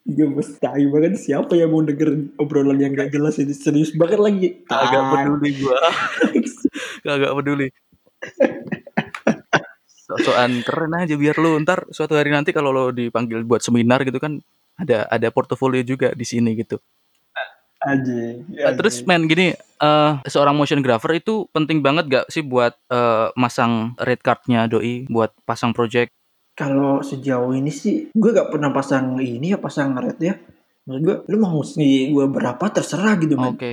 Iya 0.06 0.30
bos 0.30 0.54
tai 0.62 0.86
banget 0.86 1.18
siapa 1.18 1.58
yang 1.58 1.74
mau 1.74 1.82
denger 1.82 2.38
obrolan 2.38 2.78
yang 2.78 2.94
gak 2.94 3.10
jelas 3.10 3.42
ini 3.42 3.50
serius 3.50 3.90
banget 3.90 4.22
lagi. 4.22 4.48
Agak 4.70 5.02
Tai. 5.02 5.10
peduli 5.18 5.50
gua. 5.58 5.78
Agak 7.18 7.32
peduli. 7.34 7.68
Sosokan 10.06 10.62
keren 10.62 10.94
aja 10.94 11.18
biar 11.18 11.34
lu 11.42 11.58
ntar 11.66 11.90
suatu 11.90 12.14
hari 12.14 12.30
nanti 12.30 12.54
kalau 12.54 12.70
lo 12.70 12.94
dipanggil 12.94 13.42
buat 13.42 13.66
seminar 13.66 14.06
gitu 14.06 14.22
kan 14.22 14.38
ada 14.78 15.10
ada 15.10 15.28
portofolio 15.34 15.82
juga 15.82 16.14
di 16.14 16.22
sini 16.22 16.54
gitu. 16.54 16.78
Aja. 17.82 18.22
Eh, 18.46 18.74
terus 18.78 19.02
men 19.02 19.26
gini, 19.26 19.58
eh 19.58 20.12
seorang 20.30 20.54
motion 20.54 20.86
grapher 20.86 21.18
itu 21.18 21.50
penting 21.50 21.82
banget 21.82 22.06
gak 22.06 22.26
sih 22.30 22.46
buat 22.46 22.78
eh, 22.94 23.34
masang 23.34 23.98
rate 23.98 24.22
cardnya 24.22 24.70
doi 24.70 25.10
buat 25.10 25.34
pasang 25.42 25.74
project? 25.74 26.14
Kalau 26.56 27.04
sejauh 27.04 27.52
ini 27.52 27.68
sih 27.68 28.08
gue 28.16 28.30
gak 28.32 28.48
pernah 28.48 28.72
pasang 28.72 29.20
ini 29.20 29.52
ya 29.52 29.60
pasang 29.60 29.92
red 29.92 30.16
ya. 30.18 30.34
Maksud 30.88 31.02
gue 31.04 31.16
lu 31.28 31.36
mau 31.36 31.60
mesti 31.60 32.10
gue 32.10 32.26
berapa 32.32 32.64
terserah 32.72 33.14
gitu 33.20 33.36
men. 33.36 33.52
Oke. 33.52 33.72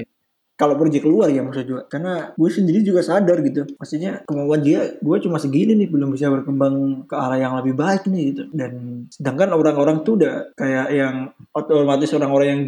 kalau 0.54 0.78
project 0.78 1.02
keluar 1.02 1.34
ya 1.34 1.42
maksud 1.42 1.66
gue 1.66 1.82
karena 1.90 2.30
gue 2.38 2.46
sendiri 2.46 2.86
juga 2.86 3.02
sadar 3.02 3.42
gitu 3.42 3.66
maksudnya 3.74 4.22
kemauan 4.30 4.62
dia 4.62 4.86
gue 5.02 5.18
cuma 5.26 5.42
segini 5.42 5.74
nih 5.74 5.90
belum 5.90 6.14
bisa 6.14 6.30
berkembang 6.30 7.10
ke 7.10 7.16
arah 7.18 7.42
yang 7.42 7.58
lebih 7.58 7.74
baik 7.74 8.06
nih 8.06 8.32
gitu 8.32 8.44
dan 8.54 9.04
sedangkan 9.10 9.50
orang-orang 9.50 10.06
tuh 10.06 10.14
udah 10.22 10.54
kayak 10.54 10.88
yang 10.94 11.16
otomatis 11.58 12.14
orang-orang 12.14 12.48
yang 12.54 12.62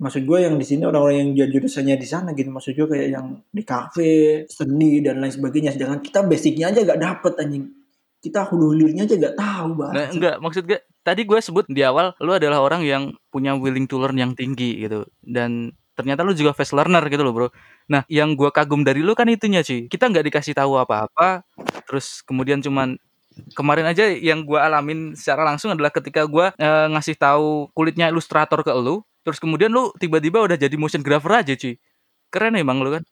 maksud 0.00 0.24
gue 0.24 0.38
yang 0.48 0.56
di 0.56 0.64
sini 0.64 0.88
orang-orang 0.88 1.16
yang 1.28 1.30
jadi 1.44 1.60
jurusannya 1.60 1.96
di 2.00 2.08
sana 2.08 2.32
gitu 2.32 2.48
maksud 2.48 2.72
gue 2.72 2.88
kayak 2.88 3.08
yang 3.12 3.26
di 3.52 3.62
kafe 3.68 4.48
seni 4.48 5.04
dan 5.04 5.20
lain 5.20 5.36
sebagainya 5.36 5.76
sedangkan 5.76 6.00
kita 6.00 6.24
basicnya 6.24 6.72
aja 6.72 6.88
gak 6.88 7.00
dapet 7.04 7.32
anjing 7.36 7.68
kita 8.26 8.42
hulu 8.50 8.74
hilirnya 8.74 9.06
aja 9.06 9.14
gak 9.14 9.36
tahu 9.38 9.68
Nah, 9.78 9.78
banget 9.78 10.08
enggak, 10.18 10.36
maksud 10.42 10.62
gue 10.66 10.80
tadi 11.06 11.22
gue 11.22 11.38
sebut 11.38 11.64
di 11.70 11.86
awal 11.86 12.12
lu 12.18 12.34
adalah 12.34 12.58
orang 12.58 12.82
yang 12.82 13.14
punya 13.30 13.54
willing 13.54 13.86
to 13.86 14.02
learn 14.02 14.18
yang 14.18 14.32
tinggi 14.34 14.82
gitu. 14.82 15.06
Dan 15.22 15.70
ternyata 15.96 16.20
lu 16.26 16.36
juga 16.36 16.52
fast 16.52 16.76
learner 16.76 17.00
gitu 17.08 17.24
loh 17.24 17.32
bro. 17.32 17.48
Nah 17.88 18.04
yang 18.12 18.36
gue 18.36 18.52
kagum 18.52 18.84
dari 18.84 19.00
lu 19.00 19.16
kan 19.16 19.24
itunya 19.32 19.64
sih 19.64 19.88
kita 19.88 20.12
nggak 20.12 20.28
dikasih 20.28 20.52
tahu 20.52 20.76
apa-apa 20.76 21.46
terus 21.88 22.20
kemudian 22.28 22.60
cuman 22.60 23.00
kemarin 23.56 23.88
aja 23.88 24.04
yang 24.12 24.44
gue 24.44 24.60
alamin 24.60 25.16
secara 25.16 25.48
langsung 25.48 25.72
adalah 25.72 25.88
ketika 25.88 26.28
gue 26.28 26.52
eh, 26.52 26.86
ngasih 26.92 27.16
tahu 27.16 27.72
kulitnya 27.72 28.12
ilustrator 28.12 28.60
ke 28.60 28.72
lu 28.76 29.00
terus 29.24 29.40
kemudian 29.40 29.72
lu 29.72 29.88
tiba-tiba 29.96 30.44
udah 30.44 30.60
jadi 30.60 30.76
motion 30.76 31.00
grapher 31.00 31.40
aja 31.40 31.56
cuy 31.56 31.80
keren 32.28 32.60
emang 32.60 32.84
lu 32.84 33.00
kan? 33.00 33.02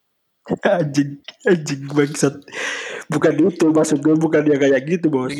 Anjing 0.76 1.24
anjing 1.48 1.88
bangsat 1.88 2.36
bukan 3.14 3.34
itu 3.54 3.66
maksud 3.70 3.98
gue 4.02 4.14
bukan 4.18 4.42
dia 4.42 4.58
kayak 4.58 4.82
gitu 4.84 5.06
bos. 5.08 5.32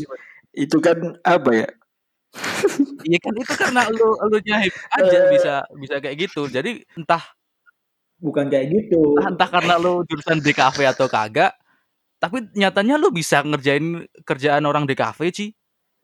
Itu 0.55 0.79
kan 0.79 1.19
apa 1.27 1.51
ya? 1.51 1.69
Iya 3.07 3.19
kan 3.23 3.35
itu 3.39 3.53
karena 3.55 3.83
lu 3.91 4.09
lu 4.31 4.39
nyahip 4.43 4.75
aja 4.95 5.19
bisa 5.31 5.55
bisa 5.79 5.95
kayak 5.99 6.17
gitu. 6.31 6.47
Jadi 6.47 6.87
entah 6.95 7.23
bukan 8.23 8.47
kayak 8.49 8.71
gitu. 8.71 9.19
entah, 9.19 9.31
entah 9.35 9.49
karena 9.51 9.75
lu 9.77 10.07
jurusan 10.07 10.41
DKV 10.41 10.79
atau 10.95 11.07
kagak 11.11 11.53
tapi 12.23 12.49
nyatanya 12.57 12.97
lu 12.97 13.13
bisa 13.13 13.45
ngerjain 13.45 14.09
kerjaan 14.25 14.65
orang 14.65 14.89
DKV 14.89 15.21
Ci. 15.29 15.53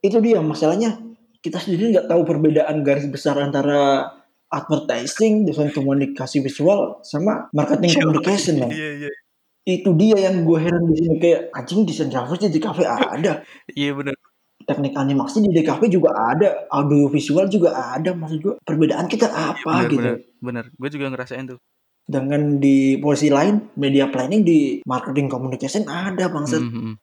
Itu 0.05 0.21
dia 0.21 0.37
masalahnya. 0.43 1.01
Kita 1.41 1.57
sendiri 1.57 1.97
nggak 1.97 2.05
tahu 2.05 2.21
perbedaan 2.21 2.85
garis 2.85 3.09
besar 3.09 3.41
antara 3.41 4.13
advertising 4.51 5.47
desain 5.47 5.73
komunikasi 5.73 6.43
visual 6.43 7.01
sama 7.01 7.47
marketing 7.55 7.97
communication 7.97 8.59
man. 8.59 8.69
iya 8.69 9.07
iya 9.07 9.09
itu 9.65 9.89
dia 9.93 10.17
yang 10.29 10.41
gue 10.41 10.57
heran 10.57 10.89
di 10.89 10.95
sini 10.97 11.15
kayak 11.21 11.53
anjing 11.53 11.85
desain 11.85 12.09
grafis 12.09 12.41
di 12.41 12.49
DKV 12.57 12.79
ada. 12.85 13.45
Iya 13.69 13.93
bener. 13.93 14.15
Teknik 14.61 14.93
animasi 14.97 15.45
di 15.45 15.53
DKV 15.53 15.81
juga 15.89 16.13
ada 16.13 16.65
audio 16.73 17.09
visual 17.09 17.45
juga 17.49 17.73
ada 17.97 18.13
maksud 18.17 18.37
gue 18.41 18.55
perbedaan 18.65 19.05
kita 19.05 19.29
apa 19.29 19.85
bener 19.85 19.89
gitu. 19.89 20.01
bener 20.01 20.15
bener. 20.41 20.65
Gue 20.73 20.89
juga 20.89 21.05
ngerasain 21.13 21.45
tuh. 21.45 21.59
Dengan 22.09 22.57
di 22.57 22.97
posisi 22.97 23.29
lain 23.29 23.77
media 23.77 24.09
planning 24.09 24.41
di 24.41 24.81
marketing 24.89 25.29
communication 25.29 25.85
ada 25.85 26.25
bangsat. 26.33 26.61
Hmm, 26.61 26.73
hmm, 26.73 26.95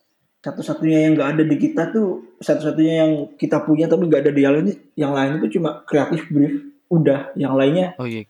satu-satunya 0.42 0.98
yang 1.06 1.12
nggak 1.14 1.30
ada 1.38 1.42
di 1.46 1.56
kita 1.58 1.82
tuh 1.94 2.38
satu-satunya 2.42 2.94
yang 3.06 3.12
kita 3.38 3.62
punya 3.62 3.86
tapi 3.86 4.10
nggak 4.10 4.22
ada 4.26 4.32
di 4.34 4.42
yang 4.42 4.54
lain 4.58 4.74
yang 4.98 5.12
lain 5.14 5.38
itu 5.38 5.58
cuma 5.58 5.86
kreatif 5.86 6.26
brief 6.26 6.58
udah. 6.90 7.30
Yang 7.38 7.54
lainnya 7.54 7.86
oh 8.02 8.06
iya. 8.10 8.26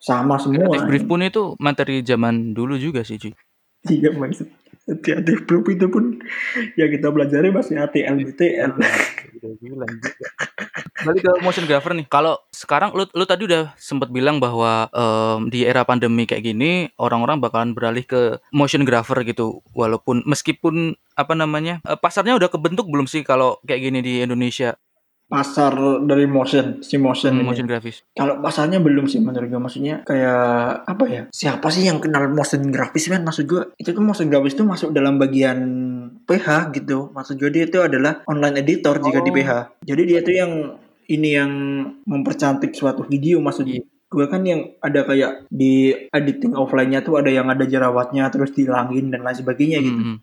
sama 0.00 0.40
semua. 0.40 0.64
Creative 0.64 0.88
brief 0.88 1.04
pun 1.04 1.20
itu 1.20 1.42
materi 1.60 2.00
zaman 2.00 2.56
dulu 2.56 2.80
juga 2.80 3.04
sih 3.04 3.20
Ci 3.20 3.36
iya 3.90 4.10
maksud 4.12 4.48
kreatif 4.86 5.42
brief 5.50 5.66
itu 5.66 5.86
pun 5.90 6.22
yang 6.78 6.86
kita 6.86 7.10
pelajari 7.10 7.50
masih 7.50 7.74
ATL 7.82 8.22
BTL. 8.22 8.72
Balik 11.02 11.22
ke 11.26 11.32
motion 11.42 11.66
grapher 11.66 11.92
nih. 11.98 12.06
Kalau 12.06 12.38
sekarang 12.54 12.94
lu 12.94 13.02
lu 13.10 13.26
tadi 13.26 13.50
udah 13.50 13.74
sempat 13.74 14.14
bilang 14.14 14.38
bahwa 14.38 14.86
em, 14.94 15.50
di 15.50 15.66
era 15.66 15.82
pandemi 15.82 16.22
kayak 16.22 16.46
gini 16.46 16.86
orang-orang 17.02 17.42
bakalan 17.42 17.74
beralih 17.74 18.06
ke 18.06 18.38
motion 18.54 18.86
grapher 18.86 19.26
gitu. 19.26 19.58
Walaupun 19.74 20.22
meskipun 20.22 20.94
apa 21.18 21.34
namanya 21.34 21.82
eh, 21.82 21.98
pasarnya 21.98 22.38
udah 22.38 22.46
kebentuk 22.46 22.86
belum 22.86 23.10
sih 23.10 23.26
kalau 23.26 23.58
kayak 23.66 23.90
gini 23.90 23.98
di 24.06 24.14
Indonesia 24.22 24.78
pasar 25.26 25.74
dari 26.06 26.22
motion 26.24 26.78
si 26.80 26.94
motion 26.96 27.34
hmm, 27.34 27.40
ini 27.40 27.48
motion 27.50 27.66
grafis. 27.66 28.06
kalau 28.14 28.38
pasarnya 28.38 28.78
belum 28.78 29.04
sih 29.04 29.18
menurut 29.18 29.50
gue 29.50 29.58
maksudnya 29.58 30.06
kayak 30.06 30.86
apa 30.86 31.04
ya 31.06 31.22
siapa 31.28 31.66
sih 31.66 31.82
yang 31.82 31.98
kenal 31.98 32.30
motion 32.30 32.70
grafis 32.70 33.10
kan 33.10 33.26
maksud 33.26 33.42
gue 33.44 33.74
itu 33.74 33.90
kan 33.90 34.02
motion 34.02 34.30
grafis 34.30 34.54
itu 34.54 34.62
masuk 34.62 34.94
dalam 34.94 35.18
bagian 35.18 35.58
PH 36.22 36.70
gitu 36.72 37.10
maksud 37.10 37.36
gue 37.36 37.50
dia 37.50 37.66
itu 37.66 37.82
adalah 37.82 38.22
online 38.24 38.62
editor 38.62 38.98
jika 38.98 39.18
di 39.18 39.30
Oh. 39.30 39.34
PH 39.34 39.50
jadi 39.82 40.02
dia 40.04 40.20
tuh 40.22 40.34
yang 40.34 40.52
ini 41.06 41.28
yang 41.34 41.52
mempercantik 42.02 42.70
suatu 42.72 43.02
video 43.02 43.38
maksud 43.38 43.66
Iya. 43.66 43.82
gue 44.06 44.26
kan 44.30 44.42
yang 44.42 44.78
ada 44.78 45.02
kayak 45.02 45.50
di 45.50 45.90
editing 46.08 46.54
offline-nya 46.54 47.02
tuh 47.02 47.18
ada 47.18 47.26
yang 47.26 47.50
ada 47.50 47.66
jerawatnya 47.66 48.30
terus 48.30 48.54
dihilangin 48.54 49.10
dan 49.10 49.26
lain 49.26 49.34
sebagainya 49.34 49.82
gitu. 49.82 49.98
Mhm. 49.98 50.16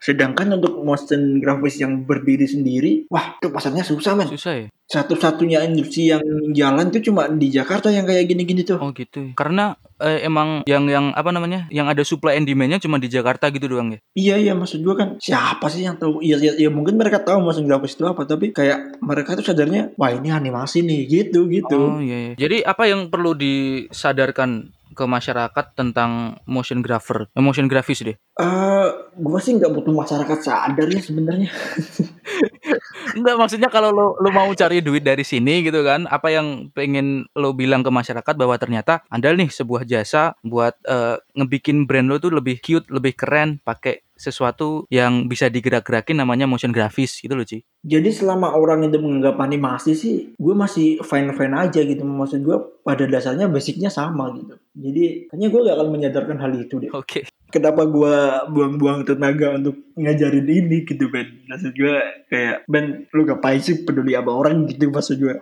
Sedangkan 0.00 0.48
untuk 0.56 0.80
motion 0.80 1.44
grafis 1.44 1.76
yang 1.76 2.08
berdiri 2.08 2.48
sendiri, 2.48 3.04
wah 3.12 3.36
itu 3.36 3.52
pasarnya 3.52 3.84
susah 3.84 4.16
men. 4.16 4.32
Susah 4.32 4.64
ya? 4.64 4.66
Satu-satunya 4.90 5.62
industri 5.62 6.10
yang 6.10 6.24
jalan 6.56 6.90
tuh 6.90 7.04
cuma 7.04 7.28
di 7.28 7.52
Jakarta 7.52 7.92
yang 7.92 8.08
kayak 8.08 8.26
gini-gini 8.26 8.64
tuh. 8.64 8.80
Oh 8.80 8.90
gitu. 8.96 9.36
Karena 9.36 9.76
eh, 10.00 10.24
emang 10.24 10.64
yang 10.64 10.88
yang 10.88 11.12
apa 11.12 11.30
namanya? 11.30 11.68
Yang 11.68 11.86
ada 11.92 12.02
supply 12.02 12.40
and 12.40 12.48
demand-nya 12.48 12.80
cuma 12.80 12.96
di 12.96 13.12
Jakarta 13.12 13.52
gitu 13.52 13.70
doang 13.70 13.94
ya. 13.94 13.98
Iya 14.16 14.34
iya 14.50 14.52
maksud 14.56 14.80
gue 14.80 14.94
kan 14.96 15.08
siapa 15.20 15.68
sih 15.68 15.84
yang 15.84 16.00
tahu? 16.00 16.24
Iya 16.24 16.42
iya 16.42 16.52
ya, 16.66 16.70
mungkin 16.72 16.96
mereka 16.96 17.20
tahu 17.20 17.44
motion 17.44 17.68
grafis 17.68 17.94
itu 17.94 18.08
apa, 18.08 18.24
tapi 18.24 18.56
kayak 18.56 18.98
mereka 19.04 19.36
tuh 19.36 19.46
sadarnya 19.46 19.92
wah 20.00 20.10
ini 20.10 20.32
animasi 20.32 20.80
nih 20.80 21.06
gitu 21.06 21.46
gitu. 21.52 21.76
Oh 21.76 22.00
iya, 22.00 22.32
iya. 22.32 22.34
Jadi 22.40 22.64
apa 22.64 22.88
yang 22.88 23.12
perlu 23.12 23.36
disadarkan 23.36 24.72
ke 25.00 25.08
masyarakat 25.08 25.64
tentang 25.72 26.36
motion 26.44 26.84
grapher, 26.84 27.32
eh, 27.32 27.40
motion 27.40 27.64
grafis 27.64 28.04
deh? 28.04 28.16
Eh, 28.36 28.88
gue 29.16 29.40
sih 29.40 29.56
nggak 29.56 29.72
butuh 29.72 29.96
masyarakat 29.96 30.38
sadar 30.44 30.88
ya 30.92 31.00
sebenarnya. 31.00 31.48
Enggak 33.16 33.36
maksudnya 33.40 33.72
kalau 33.72 33.90
lo 33.90 34.06
lo 34.20 34.28
mau 34.28 34.52
cari 34.52 34.84
duit 34.84 35.00
dari 35.00 35.24
sini 35.24 35.64
gitu 35.64 35.80
kan, 35.80 36.04
apa 36.04 36.28
yang 36.28 36.68
pengen 36.76 37.24
lo 37.32 37.56
bilang 37.56 37.80
ke 37.80 37.88
masyarakat 37.88 38.34
bahwa 38.36 38.60
ternyata 38.60 39.00
ada 39.08 39.32
nih 39.32 39.48
sebuah 39.48 39.88
jasa 39.88 40.36
buat 40.44 40.76
eh, 40.84 41.16
ngebikin 41.40 41.88
brand 41.88 42.06
lo 42.06 42.20
tuh 42.20 42.30
lebih 42.30 42.60
cute, 42.60 42.86
lebih 42.92 43.16
keren, 43.16 43.58
pakai 43.64 44.04
sesuatu 44.20 44.84
yang 44.92 45.24
bisa 45.24 45.48
digerak-gerakin 45.48 46.20
namanya 46.20 46.44
motion 46.44 46.76
grafis 46.76 47.24
gitu 47.24 47.32
loh, 47.32 47.48
Ci. 47.48 47.64
Jadi 47.80 48.12
selama 48.12 48.52
orang 48.52 48.84
itu 48.84 49.00
menganggap 49.00 49.40
animasi 49.40 49.96
sih, 49.96 50.14
gue 50.36 50.54
masih 50.54 51.00
fine-fine 51.00 51.56
aja 51.56 51.80
gitu. 51.80 52.04
Maksud 52.04 52.44
gue 52.44 52.56
pada 52.84 53.08
dasarnya 53.08 53.48
basicnya 53.48 53.88
sama 53.88 54.28
gitu. 54.36 54.60
Jadi 54.76 55.32
kayaknya 55.32 55.48
gue 55.48 55.60
gak 55.64 55.76
akan 55.80 55.88
menyadarkan 55.88 56.36
hal 56.36 56.52
itu 56.52 56.84
deh. 56.84 56.92
Oke. 56.92 57.24
Kenapa 57.50 57.82
gue 57.88 58.14
buang-buang 58.52 59.08
tenaga 59.08 59.56
untuk 59.56 59.80
ngajarin 59.96 60.46
ini 60.46 60.84
gitu 60.84 61.08
Ben. 61.08 61.48
Maksud 61.48 61.72
gue 61.72 61.96
kayak 62.28 62.68
Ben 62.68 63.08
lu 63.10 63.24
ngapain 63.24 63.58
sih 63.58 63.88
peduli 63.88 64.14
sama 64.14 64.36
orang 64.36 64.68
gitu 64.68 64.92
maksud 64.92 65.16
gue. 65.16 65.34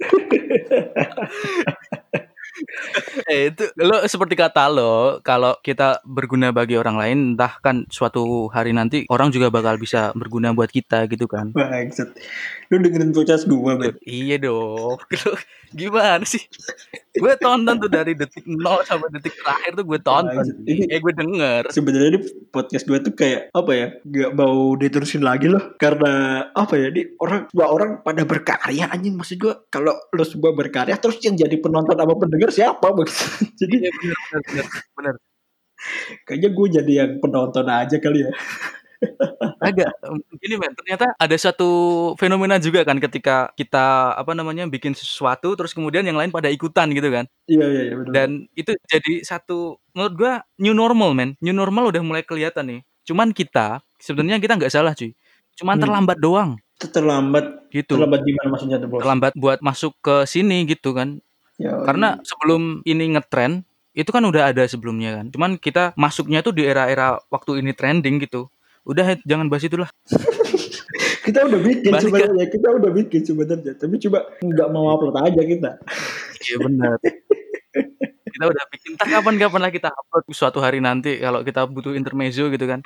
Eh 3.30 3.52
itu 3.52 3.64
lo 3.78 4.02
seperti 4.06 4.34
kata 4.38 4.66
lo, 4.70 5.20
kalau 5.22 5.56
kita 5.62 6.02
berguna 6.06 6.50
bagi 6.50 6.74
orang 6.78 6.96
lain, 6.98 7.18
entah 7.34 7.58
kan 7.62 7.86
suatu 7.90 8.48
hari 8.50 8.74
nanti 8.74 9.04
orang 9.10 9.30
juga 9.30 9.50
bakal 9.52 9.76
bisa 9.78 10.10
berguna 10.16 10.54
buat 10.54 10.70
kita 10.70 11.06
gitu 11.10 11.26
kan. 11.30 11.52
Lu 12.70 12.78
dengerin 12.78 13.10
podcast 13.10 13.44
gue 13.44 13.58
Ben. 13.58 13.98
Iya 14.00 14.38
dong. 14.38 14.94
Lo 15.26 15.30
gimana 15.70 16.22
sih? 16.22 16.38
Gue 17.12 17.34
tonton 17.36 17.76
tuh 17.76 17.86
dari 17.86 18.14
detik 18.14 18.46
0 18.46 18.62
sampai 18.82 19.10
detik 19.10 19.34
terakhir 19.36 19.74
tuh 19.74 19.82
gue 19.82 19.98
tonton. 19.98 20.38
Bangsat. 20.38 20.54
Ini- 20.62 20.86
Eh 20.86 20.98
gue 20.98 21.10
denger. 21.10 21.62
Sebenarnya 21.68 22.08
ini 22.08 22.20
podcast 22.46 22.86
gue 22.86 22.98
tuh 23.00 23.10
kayak 23.12 23.50
apa 23.50 23.72
ya? 23.74 23.86
Gak 24.00 24.30
mau 24.32 24.54
diterusin 24.74 25.18
lagi 25.20 25.50
loh 25.50 25.74
karena 25.76 26.12
apa 26.48 26.74
ya? 26.74 26.88
Di 26.88 27.10
orang 27.18 27.50
semua 27.50 27.68
orang 27.68 27.90
pada 28.00 28.22
berkarya 28.22 28.86
anjing 28.86 29.18
maksud 29.18 29.36
gue 29.36 29.54
kalau 29.66 29.98
lo 30.08 30.22
semua 30.22 30.54
berkarya 30.54 30.94
terus 30.94 31.18
yang 31.20 31.34
jadi 31.34 31.58
penonton 31.58 31.98
apa 31.98 32.14
pendengar 32.14 32.54
siapa 32.54 32.86
bang? 32.86 33.10
jadi 33.60 33.74
Iya 33.76 33.90
bener 33.90 34.14
bener 34.22 34.42
bener. 34.46 34.66
bener. 34.94 35.14
kayaknya 36.22 36.50
gue 36.52 36.66
jadi 36.70 36.92
yang 37.02 37.10
penonton 37.18 37.66
aja 37.66 37.96
kali 37.98 38.22
ya. 38.22 38.30
Agak 39.60 39.92
gini 40.40 40.56
men, 40.56 40.72
ternyata 40.76 41.12
ada 41.16 41.36
satu 41.36 41.68
fenomena 42.16 42.56
juga 42.60 42.84
kan 42.84 42.96
ketika 43.00 43.52
kita 43.56 44.16
apa 44.16 44.32
namanya 44.32 44.64
bikin 44.68 44.92
sesuatu 44.96 45.52
terus 45.56 45.72
kemudian 45.72 46.04
yang 46.04 46.16
lain 46.16 46.32
pada 46.32 46.48
ikutan 46.52 46.88
gitu 46.92 47.08
kan. 47.08 47.24
Iya 47.48 47.66
iya 47.68 47.82
iya 47.90 47.94
benar. 47.96 48.12
Dan 48.12 48.28
itu 48.56 48.72
jadi 48.88 49.24
satu 49.24 49.80
menurut 49.92 50.14
gua 50.16 50.32
new 50.60 50.72
normal 50.76 51.12
men. 51.16 51.36
New 51.40 51.52
normal 51.56 51.92
udah 51.92 52.02
mulai 52.04 52.22
kelihatan 52.24 52.64
nih. 52.68 52.80
Cuman 53.04 53.32
kita 53.32 53.80
sebenarnya 54.00 54.40
kita 54.40 54.56
nggak 54.56 54.72
salah 54.72 54.92
cuy. 54.96 55.12
Cuman 55.56 55.76
Hmm. 55.76 55.84
terlambat 55.84 56.18
doang 56.20 56.50
terlambat 56.88 57.68
gitu. 57.68 58.00
terlambat 58.00 58.24
gimana 58.24 58.48
maksudnya 58.48 58.80
tuh 58.80 58.88
bos? 58.88 59.00
Terlambat 59.04 59.32
buat 59.36 59.58
masuk 59.60 59.92
ke 60.00 60.24
sini 60.24 60.64
gitu 60.64 60.96
kan. 60.96 61.20
Ya, 61.60 61.76
Karena 61.84 62.16
sebelum 62.24 62.80
ini 62.88 63.12
ngetren 63.12 63.68
itu 63.92 64.08
kan 64.08 64.24
udah 64.24 64.48
ada 64.54 64.64
sebelumnya 64.64 65.20
kan. 65.20 65.28
Cuman 65.28 65.60
kita 65.60 65.92
masuknya 66.00 66.40
tuh 66.40 66.56
di 66.56 66.64
era-era 66.64 67.20
waktu 67.28 67.60
ini 67.60 67.76
trending 67.76 68.24
gitu. 68.24 68.48
Udah 68.90 69.06
Hed, 69.06 69.22
jangan 69.22 69.46
bahas 69.46 69.62
itulah. 69.62 69.86
kita 71.30 71.46
udah 71.46 71.60
bikin 71.62 71.92
Balik 71.94 72.10
sebenarnya 72.10 72.46
kita 72.50 72.68
udah 72.74 72.90
bikin 72.90 73.22
sebenarnya 73.22 73.72
tapi 73.78 73.94
coba 74.02 74.18
nggak 74.42 74.68
mau 74.74 74.90
upload 74.90 75.16
aja 75.22 75.42
kita. 75.46 75.70
Iya 76.40 76.56
benar. 76.56 76.96
kita 78.32 78.44
udah 78.48 78.64
bikin 78.72 78.96
entah 78.96 79.08
kapan-kapan 79.12 79.60
lah 79.60 79.68
kita 79.68 79.92
upload 79.92 80.24
suatu 80.32 80.56
hari 80.56 80.80
nanti 80.80 81.20
kalau 81.20 81.44
kita 81.44 81.68
butuh 81.68 81.92
intermezzo 81.92 82.48
gitu 82.48 82.64
kan. 82.64 82.80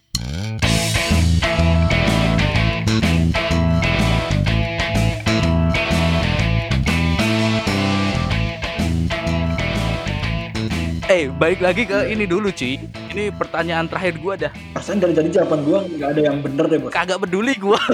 Eh, 11.14 11.30
balik 11.30 11.62
lagi 11.62 11.86
ke 11.86 12.10
ini 12.10 12.26
dulu, 12.26 12.50
Ci. 12.50 12.74
Ini 13.14 13.30
pertanyaan 13.38 13.86
terakhir 13.86 14.18
gua 14.18 14.34
dah. 14.34 14.50
Perasaan 14.74 14.98
dari 14.98 15.14
tadi 15.14 15.30
jawaban 15.30 15.62
gue 15.62 15.78
nggak 15.94 16.10
ada 16.10 16.20
yang 16.26 16.42
bener 16.42 16.66
deh 16.66 16.78
bos. 16.82 16.90
Kagak 16.90 17.22
peduli 17.22 17.54
gua. 17.54 17.78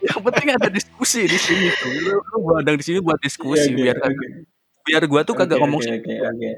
Yang 0.00 0.20
penting 0.20 0.48
ada 0.52 0.68
diskusi 0.68 1.24
di 1.24 1.38
sini 1.40 1.72
tuh. 1.72 1.88
Lu, 2.04 2.20
lu 2.20 2.52
ada 2.52 2.68
di 2.68 2.84
sini 2.84 3.00
buat 3.00 3.16
diskusi 3.16 3.72
Iya, 3.72 3.96
biar 3.96 3.96
oke, 3.96 4.12
oke. 4.12 4.26
biar 4.84 5.02
gua 5.08 5.20
tuh 5.24 5.32
kagak 5.32 5.56
Oke, 5.56 5.64
ngomong 5.64 5.80
sih. 5.80 5.92
oke, 5.96 6.12
oke. 6.20 6.50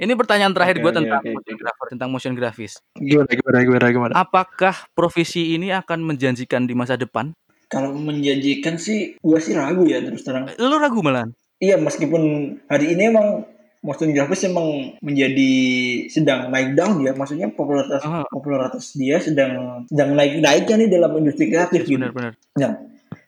Ini 0.00 0.12
pertanyaan 0.16 0.52
terakhir 0.56 0.76
gua 0.80 0.92
oke, 0.92 0.98
tentang 1.04 1.20
oke, 1.20 1.28
motion 1.28 1.52
oke. 1.52 1.60
grapher, 1.60 1.86
tentang 1.92 2.08
motion 2.08 2.32
grafis. 2.32 2.72
Gimana 2.96 3.28
gimana 3.28 3.56
gimana 3.60 3.86
gimana? 3.92 4.12
Apakah 4.16 4.88
profesi 4.96 5.52
ini 5.52 5.76
akan 5.76 6.00
menjanjikan 6.08 6.64
di 6.64 6.72
masa 6.72 6.96
depan? 6.96 7.36
Kalau 7.68 7.92
menjanjikan 7.92 8.80
sih, 8.80 9.20
gue 9.20 9.38
sih 9.44 9.52
ragu 9.52 9.84
ya 9.84 10.00
terus 10.00 10.24
terang. 10.24 10.48
Lu 10.56 10.80
ragu 10.80 11.04
malahan? 11.04 11.36
Iya 11.62 11.78
meskipun 11.78 12.22
hari 12.66 12.90
ini 12.92 13.14
emang 13.14 13.46
motion 13.80 14.10
grafis 14.10 14.42
emang 14.44 14.98
menjadi 14.98 15.52
sedang 16.06 16.50
naik 16.50 16.74
down 16.74 16.98
ya, 17.00 17.14
maksudnya 17.14 17.50
popularitas 17.50 18.02
Ah. 18.02 18.26
popularitas 18.26 18.94
dia 18.94 19.18
sedang 19.18 19.82
sedang 19.86 20.14
naik 20.14 20.38
naiknya 20.38 20.74
nih 20.76 20.90
dalam 20.90 21.14
industri 21.16 21.46
kreatif 21.46 21.82
gitu. 21.82 21.98
Benar-benar. 21.98 22.34
Nah, 22.58 22.72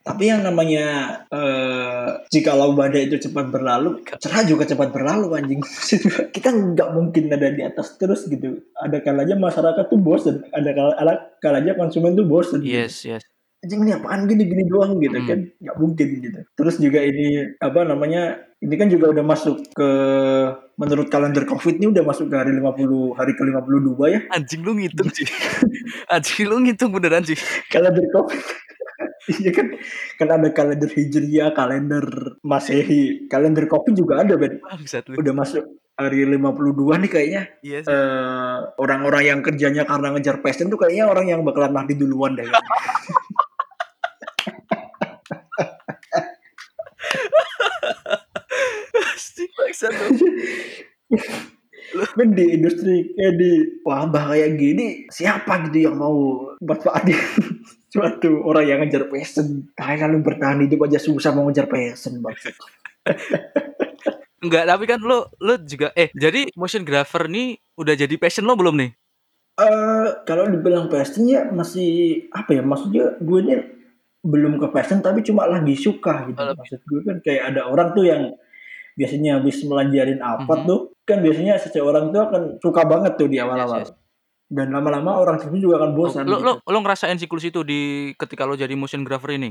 tapi 0.01 0.30
yang 0.30 0.43
namanya 0.43 0.85
eh 1.28 2.09
jikalau 2.28 2.74
badai 2.74 3.07
itu 3.07 3.18
cepat 3.20 3.51
berlalu, 3.51 4.03
cerah 4.18 4.43
juga 4.43 4.62
cepat 4.64 4.91
berlalu 4.91 5.26
anjing. 5.32 5.62
Kita 6.35 6.51
nggak 6.51 6.89
mungkin 6.91 7.30
ada 7.30 7.51
di 7.51 7.62
atas 7.62 7.95
terus 7.95 8.26
gitu. 8.26 8.62
Ada 8.74 8.99
kalanya 8.99 9.35
masyarakat 9.35 9.85
tuh 9.87 9.99
bosen, 9.99 10.43
ada 10.51 10.70
kal- 10.70 10.99
ada 10.99 11.12
kalanya 11.39 11.74
konsumen 11.74 12.14
tuh 12.14 12.26
bosen. 12.26 12.62
gitu. 12.62 12.74
Yes, 12.74 13.03
yes. 13.03 13.22
Anjing 13.65 13.81
ini 13.81 13.93
apaan 13.93 14.21
gini-gini 14.25 14.62
doang 14.65 15.01
gitu 15.01 15.17
Hmm. 15.17 15.25
kan. 15.25 15.41
Nggak 15.59 15.77
mungkin 15.79 16.09
gitu. 16.21 16.41
Terus 16.53 16.75
juga 16.77 17.01
ini 17.01 17.27
apa 17.57 17.81
namanya? 17.83 18.23
Ini 18.61 18.75
kan 18.75 18.89
juga 18.89 19.09
udah 19.11 19.21
masuk 19.23 19.73
ke 19.73 19.89
menurut 20.75 21.09
kalender 21.09 21.45
Covid 21.45 21.77
ini 21.77 21.89
udah 21.89 22.01
masuk 22.03 22.29
ke 22.29 22.37
hari 22.37 22.53
50 22.53 23.12
hari 23.12 23.33
ke-52 23.33 23.97
ya. 24.07 24.21
Anjing 24.31 24.61
lu 24.61 24.73
ngitung 24.75 25.09
sih. 25.09 25.25
Anjing 26.12 26.45
lu 26.45 26.61
ngitung 26.61 26.91
beneran 26.91 27.23
sih. 27.23 27.37
kalender 27.69 28.05
covid 28.11 28.41
iya 29.41 29.51
kan 29.51 29.73
kan 30.15 30.29
ada 30.31 30.49
kalender 30.51 30.87
hijriah 30.87 31.51
kalender 31.51 32.05
masehi 32.43 33.25
kalender 33.27 33.65
kopi 33.65 33.91
juga 33.91 34.21
ada 34.21 34.37
Ben 34.37 34.61
lu. 34.61 35.17
udah 35.17 35.33
masuk 35.35 35.65
hari 35.97 36.29
52 36.29 37.01
nih 37.01 37.11
kayaknya 37.11 37.43
Yes. 37.65 37.89
eh 37.89 38.57
orang-orang 38.77 39.25
yang 39.25 39.41
kerjanya 39.41 39.83
karena 39.83 40.12
ngejar 40.12 40.39
passion 40.39 40.69
tuh 40.69 40.77
kayaknya 40.77 41.09
orang 41.09 41.27
yang 41.27 41.41
bakalan 41.41 41.73
mati 41.73 41.97
duluan 41.97 42.37
deh 42.37 42.45
Bangsat 49.65 49.93
lu. 49.97 50.07
Men 52.19 52.35
di 52.35 52.45
industri 52.59 53.15
kayak 53.15 53.35
di 53.39 53.53
wabah 53.87 54.35
kayak 54.35 54.59
gini 54.59 55.07
siapa 55.09 55.69
gitu 55.69 55.87
yang 55.91 55.97
mau 56.01 56.51
manfaatin 56.59 57.15
suatu 57.93 58.43
orang 58.43 58.65
yang 58.67 58.79
ngejar 58.83 59.07
passion 59.07 59.71
kayak 59.79 60.03
kalau 60.03 60.19
bertahan 60.19 60.65
hidup 60.65 60.91
aja 60.91 60.99
susah 60.99 61.31
mau 61.37 61.47
ngejar 61.47 61.71
passion 61.71 62.19
bang 62.19 62.35
Enggak, 64.45 64.69
tapi 64.69 64.85
kan 64.85 65.01
lu 65.01 65.25
lu 65.41 65.55
juga 65.65 65.89
eh 65.97 66.12
jadi 66.12 66.53
motion 66.53 66.85
grapher 66.85 67.33
nih 67.33 67.57
udah 67.81 67.95
jadi 67.97 68.12
passion 68.21 68.45
lo 68.45 68.61
belum 68.61 68.77
nih? 68.77 68.91
Eh 69.57 70.09
kalau 70.29 70.45
dibilang 70.53 70.93
passion 70.93 71.25
ya 71.25 71.49
masih 71.49 72.27
apa 72.29 72.53
ya 72.53 72.61
maksudnya 72.61 73.17
gue 73.25 73.39
ini 73.41 73.55
belum 74.21 74.61
ke 74.61 74.69
passion 74.69 75.01
tapi 75.01 75.25
cuma 75.25 75.49
lagi 75.49 75.73
suka 75.77 76.29
gitu 76.29 76.41
Oh, 76.41 76.53
maksud 76.57 76.81
gue 76.85 77.01
kan 77.09 77.17
kayak 77.25 77.57
ada 77.57 77.69
orang 77.73 77.97
tuh 77.97 78.05
yang 78.05 78.37
biasanya 78.95 79.39
habis 79.39 79.63
melanjarin 79.63 80.19
apa 80.19 80.55
Mhm. 80.55 80.65
tuh 80.65 80.81
kan 81.03 81.19
biasanya 81.19 81.59
seseorang 81.59 82.09
tuh 82.09 82.23
akan 82.23 82.43
suka 82.59 82.83
banget 82.83 83.13
tuh 83.15 83.27
di 83.27 83.37
awal-awal 83.37 83.83
Yes, 83.83 83.91
yes. 83.91 83.99
dan 84.47 84.71
lama-lama 84.71 85.19
orang 85.19 85.37
tersebut 85.37 85.61
juga 85.61 85.77
akan 85.79 85.91
bosan 85.93 86.25
Lo, 86.25 86.39
gitu. 86.39 86.47
lo, 86.47 86.53
lo 86.63 86.79
ngerasain 86.81 87.17
siklus 87.17 87.45
itu 87.45 87.61
di 87.61 87.81
ketika 88.15 88.43
lo 88.43 88.55
jadi 88.55 88.73
motion 88.73 89.03
grapher 89.03 89.35
ini? 89.35 89.51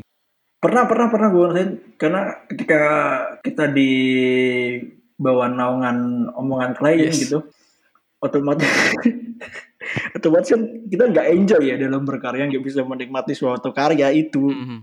Pernah 0.58 0.88
pernah 0.88 1.08
pernah 1.08 1.28
gue 1.28 1.44
ngerasain 1.46 1.70
karena 1.94 2.22
ketika 2.48 2.80
kita 3.42 3.68
di 3.68 3.92
bawah 5.14 5.46
naungan 5.46 5.98
omongan 6.32 6.72
klien 6.74 7.12
Yes. 7.12 7.20
gitu, 7.22 7.44
otomatis 8.18 8.64
otomatis 10.16 10.50
kan 10.50 10.62
kita 10.88 11.04
nggak 11.06 11.28
enjoy 11.30 11.64
ya 11.64 11.76
dalam 11.76 12.04
berkarya, 12.04 12.48
nggak 12.48 12.64
bisa 12.64 12.82
menikmati 12.82 13.34
suatu 13.34 13.70
karya 13.72 14.08
itu 14.10 14.40
Mhm. 14.40 14.80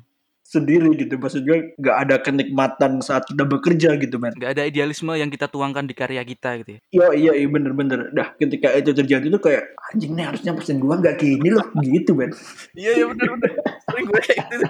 Sendiri 0.50 0.90
gitu. 0.98 1.14
Maksud 1.14 1.46
gue 1.46 1.78
nggak 1.78 1.96
ada 2.02 2.16
kenikmatan 2.18 2.98
saat 2.98 3.22
kita 3.30 3.46
bekerja 3.46 3.94
gitu, 4.02 4.18
men. 4.18 4.34
Nggak 4.34 4.58
ada 4.58 4.66
idealisme 4.66 5.14
yang 5.14 5.30
kita 5.30 5.46
tuangkan 5.46 5.86
di 5.86 5.94
karya 5.94 6.26
kita 6.26 6.58
gitu 6.66 6.70
ya. 6.74 6.80
Iya 6.90 7.06
iya 7.14 7.32
iya 7.38 7.46
bener-bener. 7.46 8.10
Dah 8.10 8.34
ketika 8.34 8.74
itu 8.74 8.90
terjadi 8.90 9.30
tuh 9.30 9.38
kayak 9.38 9.70
anjing 9.94 10.18
nih 10.18 10.26
harusnya 10.26 10.50
pesen 10.58 10.82
gua 10.82 10.98
nggak 10.98 11.22
gini 11.22 11.54
loh 11.54 11.66
gitu, 11.78 12.18
men. 12.18 12.34
Iya 12.74 12.90
iya 12.98 13.04
benar 13.06 13.38
benar. 13.38 13.50
Sering 13.86 14.04
gue 14.10 14.20
kayak 14.26 14.38
gitu. 14.50 14.66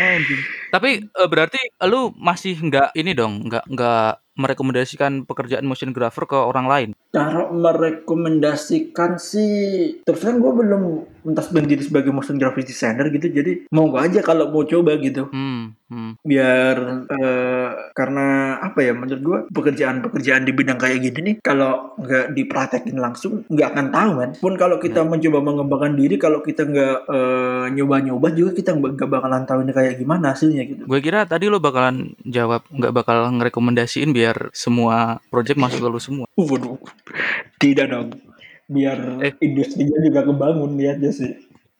Anjing. 0.00 0.40
Tapi 0.72 0.90
eh, 1.04 1.28
berarti 1.28 1.60
lu 1.84 2.16
masih 2.16 2.56
nggak 2.56 2.96
ini 2.96 3.12
dong, 3.12 3.44
nggak 3.44 3.68
nggak 3.68 4.12
merekomendasikan 4.34 5.28
pekerjaan 5.28 5.68
motion 5.68 5.92
grapher 5.92 6.24
ke 6.24 6.38
orang 6.38 6.66
lain. 6.66 6.88
Cara 7.12 7.52
merekomendasikan 7.52 9.20
sih 9.20 10.00
terus 10.02 10.22
terang 10.22 10.40
gue 10.40 10.52
belum 10.54 10.82
mentasbih 11.22 11.64
diri 11.66 11.82
sebagai 11.82 12.10
motion 12.10 12.36
graphic 12.38 12.66
designer 12.66 13.06
gitu 13.10 13.30
jadi 13.30 13.66
mau 13.70 13.90
gak 13.94 14.10
aja 14.10 14.20
kalau 14.26 14.50
mau 14.50 14.66
coba 14.66 14.98
gitu 14.98 15.30
Hmm, 15.30 15.78
hmm. 15.86 16.18
biar 16.26 17.06
eh, 17.06 17.70
karena 17.94 18.58
apa 18.58 18.78
ya 18.82 18.92
menurut 18.92 19.22
gue 19.22 19.38
pekerjaan-pekerjaan 19.54 20.42
di 20.42 20.52
bidang 20.52 20.78
kayak 20.82 20.98
gini 20.98 21.18
nih 21.22 21.36
kalau 21.40 21.94
nggak 21.98 22.34
dipraktekin 22.34 22.98
langsung 22.98 23.46
nggak 23.46 23.68
akan 23.70 23.86
tahu 23.94 24.12
kan 24.18 24.30
pun 24.42 24.54
kalau 24.58 24.76
kita 24.82 25.06
mencoba 25.06 25.38
mengembangkan 25.40 25.94
diri 25.94 26.18
kalau 26.18 26.42
kita 26.42 26.66
nggak 26.66 26.98
eh, 27.06 27.64
nyoba-nyoba 27.78 28.34
juga 28.34 28.50
kita 28.58 28.74
nggak 28.74 29.10
bakalan 29.10 29.46
tahu 29.46 29.62
ini 29.62 29.72
kayak 29.72 29.94
gimana 30.02 30.34
hasilnya 30.34 30.62
gitu 30.66 30.82
Gue 30.90 30.98
kira 30.98 31.22
tadi 31.24 31.46
lu 31.46 31.62
bakalan 31.62 32.18
jawab 32.26 32.66
nggak 32.74 32.92
bakal 32.94 33.30
ngerekomendasiin 33.38 34.10
biar 34.10 34.21
semua 34.52 35.18
project 35.26 35.58
masuk 35.58 35.78
ke 35.78 35.88
lu 35.88 35.98
semua. 35.98 36.26
Waduh, 36.34 36.78
tidak 37.56 37.86
dong. 37.88 38.08
Biar 38.66 38.96
Eh. 39.20 39.34
industrinya 39.40 39.98
juga 39.98 40.22
kebangun 40.22 40.74
lihatnya 40.74 41.10
sih. 41.10 41.32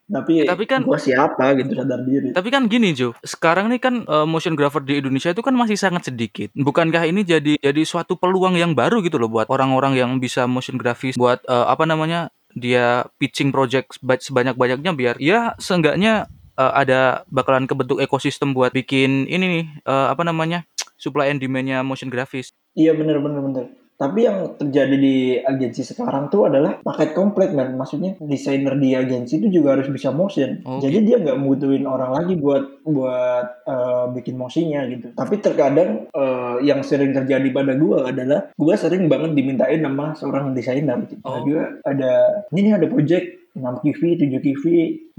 Tapi, 0.03 0.45
Tapi 0.45 0.65
kan- 0.69 0.85
gua 0.85 1.01
siapa 1.01 1.57
gitu 1.57 1.73
sadar 1.73 2.05
diri. 2.05 2.37
Tapi 2.37 2.49
kan 2.53 2.69
gini 2.69 2.93
Jo, 2.93 3.17
sekarang 3.25 3.73
nih 3.73 3.81
kan 3.81 3.95
eh, 4.03 4.27
motion 4.27 4.53
grapher 4.53 4.83
di 4.83 5.01
Indonesia 5.01 5.33
itu 5.33 5.41
kan 5.41 5.55
masih 5.55 5.79
sangat 5.79 6.05
sedikit. 6.05 6.53
Bukankah 6.53 7.07
ini 7.07 7.25
jadi 7.25 7.57
jadi 7.57 7.81
suatu 7.83 8.21
peluang 8.21 8.53
yang 8.55 8.77
baru 8.77 9.01
gitu 9.01 9.17
loh 9.17 9.31
buat 9.31 9.49
orang-orang 9.49 9.97
yang 9.97 10.11
bisa 10.19 10.45
motion 10.45 10.77
grafis 10.77 11.17
buat 11.17 11.41
eh, 11.47 11.65
apa 11.65 11.89
namanya 11.89 12.29
dia 12.53 13.09
pitching 13.17 13.49
project 13.49 13.97
seba- 13.97 14.21
sebanyak-banyaknya 14.21 14.93
biar 14.93 15.17
ya 15.17 15.57
seenggaknya 15.57 16.29
eh, 16.53 16.73
ada 16.77 17.25
bakalan 17.33 17.65
kebentuk 17.65 17.97
ekosistem 17.97 18.53
buat 18.53 18.77
bikin 18.77 19.25
ini 19.25 19.45
nih 19.49 19.65
eh, 19.81 20.07
apa 20.13 20.21
namanya 20.21 20.69
supply 21.03 21.27
and 21.35 21.43
demand-nya 21.43 21.83
motion 21.83 22.07
grafis. 22.07 22.55
Iya 22.79 22.95
bener 22.95 23.19
bener 23.19 23.43
bener. 23.43 23.67
Tapi 23.93 24.27
yang 24.27 24.59
terjadi 24.59 24.97
di 24.99 25.17
agensi 25.39 25.87
sekarang 25.87 26.27
tuh 26.27 26.51
adalah 26.51 26.83
paket 26.83 27.15
komplit 27.15 27.55
man. 27.55 27.79
Maksudnya 27.79 28.19
desainer 28.19 28.75
di 28.75 28.99
agensi 28.99 29.39
itu 29.39 29.63
juga 29.63 29.79
harus 29.79 29.87
bisa 29.95 30.11
motion. 30.11 30.59
Oke. 30.67 30.91
Jadi 30.91 31.07
dia 31.07 31.23
nggak 31.23 31.39
butuhin 31.39 31.87
orang 31.87 32.11
lagi 32.11 32.35
buat 32.35 32.83
buat 32.83 33.47
eh, 33.63 34.05
bikin 34.19 34.35
motionnya 34.35 34.91
gitu. 34.91 35.15
Tapi 35.15 35.39
terkadang 35.39 36.11
eh, 36.11 36.57
yang 36.67 36.83
sering 36.83 37.15
terjadi 37.15 37.47
pada 37.55 37.79
gua 37.79 38.11
adalah 38.11 38.51
gua 38.59 38.75
sering 38.75 39.07
banget 39.07 39.39
dimintain 39.39 39.79
sama 39.79 40.19
seorang 40.19 40.51
desainer. 40.51 40.99
Gitu. 41.07 41.23
Nah, 41.23 41.39
Oh. 41.39 41.47
gua 41.47 41.63
ada 41.87 42.43
ini 42.51 42.75
ada 42.75 42.91
project 42.91 43.42
6 43.53 43.85
kV, 43.85 44.01
7 44.17 44.41
kV, 44.41 44.65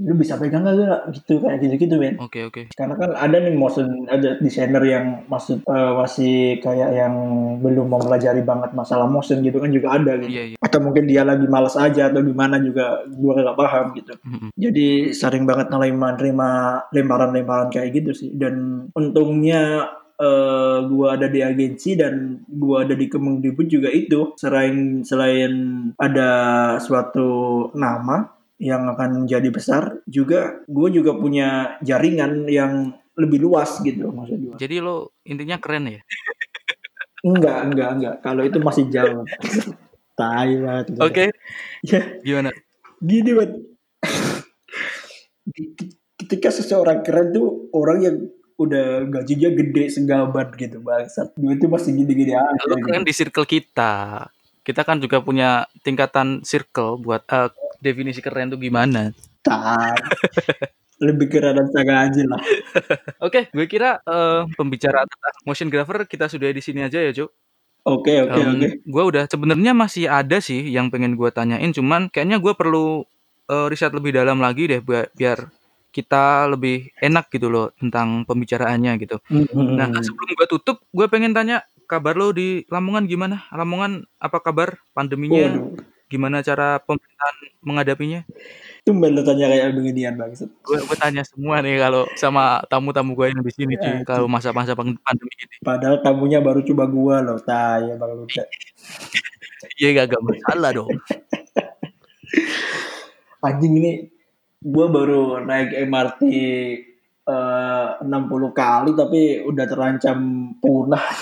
lu 0.02 0.14
bisa 0.18 0.34
pegang 0.34 0.66
gak 0.66 0.74
gak? 0.74 1.02
Gitu 1.14 1.38
kayak 1.38 1.58
gitu-gitu 1.62 1.94
men. 2.02 2.18
Oke 2.18 2.42
oke. 2.42 2.66
Karena 2.74 2.98
kan 2.98 3.14
ada 3.14 3.36
nih 3.38 3.54
motion 3.54 4.10
ada 4.10 4.34
desainer 4.42 4.82
yang 4.82 5.22
maksud 5.30 5.62
eh, 5.62 5.92
masih 5.94 6.58
kayak 6.58 6.90
yang 6.98 7.14
belum 7.62 7.86
mempelajari 7.86 8.42
banget 8.42 8.74
masalah 8.74 9.06
motion 9.06 9.38
gitu 9.46 9.62
kan 9.62 9.70
juga 9.70 9.94
ada 9.94 10.18
gitu. 10.18 10.34
Iya 10.34 10.44
iya. 10.54 10.56
Atau 10.58 10.82
mungkin 10.82 11.06
dia 11.06 11.22
lagi 11.22 11.46
malas 11.46 11.78
aja 11.78 12.10
atau 12.10 12.26
gimana 12.26 12.58
juga 12.58 13.06
gua 13.06 13.38
gak 13.38 13.58
paham 13.58 13.86
gitu. 13.94 14.12
Mm-mm. 14.26 14.50
Jadi 14.58 15.14
sering 15.14 15.46
banget 15.46 15.70
nerima 15.70 16.18
nerima 16.18 16.50
lemparan-lemparan 16.90 17.70
kayak 17.70 18.02
gitu 18.02 18.10
sih. 18.10 18.30
Dan 18.34 18.86
untungnya 18.98 19.94
eh, 20.20 20.78
gua 20.88 21.18
ada 21.18 21.26
di 21.26 21.40
agensi 21.42 21.98
dan 21.98 22.44
gua 22.46 22.86
ada 22.86 22.94
di 22.94 23.06
Kemendikbud 23.06 23.68
juga 23.68 23.88
itu. 23.90 24.34
Selain 24.38 25.02
selain 25.02 25.52
ada 25.98 26.30
suatu 26.78 27.70
nama 27.74 28.34
yang 28.62 28.86
akan 28.86 29.26
menjadi 29.26 29.50
besar 29.50 29.98
juga 30.06 30.62
gue 30.70 30.88
juga 30.94 31.18
punya 31.18 31.74
jaringan 31.82 32.46
yang 32.46 32.94
lebih 33.18 33.42
luas 33.42 33.82
gitu 33.82 34.14
maksud 34.14 34.38
gue 34.38 34.54
Jadi 34.62 34.78
lo 34.78 35.18
intinya 35.26 35.58
keren 35.58 35.90
ya. 35.90 36.00
enggak 37.26 37.58
enggak 37.66 37.90
enggak. 37.98 38.14
Kalau 38.22 38.42
itu 38.46 38.58
masih 38.62 38.84
jauh. 38.94 39.26
Tai 40.14 40.50
banget. 40.62 40.86
Oke. 41.02 41.24
ya. 41.82 42.02
Gimana? 42.22 42.54
gini 43.04 43.30
banget 43.36 43.52
ketika 46.16 46.48
seseorang 46.48 47.04
keren 47.04 47.36
tuh 47.36 47.68
orang 47.76 47.98
yang 48.00 48.16
udah 48.54 49.02
gajinya 49.10 49.50
gede 49.50 49.84
segaban 49.90 50.54
gitu 50.54 50.78
bangsat 50.78 51.34
gue 51.34 51.52
itu 51.58 51.66
masih 51.66 51.90
gini-gini 51.90 52.32
aja 52.38 52.62
Lo 52.70 52.78
gitu. 52.78 52.86
keren 52.86 53.02
di 53.02 53.10
circle 53.14 53.46
kita. 53.48 54.26
Kita 54.64 54.80
kan 54.80 54.96
juga 54.96 55.20
punya 55.20 55.68
tingkatan 55.84 56.40
circle 56.40 56.96
buat 57.02 57.26
eh, 57.28 57.50
definisi 57.82 58.22
keren 58.24 58.48
tuh 58.54 58.56
gimana. 58.62 59.12
Tai. 59.44 59.92
lebih 61.02 61.26
keren 61.26 61.58
dan 61.74 61.88
aja 61.90 62.22
lah 62.24 62.40
Oke, 63.18 63.50
gue 63.50 63.66
kira 63.66 63.98
eh, 64.00 64.42
pembicaraan 64.54 65.04
tentang 65.04 65.34
motion 65.44 65.68
grapher 65.68 66.06
kita 66.06 66.30
sudah 66.30 66.48
di 66.54 66.62
sini 66.62 66.86
aja 66.86 67.02
ya, 67.02 67.10
Jo. 67.10 67.26
oke 67.84 68.14
oke 68.24 68.38
Em, 68.40 68.48
oke 68.56 68.68
Gue 68.86 69.02
udah 69.02 69.26
sebenarnya 69.26 69.74
masih 69.74 70.06
ada 70.08 70.38
sih 70.38 70.62
yang 70.70 70.88
pengen 70.94 71.18
gue 71.18 71.28
tanyain, 71.34 71.74
cuman 71.74 72.08
kayaknya 72.08 72.38
gue 72.38 72.54
perlu 72.54 73.02
eh, 73.50 73.66
riset 73.68 73.90
lebih 73.92 74.14
dalam 74.16 74.38
lagi 74.38 74.70
deh 74.70 74.80
biar, 74.80 75.10
biar 75.12 75.50
kita 75.94 76.50
lebih 76.50 76.90
enak 76.98 77.30
gitu 77.30 77.46
loh 77.46 77.70
tentang 77.78 78.26
pembicaraannya 78.26 78.98
gitu. 78.98 79.22
Nah, 79.30 79.86
Hmm. 79.88 80.02
sebelum 80.02 80.30
gue 80.34 80.48
tutup, 80.50 80.82
gue 80.90 81.06
pengen 81.06 81.30
tanya 81.30 81.62
kabar 81.86 82.18
lo 82.18 82.34
di 82.34 82.66
Lamongan 82.66 83.06
gimana? 83.06 83.46
Lamongan 83.54 84.02
apa 84.18 84.42
kabar? 84.42 84.74
Pandeminya 84.90 85.54
Waduh. 85.54 85.70
gimana 86.04 86.42
cara 86.42 86.82
pemerintahan 86.82 87.36
menghadapinya? 87.62 88.20
Tumben 88.84 89.14
lo 89.14 89.22
tanya 89.22 89.48
kayak 89.48 89.72
beginian 89.72 90.14
bangsat. 90.14 90.50
Gue 90.60 90.82
gue 90.82 90.96
tanya 90.98 91.22
semua 91.24 91.62
nih 91.62 91.78
kalau 91.78 92.04
sama 92.18 92.58
tamu-tamu 92.66 93.14
gue 93.14 93.26
yang 93.32 93.40
di 93.40 93.52
sini 93.54 93.74
cuy, 93.78 93.86
Ya, 93.86 94.02
kalau 94.02 94.26
masa-masa 94.26 94.74
pandemi 94.74 95.30
gini. 95.38 95.56
Padahal 95.62 96.02
tamunya 96.02 96.42
baru 96.42 96.60
coba 96.60 96.84
gua 96.84 97.16
loh, 97.22 97.38
tai 97.38 97.86
bang 97.94 98.12
Luda. 98.12 98.44
Iya 99.80 99.88
gak, 99.96 100.12
gak 100.12 100.22
masalah 100.22 100.70
dong. 100.76 100.92
Anjing 103.44 103.76
ini 103.76 103.92
gua 104.64 104.88
baru 104.88 105.44
naik 105.44 105.76
MRT 105.84 106.22
eh, 107.28 107.88
60 108.00 108.08
kali 108.56 108.96
tapi 108.96 109.44
udah 109.44 109.64
terancam 109.68 110.18
punah. 110.56 111.04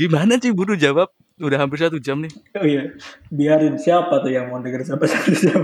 Gimana 0.00 0.40
sih 0.40 0.54
Buru 0.54 0.78
jawab? 0.78 1.12
Udah 1.36 1.60
hampir 1.60 1.82
satu 1.82 1.98
jam 1.98 2.22
nih. 2.22 2.32
Oh 2.56 2.64
iya, 2.64 2.94
biarin 3.28 3.76
siapa 3.76 4.22
tuh 4.22 4.30
yang 4.30 4.48
mau 4.48 4.62
denger 4.62 4.86
sampai 4.86 5.10
satu 5.10 5.32
jam. 5.34 5.60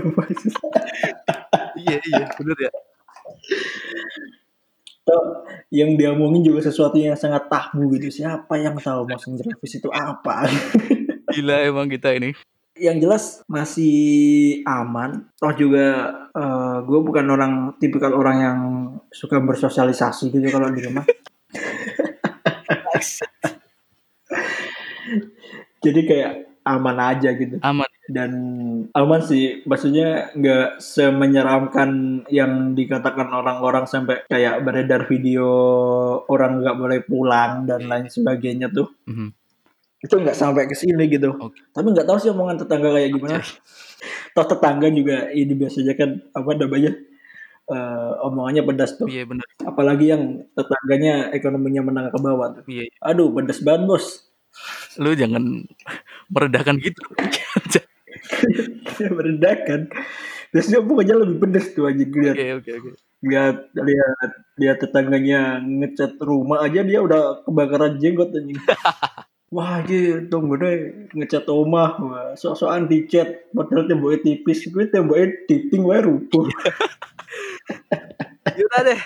iya 1.81 1.97
iya 1.97 2.25
bener 2.35 2.57
ya. 2.59 2.71
Tuh, 5.07 5.23
yang 5.73 5.97
diomongin 5.97 6.45
juga 6.45 6.69
sesuatu 6.69 6.99
yang 6.99 7.17
sangat 7.17 7.49
tabu 7.49 7.89
gitu. 7.97 8.21
Siapa 8.21 8.61
yang 8.61 8.77
tahu 8.77 9.09
motion 9.09 9.39
grafis 9.39 9.81
itu 9.81 9.89
apa? 9.89 10.45
Gila 11.33 11.65
emang 11.65 11.89
kita 11.89 12.13
ini. 12.13 12.35
Yang 12.79 12.97
jelas 12.97 13.43
masih 13.45 13.95
aman. 14.63 15.27
Toh 15.35 15.53
juga 15.53 15.85
gue 16.81 16.99
bukan 17.03 17.25
orang 17.27 17.53
tipikal 17.77 18.15
orang 18.15 18.37
yang 18.39 18.59
suka 19.11 19.37
bersosialisasi 19.37 20.31
gitu 20.31 20.47
kalau 20.49 20.71
di 20.71 20.81
rumah. 20.81 21.03
Jadi 25.79 26.01
kayak 26.03 26.33
aman 26.67 26.97
aja 27.01 27.33
gitu 27.33 27.57
Aman. 27.65 27.87
dan 28.11 28.31
aman 28.93 29.21
sih 29.25 29.63
maksudnya 29.65 30.29
nggak 30.37 30.77
semenyeramkan 30.77 32.21
yang 32.29 32.77
dikatakan 32.77 33.31
orang-orang 33.31 33.89
sampai 33.89 34.21
kayak 34.29 34.61
beredar 34.61 35.09
video 35.09 35.49
orang 36.29 36.61
nggak 36.61 36.77
boleh 36.77 36.99
pulang 37.01 37.65
dan 37.65 37.89
lain 37.89 38.05
sebagainya 38.05 38.69
tuh 38.69 38.91
Mhm. 39.07 39.38
Itu 39.99 40.15
nggak 40.15 40.33
sampai 40.33 40.65
ke 40.65 40.73
sini 40.73 41.05
gitu 41.07 41.35
Oke. 41.35 41.59
tapi 41.71 41.91
nggak 41.91 42.07
tahu 42.07 42.17
sih 42.17 42.31
omongan 42.31 42.57
tetangga 42.59 42.89
kayak 42.95 43.11
gimana 43.11 43.37
toh 44.35 44.45
tetangga 44.47 44.87
juga 44.89 45.27
ini 45.29 45.53
biasanya 45.53 45.93
kan 45.93 46.09
apa 46.31 46.49
namanya 46.55 46.91
eh, 47.69 48.11
omongannya 48.23 48.63
pedas 48.63 48.95
tuh 48.95 49.11
Iya 49.11 49.27
bener. 49.27 49.43
apalagi 49.61 50.05
yang 50.07 50.23
tetangganya 50.55 51.29
ekonominya 51.35 51.81
menengah 51.83 52.11
ke 52.15 52.19
bawah 52.19 52.47
tuh 52.55 52.63
Iya. 52.65 52.87
aduh 53.03 53.29
pedas 53.29 53.59
banget 53.59 53.83
bos 53.85 54.07
Lu 54.97 55.13
jangan 55.13 55.63
meredakan 56.27 56.81
gitu. 56.81 56.99
merendahkan 59.15 59.87
biasanya 60.49 60.81
pokoknya 60.81 61.15
lebih 61.21 61.37
pedes 61.45 61.71
tuh 61.77 61.85
lihat 61.87 62.33
Oke 62.35 62.47
oke 62.57 62.71
oke. 62.81 62.89
lihat 63.21 63.57
lihat 63.77 64.31
lihat 64.57 64.77
tetangganya 64.81 65.61
ngecat 65.61 66.17
rumah 66.19 66.65
aja 66.65 66.81
dia 66.81 66.99
udah 66.99 67.45
kebakaran 67.45 68.01
jenggot 68.01 68.33
anjing 68.33 68.57
wah 69.49 69.81
gitu 69.85 70.29
tunggu 70.29 70.55
deh 70.61 70.75
ngecat 71.13 71.45
rumah 71.49 71.97
wah 71.97 72.27
sok-sokan 72.37 72.85
dicat 72.85 73.49
padahal 73.53 73.89
temboknya 73.89 74.19
tipis 74.21 74.69
gue 74.69 74.85
temboknya 74.89 75.27
tipping 75.49 75.83
wae 75.85 76.01
rubuh 76.01 76.45
Yaudah 78.57 78.81
deh. 78.81 79.01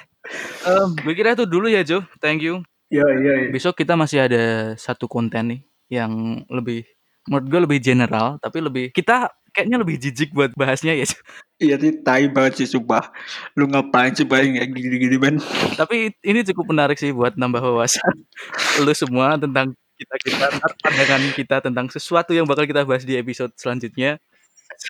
Em, 0.63 0.89
gue 1.03 1.13
kira 1.13 1.35
itu 1.35 1.45
dulu 1.45 1.67
ya 1.67 1.83
Jo. 1.83 2.03
Thank 2.23 2.45
you. 2.45 2.63
ya 2.93 3.01
iya 3.09 3.49
iya 3.49 3.49
Besok 3.49 3.81
kita 3.81 3.97
masih 3.97 4.21
ada 4.29 4.73
satu 4.77 5.09
konten 5.09 5.49
nih 5.49 5.61
yang 5.89 6.45
lebih 6.45 6.85
menurut 7.25 7.47
gue 7.49 7.59
lebih 7.65 7.79
general 7.81 8.37
tapi 8.37 8.61
lebih 8.61 8.93
kita 8.93 9.33
kayaknya 9.49 9.77
lebih 9.81 9.97
jijik 9.97 10.29
buat 10.29 10.53
bahasnya 10.53 10.93
ya. 10.93 11.05
Iya 11.57 11.75
sih 11.81 11.93
tai 12.05 12.29
banget 12.29 12.61
sih 12.61 12.67
sumpah 12.69 13.09
lu 13.57 13.65
ngapain 13.65 14.13
sih 14.13 14.29
bayang 14.29 14.61
kayak 14.61 14.69
gini-gini 14.77 15.17
men 15.17 15.35
tapi 15.73 16.13
ini 16.21 16.45
cukup 16.53 16.69
menarik 16.69 17.01
sih 17.01 17.09
buat 17.09 17.33
nambah 17.33 17.61
wawasan 17.61 18.13
lu 18.85 18.93
semua 18.93 19.41
tentang 19.41 19.73
kita 20.03 20.15
kita 20.19 20.45
pandangan 20.83 21.21
kita 21.33 21.57
tentang 21.63 21.87
sesuatu 21.87 22.35
yang 22.35 22.43
bakal 22.43 22.67
kita 22.67 22.83
bahas 22.83 23.07
di 23.07 23.15
episode 23.15 23.55
selanjutnya. 23.55 24.19
So, 24.73 24.89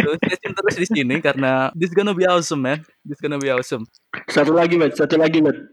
so 0.00 0.08
stay 0.16 0.50
terus 0.50 0.76
di 0.80 0.86
sini 0.88 1.16
karena 1.20 1.68
this 1.76 1.92
gonna 1.92 2.16
be 2.16 2.24
awesome 2.24 2.64
man. 2.64 2.80
This 3.04 3.20
gonna 3.20 3.38
be 3.38 3.52
awesome. 3.52 3.84
satu 4.32 4.56
lagi 4.56 4.80
men 4.80 4.90
satu 4.92 5.20
lagi 5.20 5.44
men 5.44 5.68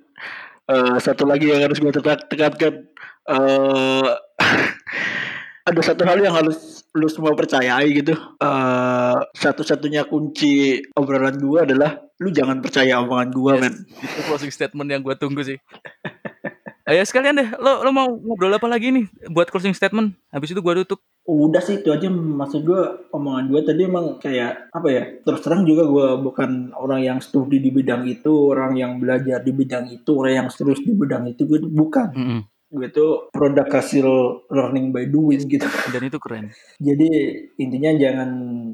Eh, 0.69 0.97
satu 1.01 1.25
lagi 1.25 1.49
yang 1.49 1.65
harus 1.65 1.81
gue 1.81 1.89
tekan- 1.89 2.29
tekankan 2.29 2.85
eh 3.25 4.09
ada 5.69 5.81
satu 5.81 6.05
hal 6.05 6.21
yang 6.21 6.37
harus 6.37 6.85
lu 6.93 7.09
semua 7.09 7.33
percayai 7.33 7.89
gitu 7.89 8.13
eh 8.13 9.17
satu-satunya 9.33 10.05
kunci 10.05 10.77
obrolan 10.93 11.41
gua 11.41 11.65
adalah 11.65 11.97
lu 12.21 12.29
jangan 12.29 12.61
percaya 12.61 13.01
omongan 13.01 13.29
gua 13.33 13.53
Yes, 13.57 13.61
men 13.65 13.73
itu 13.97 14.21
closing 14.29 14.53
statement 14.53 14.89
yang 14.93 15.01
gue 15.01 15.15
tunggu 15.17 15.41
sih. 15.41 15.57
Ayo 16.89 17.05
sekalian 17.05 17.37
deh, 17.37 17.49
lo 17.61 17.85
lo 17.85 17.91
mau 17.93 18.09
ngobrol 18.09 18.49
apa 18.49 18.65
lagi 18.65 18.89
nih 18.89 19.05
buat 19.29 19.45
closing 19.53 19.77
statement? 19.77 20.17
Habis 20.33 20.57
itu 20.57 20.61
gue 20.61 20.73
tutup. 20.81 20.99
udah 21.29 21.61
sih 21.61 21.77
itu 21.77 21.93
aja 21.93 22.09
maksud 22.09 22.65
gua 22.65 23.05
omongan 23.13 23.53
gua 23.53 23.61
tadi 23.61 23.85
emang 23.85 24.17
kayak 24.17 24.73
apa 24.73 24.87
ya 24.89 25.03
terus 25.21 25.45
terang 25.45 25.61
juga 25.61 25.85
gua 25.85 26.17
bukan 26.17 26.73
orang 26.73 27.05
yang 27.05 27.17
studi 27.21 27.61
di 27.61 27.69
bidang 27.69 28.09
itu 28.09 28.33
orang 28.49 28.73
yang 28.73 28.97
belajar 28.97 29.37
di 29.37 29.53
bidang 29.53 29.93
itu 29.93 30.09
orang 30.17 30.33
yang 30.33 30.47
terus 30.49 30.81
di 30.81 30.89
bidang 30.89 31.29
itu 31.29 31.45
gue 31.45 31.61
bukan 31.69 32.09
Mm-mm. 32.17 32.41
gue 32.69 32.87
tuh 32.89 33.29
produk 33.29 33.69
hasil 33.69 34.05
learning 34.49 34.89
by 34.89 35.05
doing 35.05 35.45
gitu 35.45 35.69
Dan 35.93 36.09
itu 36.09 36.17
keren. 36.17 36.49
Jadi 36.81 37.09
intinya 37.57 37.93
jangan 37.93 38.29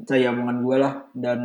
saya 0.08 0.32
omongan 0.32 0.58
gue 0.64 0.76
lah 0.80 0.92
dan 1.12 1.38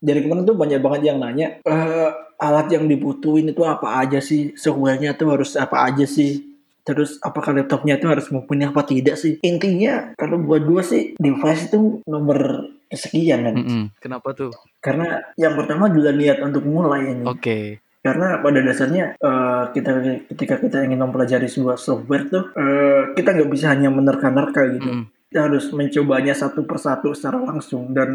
dari 0.00 0.20
kemarin 0.20 0.44
tuh 0.44 0.56
banyak 0.56 0.80
banget 0.84 1.00
yang 1.08 1.18
nanya 1.24 1.64
"Eh, 1.64 2.10
alat 2.38 2.70
yang 2.70 2.86
dibutuhin 2.86 3.50
itu 3.50 3.62
apa 3.66 3.98
aja 3.98 4.22
sih 4.22 4.54
softwarenya 4.54 5.18
tuh 5.18 5.34
harus 5.34 5.58
apa 5.58 5.90
aja 5.90 6.06
sih 6.06 6.46
terus 6.86 7.20
apakah 7.20 7.52
laptopnya 7.52 8.00
itu 8.00 8.08
harus 8.08 8.32
mumpuni 8.32 8.64
apa 8.64 8.80
tidak 8.80 9.20
sih 9.20 9.36
intinya 9.44 10.16
kalau 10.16 10.40
buat 10.40 10.64
gue 10.64 10.80
sih 10.80 11.02
device 11.20 11.68
itu 11.68 12.00
nomor 12.08 12.64
kesekian 12.88 13.44
kan 13.44 13.54
Mm-mm. 13.60 13.84
Kenapa 14.00 14.32
tuh? 14.32 14.48
karena 14.80 15.20
yang 15.36 15.52
pertama 15.52 15.92
juga 15.92 16.16
niat 16.16 16.40
untuk 16.40 16.64
mulai 16.64 17.12
ini 17.12 17.28
Oke. 17.28 17.84
karena 18.00 18.40
pada 18.40 18.64
dasarnya 18.64 19.20
eh, 19.20 19.62
kita 19.76 19.90
ketika 20.32 20.54
kita 20.64 20.86
ingin 20.88 21.04
mempelajari 21.04 21.44
sebuah 21.44 21.76
software 21.76 22.24
tuh 22.32 22.44
eh, 22.56 23.12
kita 23.12 23.36
nggak 23.36 23.50
bisa 23.52 23.68
hanya 23.76 23.92
menerka-nerka 23.92 24.64
gitu 24.72 24.88
Mm-mm. 24.88 25.04
Harus 25.34 25.68
mencobanya 25.72 26.32
satu 26.32 26.64
persatu 26.64 27.12
secara 27.12 27.40
langsung. 27.42 27.92
Dan 27.92 28.10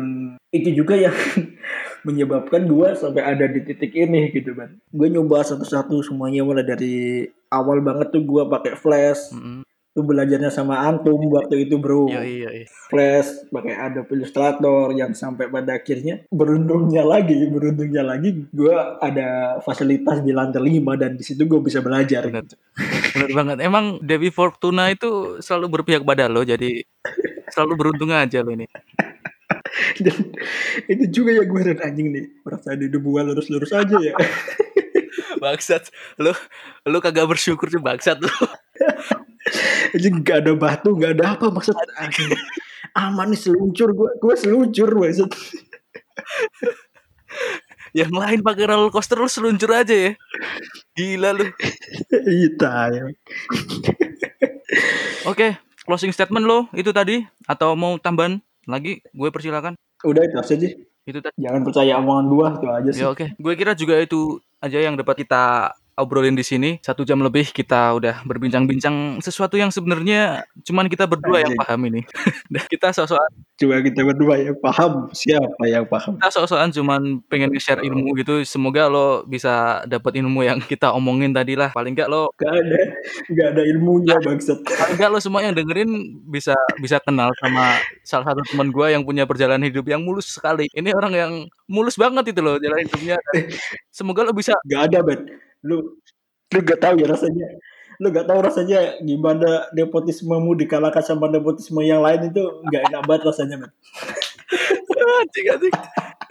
itu 0.53 0.69
juga 0.73 0.93
yang 0.93 1.13
menyebabkan 2.07 2.69
gua 2.69 2.93
sampai 2.93 3.25
ada 3.25 3.49
di 3.49 3.65
titik 3.65 3.95
ini 3.97 4.29
gitu 4.29 4.53
kan 4.53 4.75
gue 4.91 5.07
nyoba 5.07 5.41
satu-satu 5.41 6.03
semuanya 6.03 6.43
mulai 6.45 6.61
dari 6.61 7.25
awal 7.47 7.79
banget 7.79 8.13
tuh 8.13 8.21
gua 8.21 8.45
pakai 8.45 8.77
flash. 8.77 9.33
Mm-mm. 9.33 9.65
Tuh 9.93 10.03
belajarnya 10.03 10.49
sama 10.49 10.81
antum 10.89 11.21
waktu 11.29 11.69
itu 11.69 11.77
bro 11.77 12.09
Iya 12.09 12.21
iya 12.25 12.49
iya. 12.49 12.67
flash 12.89 13.47
pakai 13.53 13.73
Adobe 13.77 14.17
Illustrator 14.17 14.89
yang 14.97 15.13
sampai 15.13 15.47
pada 15.53 15.77
akhirnya 15.77 16.25
beruntungnya 16.33 17.05
lagi 17.05 17.45
beruntungnya 17.47 18.01
lagi 18.01 18.49
gua 18.49 18.97
ada 18.97 19.61
fasilitas 19.61 20.25
di 20.25 20.33
lantai 20.33 20.81
5 20.81 21.01
dan 21.01 21.13
di 21.13 21.23
situ 21.23 21.45
gue 21.45 21.61
bisa 21.61 21.79
belajar 21.79 22.25
Benar. 22.25 22.45
Benar 23.13 23.29
banget. 23.37 23.57
Emang 23.61 24.01
Dewi 24.01 24.33
Fortuna 24.33 24.89
itu 24.89 25.37
selalu 25.37 25.79
berpihak 25.79 26.01
pada 26.01 26.25
lo, 26.25 26.41
jadi 26.41 26.81
selalu 27.53 27.73
beruntung 27.77 28.09
aja 28.09 28.41
lo 28.41 28.57
ini. 28.57 28.65
dan 30.05 30.17
itu 30.89 31.03
juga 31.21 31.33
ya 31.33 31.43
gue 31.45 31.61
anjing 31.81 32.07
nih 32.13 32.25
merasa 32.45 32.77
di 32.77 32.89
debu 32.89 33.09
lurus-lurus 33.09 33.73
aja 33.73 33.97
ya 33.97 34.13
Bangsat. 35.43 35.91
Lo 36.15 36.31
lo 36.87 37.03
kagak 37.03 37.27
bersyukur 37.27 37.67
sih 37.67 37.83
bangsat 37.83 38.23
lo. 38.23 38.31
anjing 39.91 40.21
gak 40.25 40.47
ada 40.47 40.55
batu 40.55 40.95
gak 40.95 41.19
ada 41.19 41.35
apa 41.35 41.51
maksud 41.51 41.75
aman 42.95 43.27
nih 43.29 43.37
seluncur 43.37 43.91
gue 43.93 44.09
gue 44.17 44.33
seluncur 44.39 44.89
maksud 44.97 45.29
Yang 47.93 48.09
lain 48.09 48.39
pakai 48.41 48.65
roller 48.65 48.89
coaster 48.89 49.21
lo 49.21 49.29
seluncur 49.29 49.69
aja 49.69 49.93
ya. 49.93 50.11
Gila 50.97 51.29
lu. 51.29 51.45
iya 52.33 52.49
tai. 52.57 53.05
Oke, 55.29 55.61
closing 55.85 56.09
statement 56.09 56.41
lo 56.49 56.65
itu 56.73 56.89
tadi 56.89 57.21
atau 57.45 57.77
mau 57.77 58.01
tambahan 58.01 58.41
lagi? 58.65 58.97
Gue 59.13 59.29
persilakan. 59.29 59.77
udah 60.03 60.25
itu 60.25 60.35
aja 60.35 60.55
sih 60.57 60.73
Itu 61.03 61.19
tadi. 61.19 61.35
jangan 61.35 61.61
percaya 61.67 61.99
omongan 61.99 62.25
gua 62.31 62.47
itu 62.55 62.67
aja 62.71 62.89
sih 62.95 63.03
Ya 63.03 63.07
oke. 63.11 63.25
Gue 63.35 63.53
kira 63.59 63.75
juga 63.75 63.99
itu 63.99 64.39
aja 64.63 64.79
yang 64.79 64.95
dapat 64.95 65.27
kita 65.27 65.75
obrolin 65.97 66.33
di 66.33 66.45
sini. 66.45 66.77
Satu 66.81 67.05
jam 67.05 67.21
lebih 67.21 67.49
kita 67.53 67.93
udah 67.97 68.25
berbincang-bincang 68.25 69.21
sesuatu 69.21 69.57
yang 69.57 69.69
sebenarnya 69.69 70.45
cuman 70.65 70.89
kita 70.89 71.05
berdua 71.05 71.45
yang 71.45 71.53
paham 71.57 71.81
ini. 71.89 72.01
Kita 72.73 72.89
sok-sokan 72.89 73.43
cuma 73.53 73.79
kita 73.79 74.01
berdua 74.01 74.35
yang 74.41 74.57
paham 74.57 75.07
siapa 75.13 75.63
yang 75.69 75.85
paham 75.85 76.17
kita 76.17 76.33
sok-sokan 76.33 76.73
cuman 76.73 77.01
pengen 77.29 77.53
share 77.61 77.79
ilmu 77.85 78.17
gitu. 78.17 78.41
Semoga 78.43 78.89
lo 78.89 79.23
bisa 79.29 79.85
dapat 79.85 80.19
ilmu 80.19 80.41
yang 80.41 80.57
kita 80.59 80.89
omongin 80.91 81.31
tadi 81.31 81.53
lah. 81.53 81.69
Paling 81.71 81.93
enggak 81.93 82.09
lo 82.09 82.33
gak 82.35 82.49
ada 82.49 82.81
gak 83.29 83.47
ada 83.55 83.63
ilmunya 83.63 84.17
bangsat 84.19 84.65
paling 84.65 84.97
enggak 84.97 85.09
lo 85.13 85.19
semua 85.21 85.45
yang 85.45 85.53
dengerin 85.53 85.89
bisa 86.27 86.57
bisa 86.81 86.97
kenal 87.05 87.29
sama 87.39 87.77
salah 88.01 88.33
satu 88.33 88.41
teman 88.51 88.73
gue 88.73 88.87
yang 88.89 89.05
punya 89.05 89.23
perjalanan 89.29 89.69
hidup 89.69 89.85
yang 89.85 90.01
mulus 90.01 90.33
sekali. 90.33 90.65
Ini 90.73 90.89
orang 90.97 91.13
yang 91.13 91.31
mulus 91.69 91.95
banget 91.95 92.33
itu 92.33 92.41
loh 92.41 92.57
jalan 92.57 92.83
hidupnya. 92.83 93.15
Dan 93.31 93.53
semoga 93.93 94.25
lo 94.25 94.33
bisa 94.33 94.57
gak 94.65 94.91
ada 94.91 94.99
bet 95.05 95.52
lu 95.63 95.97
lu 96.53 96.59
gak 96.61 96.79
tahu 96.83 96.95
ya 97.01 97.07
rasanya. 97.09 97.47
Lu 98.01 98.11
gak 98.11 98.27
tahu 98.27 98.39
rasanya 98.43 98.99
gimana 99.01 99.69
nepotismemu 99.73 100.51
dikalahkan 100.65 101.01
sama 101.01 101.31
nepotisme 101.31 101.81
yang 101.81 102.03
lain 102.03 102.29
itu 102.29 102.43
gak 102.69 102.83
enak 102.91 103.01
banget 103.07 103.23
rasanya 103.31 103.55
bet 103.63 103.71
anjing 105.23 105.45
anjing. 105.49 105.75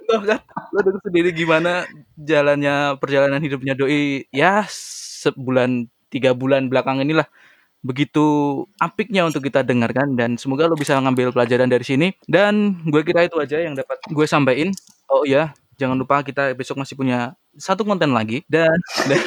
Lo 0.09 0.17
kan 0.23 0.41
lo 0.73 0.79
denger 0.85 1.03
sendiri 1.09 1.31
gimana 1.35 1.87
jalannya 2.17 3.01
perjalanan 3.01 3.43
hidupnya 3.43 3.75
doi. 3.75 4.29
Ya 4.31 4.67
sebulan 4.69 5.89
tiga 6.13 6.37
bulan 6.37 6.69
belakang 6.69 7.01
inilah 7.01 7.27
begitu 7.83 8.23
apiknya 8.79 9.27
untuk 9.27 9.43
kita 9.47 9.65
dengarkan. 9.67 10.15
Dan 10.15 10.37
semoga 10.39 10.69
lo 10.71 10.79
bisa 10.79 10.99
ngambil 10.99 11.35
pelajaran 11.35 11.71
dari 11.71 11.85
sini. 11.87 12.09
Dan 12.27 12.85
gue 12.87 13.03
kira 13.03 13.27
itu 13.27 13.39
aja 13.41 13.59
yang 13.59 13.75
dapat 13.75 13.99
gue 14.07 14.27
sampaikan. 14.29 14.71
Oh 15.11 15.25
iya 15.27 15.53
jangan 15.77 15.97
lupa 15.97 16.21
kita 16.25 16.53
besok 16.57 16.81
masih 16.81 16.95
punya 16.97 17.37
satu 17.57 17.85
konten 17.85 18.13
lagi. 18.13 18.45
Dan 18.49 18.73
dan 19.09 19.21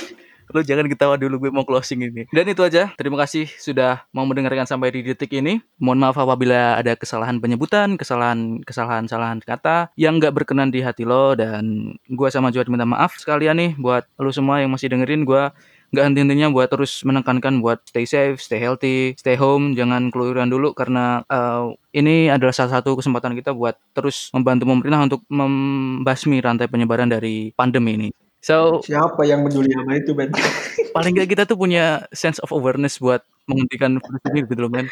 lo 0.54 0.62
jangan 0.62 0.86
ketawa 0.86 1.18
dulu 1.18 1.48
gue 1.48 1.52
mau 1.52 1.66
closing 1.66 2.06
ini. 2.06 2.30
Dan 2.30 2.46
itu 2.46 2.62
aja. 2.62 2.94
Terima 2.94 3.18
kasih 3.18 3.50
sudah 3.58 4.06
mau 4.14 4.28
mendengarkan 4.30 4.70
sampai 4.70 4.94
di 4.94 5.02
detik 5.02 5.34
ini. 5.34 5.58
Mohon 5.82 6.10
maaf 6.10 6.18
apabila 6.22 6.78
ada 6.78 6.94
kesalahan 6.94 7.42
penyebutan 7.42 7.98
kesalahan 7.98 8.62
kesalahan 8.62 9.10
kesalahan 9.10 9.40
kata 9.42 9.90
yang 9.98 10.22
nggak 10.22 10.34
berkenan 10.36 10.70
di 10.70 10.86
hati 10.86 11.02
lo. 11.02 11.34
Dan 11.34 11.98
gue 12.06 12.28
sama 12.30 12.54
Juat 12.54 12.70
minta 12.70 12.86
maaf 12.86 13.18
sekalian 13.18 13.58
nih 13.58 13.72
buat 13.82 14.06
lo 14.22 14.30
semua 14.30 14.62
yang 14.62 14.70
masih 14.70 14.92
dengerin 14.94 15.26
gue 15.26 15.50
nggak 15.94 16.04
henti-hentinya 16.12 16.48
buat 16.50 16.68
terus 16.72 17.06
menekankan 17.06 17.62
buat 17.62 17.84
stay 17.86 18.06
safe, 18.08 18.42
stay 18.42 18.58
healthy, 18.58 19.14
stay 19.20 19.38
home, 19.38 19.78
jangan 19.78 20.10
keluyuran 20.10 20.50
dulu 20.50 20.74
karena 20.74 21.22
uh, 21.30 21.74
ini 21.94 22.32
adalah 22.32 22.54
salah 22.56 22.80
satu 22.80 22.98
kesempatan 22.98 23.38
kita 23.38 23.54
buat 23.54 23.78
terus 23.94 24.34
membantu 24.34 24.66
pemerintah 24.70 25.02
untuk 25.06 25.22
membasmi 25.30 26.42
rantai 26.42 26.68
penyebaran 26.68 27.10
dari 27.12 27.54
pandemi 27.54 27.96
ini. 27.96 28.10
So, 28.46 28.86
siapa 28.86 29.26
yang 29.26 29.42
peduli 29.42 29.74
sama 29.74 29.98
itu 29.98 30.14
bet 30.14 30.30
paling 30.96 31.18
nggak 31.18 31.30
kita 31.34 31.44
tuh 31.50 31.58
punya 31.58 32.06
sense 32.14 32.38
of 32.46 32.54
awareness 32.54 33.02
buat 33.02 33.26
menghentikan 33.50 33.98
virus 33.98 34.24
ini 34.30 34.40
gitu 34.46 34.62
loh, 34.62 34.70
men. 34.70 34.88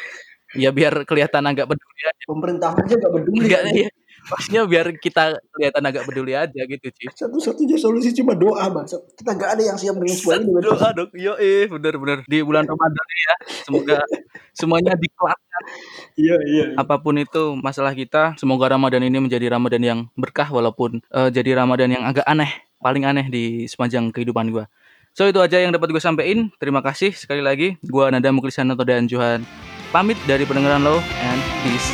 Ya 0.53 0.69
biar 0.69 1.05
kelihatan 1.09 1.49
agak 1.49 1.65
peduli 1.65 2.01
aja. 2.05 2.23
pemerintah 2.29 2.71
aja 2.77 2.93
gak 2.93 3.13
peduli 3.13 3.37
Enggak 3.41 3.61
ya. 3.73 3.89
Maksudnya 4.23 4.61
biar 4.63 4.95
kita 4.99 5.35
kelihatan 5.51 5.83
agak 5.83 6.03
peduli 6.07 6.33
aja 6.35 6.61
gitu, 6.63 6.87
Ci. 6.91 7.11
Satu-satunya 7.11 7.75
solusi 7.75 8.15
cuma 8.15 8.35
doa, 8.35 8.71
Bang. 8.71 8.87
Kita 8.87 9.31
nggak 9.35 9.49
ada 9.59 9.63
yang 9.63 9.77
siap 9.79 9.99
dengan. 9.99 10.15
Bang. 10.15 10.41
Doa 10.63 10.87
dong, 10.95 11.11
yoi, 11.11 11.67
bener 11.67 11.93
bener. 11.99 12.17
Di 12.27 12.39
bulan 12.39 12.63
Ramadan 12.63 13.05
ini 13.07 13.23
ya, 13.23 13.35
semoga 13.67 13.97
semuanya 14.55 14.93
dikelakkan. 14.95 15.63
Iya, 16.15 16.37
iya. 16.47 16.65
Apa 16.79 16.99
pun 17.03 17.19
itu 17.19 17.57
masalah 17.59 17.91
kita, 17.91 18.39
semoga 18.39 18.71
Ramadan 18.71 19.03
ini 19.03 19.19
menjadi 19.19 19.51
Ramadan 19.51 19.81
yang 19.83 19.99
berkah 20.15 20.47
walaupun 20.47 21.03
eh, 21.11 21.29
jadi 21.29 21.59
Ramadan 21.59 21.91
yang 21.91 22.03
agak 22.07 22.23
aneh, 22.23 22.51
paling 22.79 23.03
aneh 23.03 23.27
di 23.27 23.67
sepanjang 23.67 24.11
kehidupan 24.15 24.49
gua. 24.53 24.71
So 25.13 25.29
itu 25.29 25.37
aja 25.37 25.61
yang 25.61 25.69
dapat 25.69 25.93
gue 25.93 26.01
sampein. 26.01 26.49
Terima 26.57 26.81
kasih 26.81 27.13
sekali 27.13 27.45
lagi. 27.45 27.77
Gua 27.85 28.09
Nada 28.09 28.33
Muklisanoto 28.33 28.81
dan 28.81 29.05
Johan 29.05 29.45
pamit 29.93 30.17
dari 30.25 30.41
pendengaran 30.41 30.81
lo 30.81 30.97
and 31.21 31.41
peace. 31.61 31.93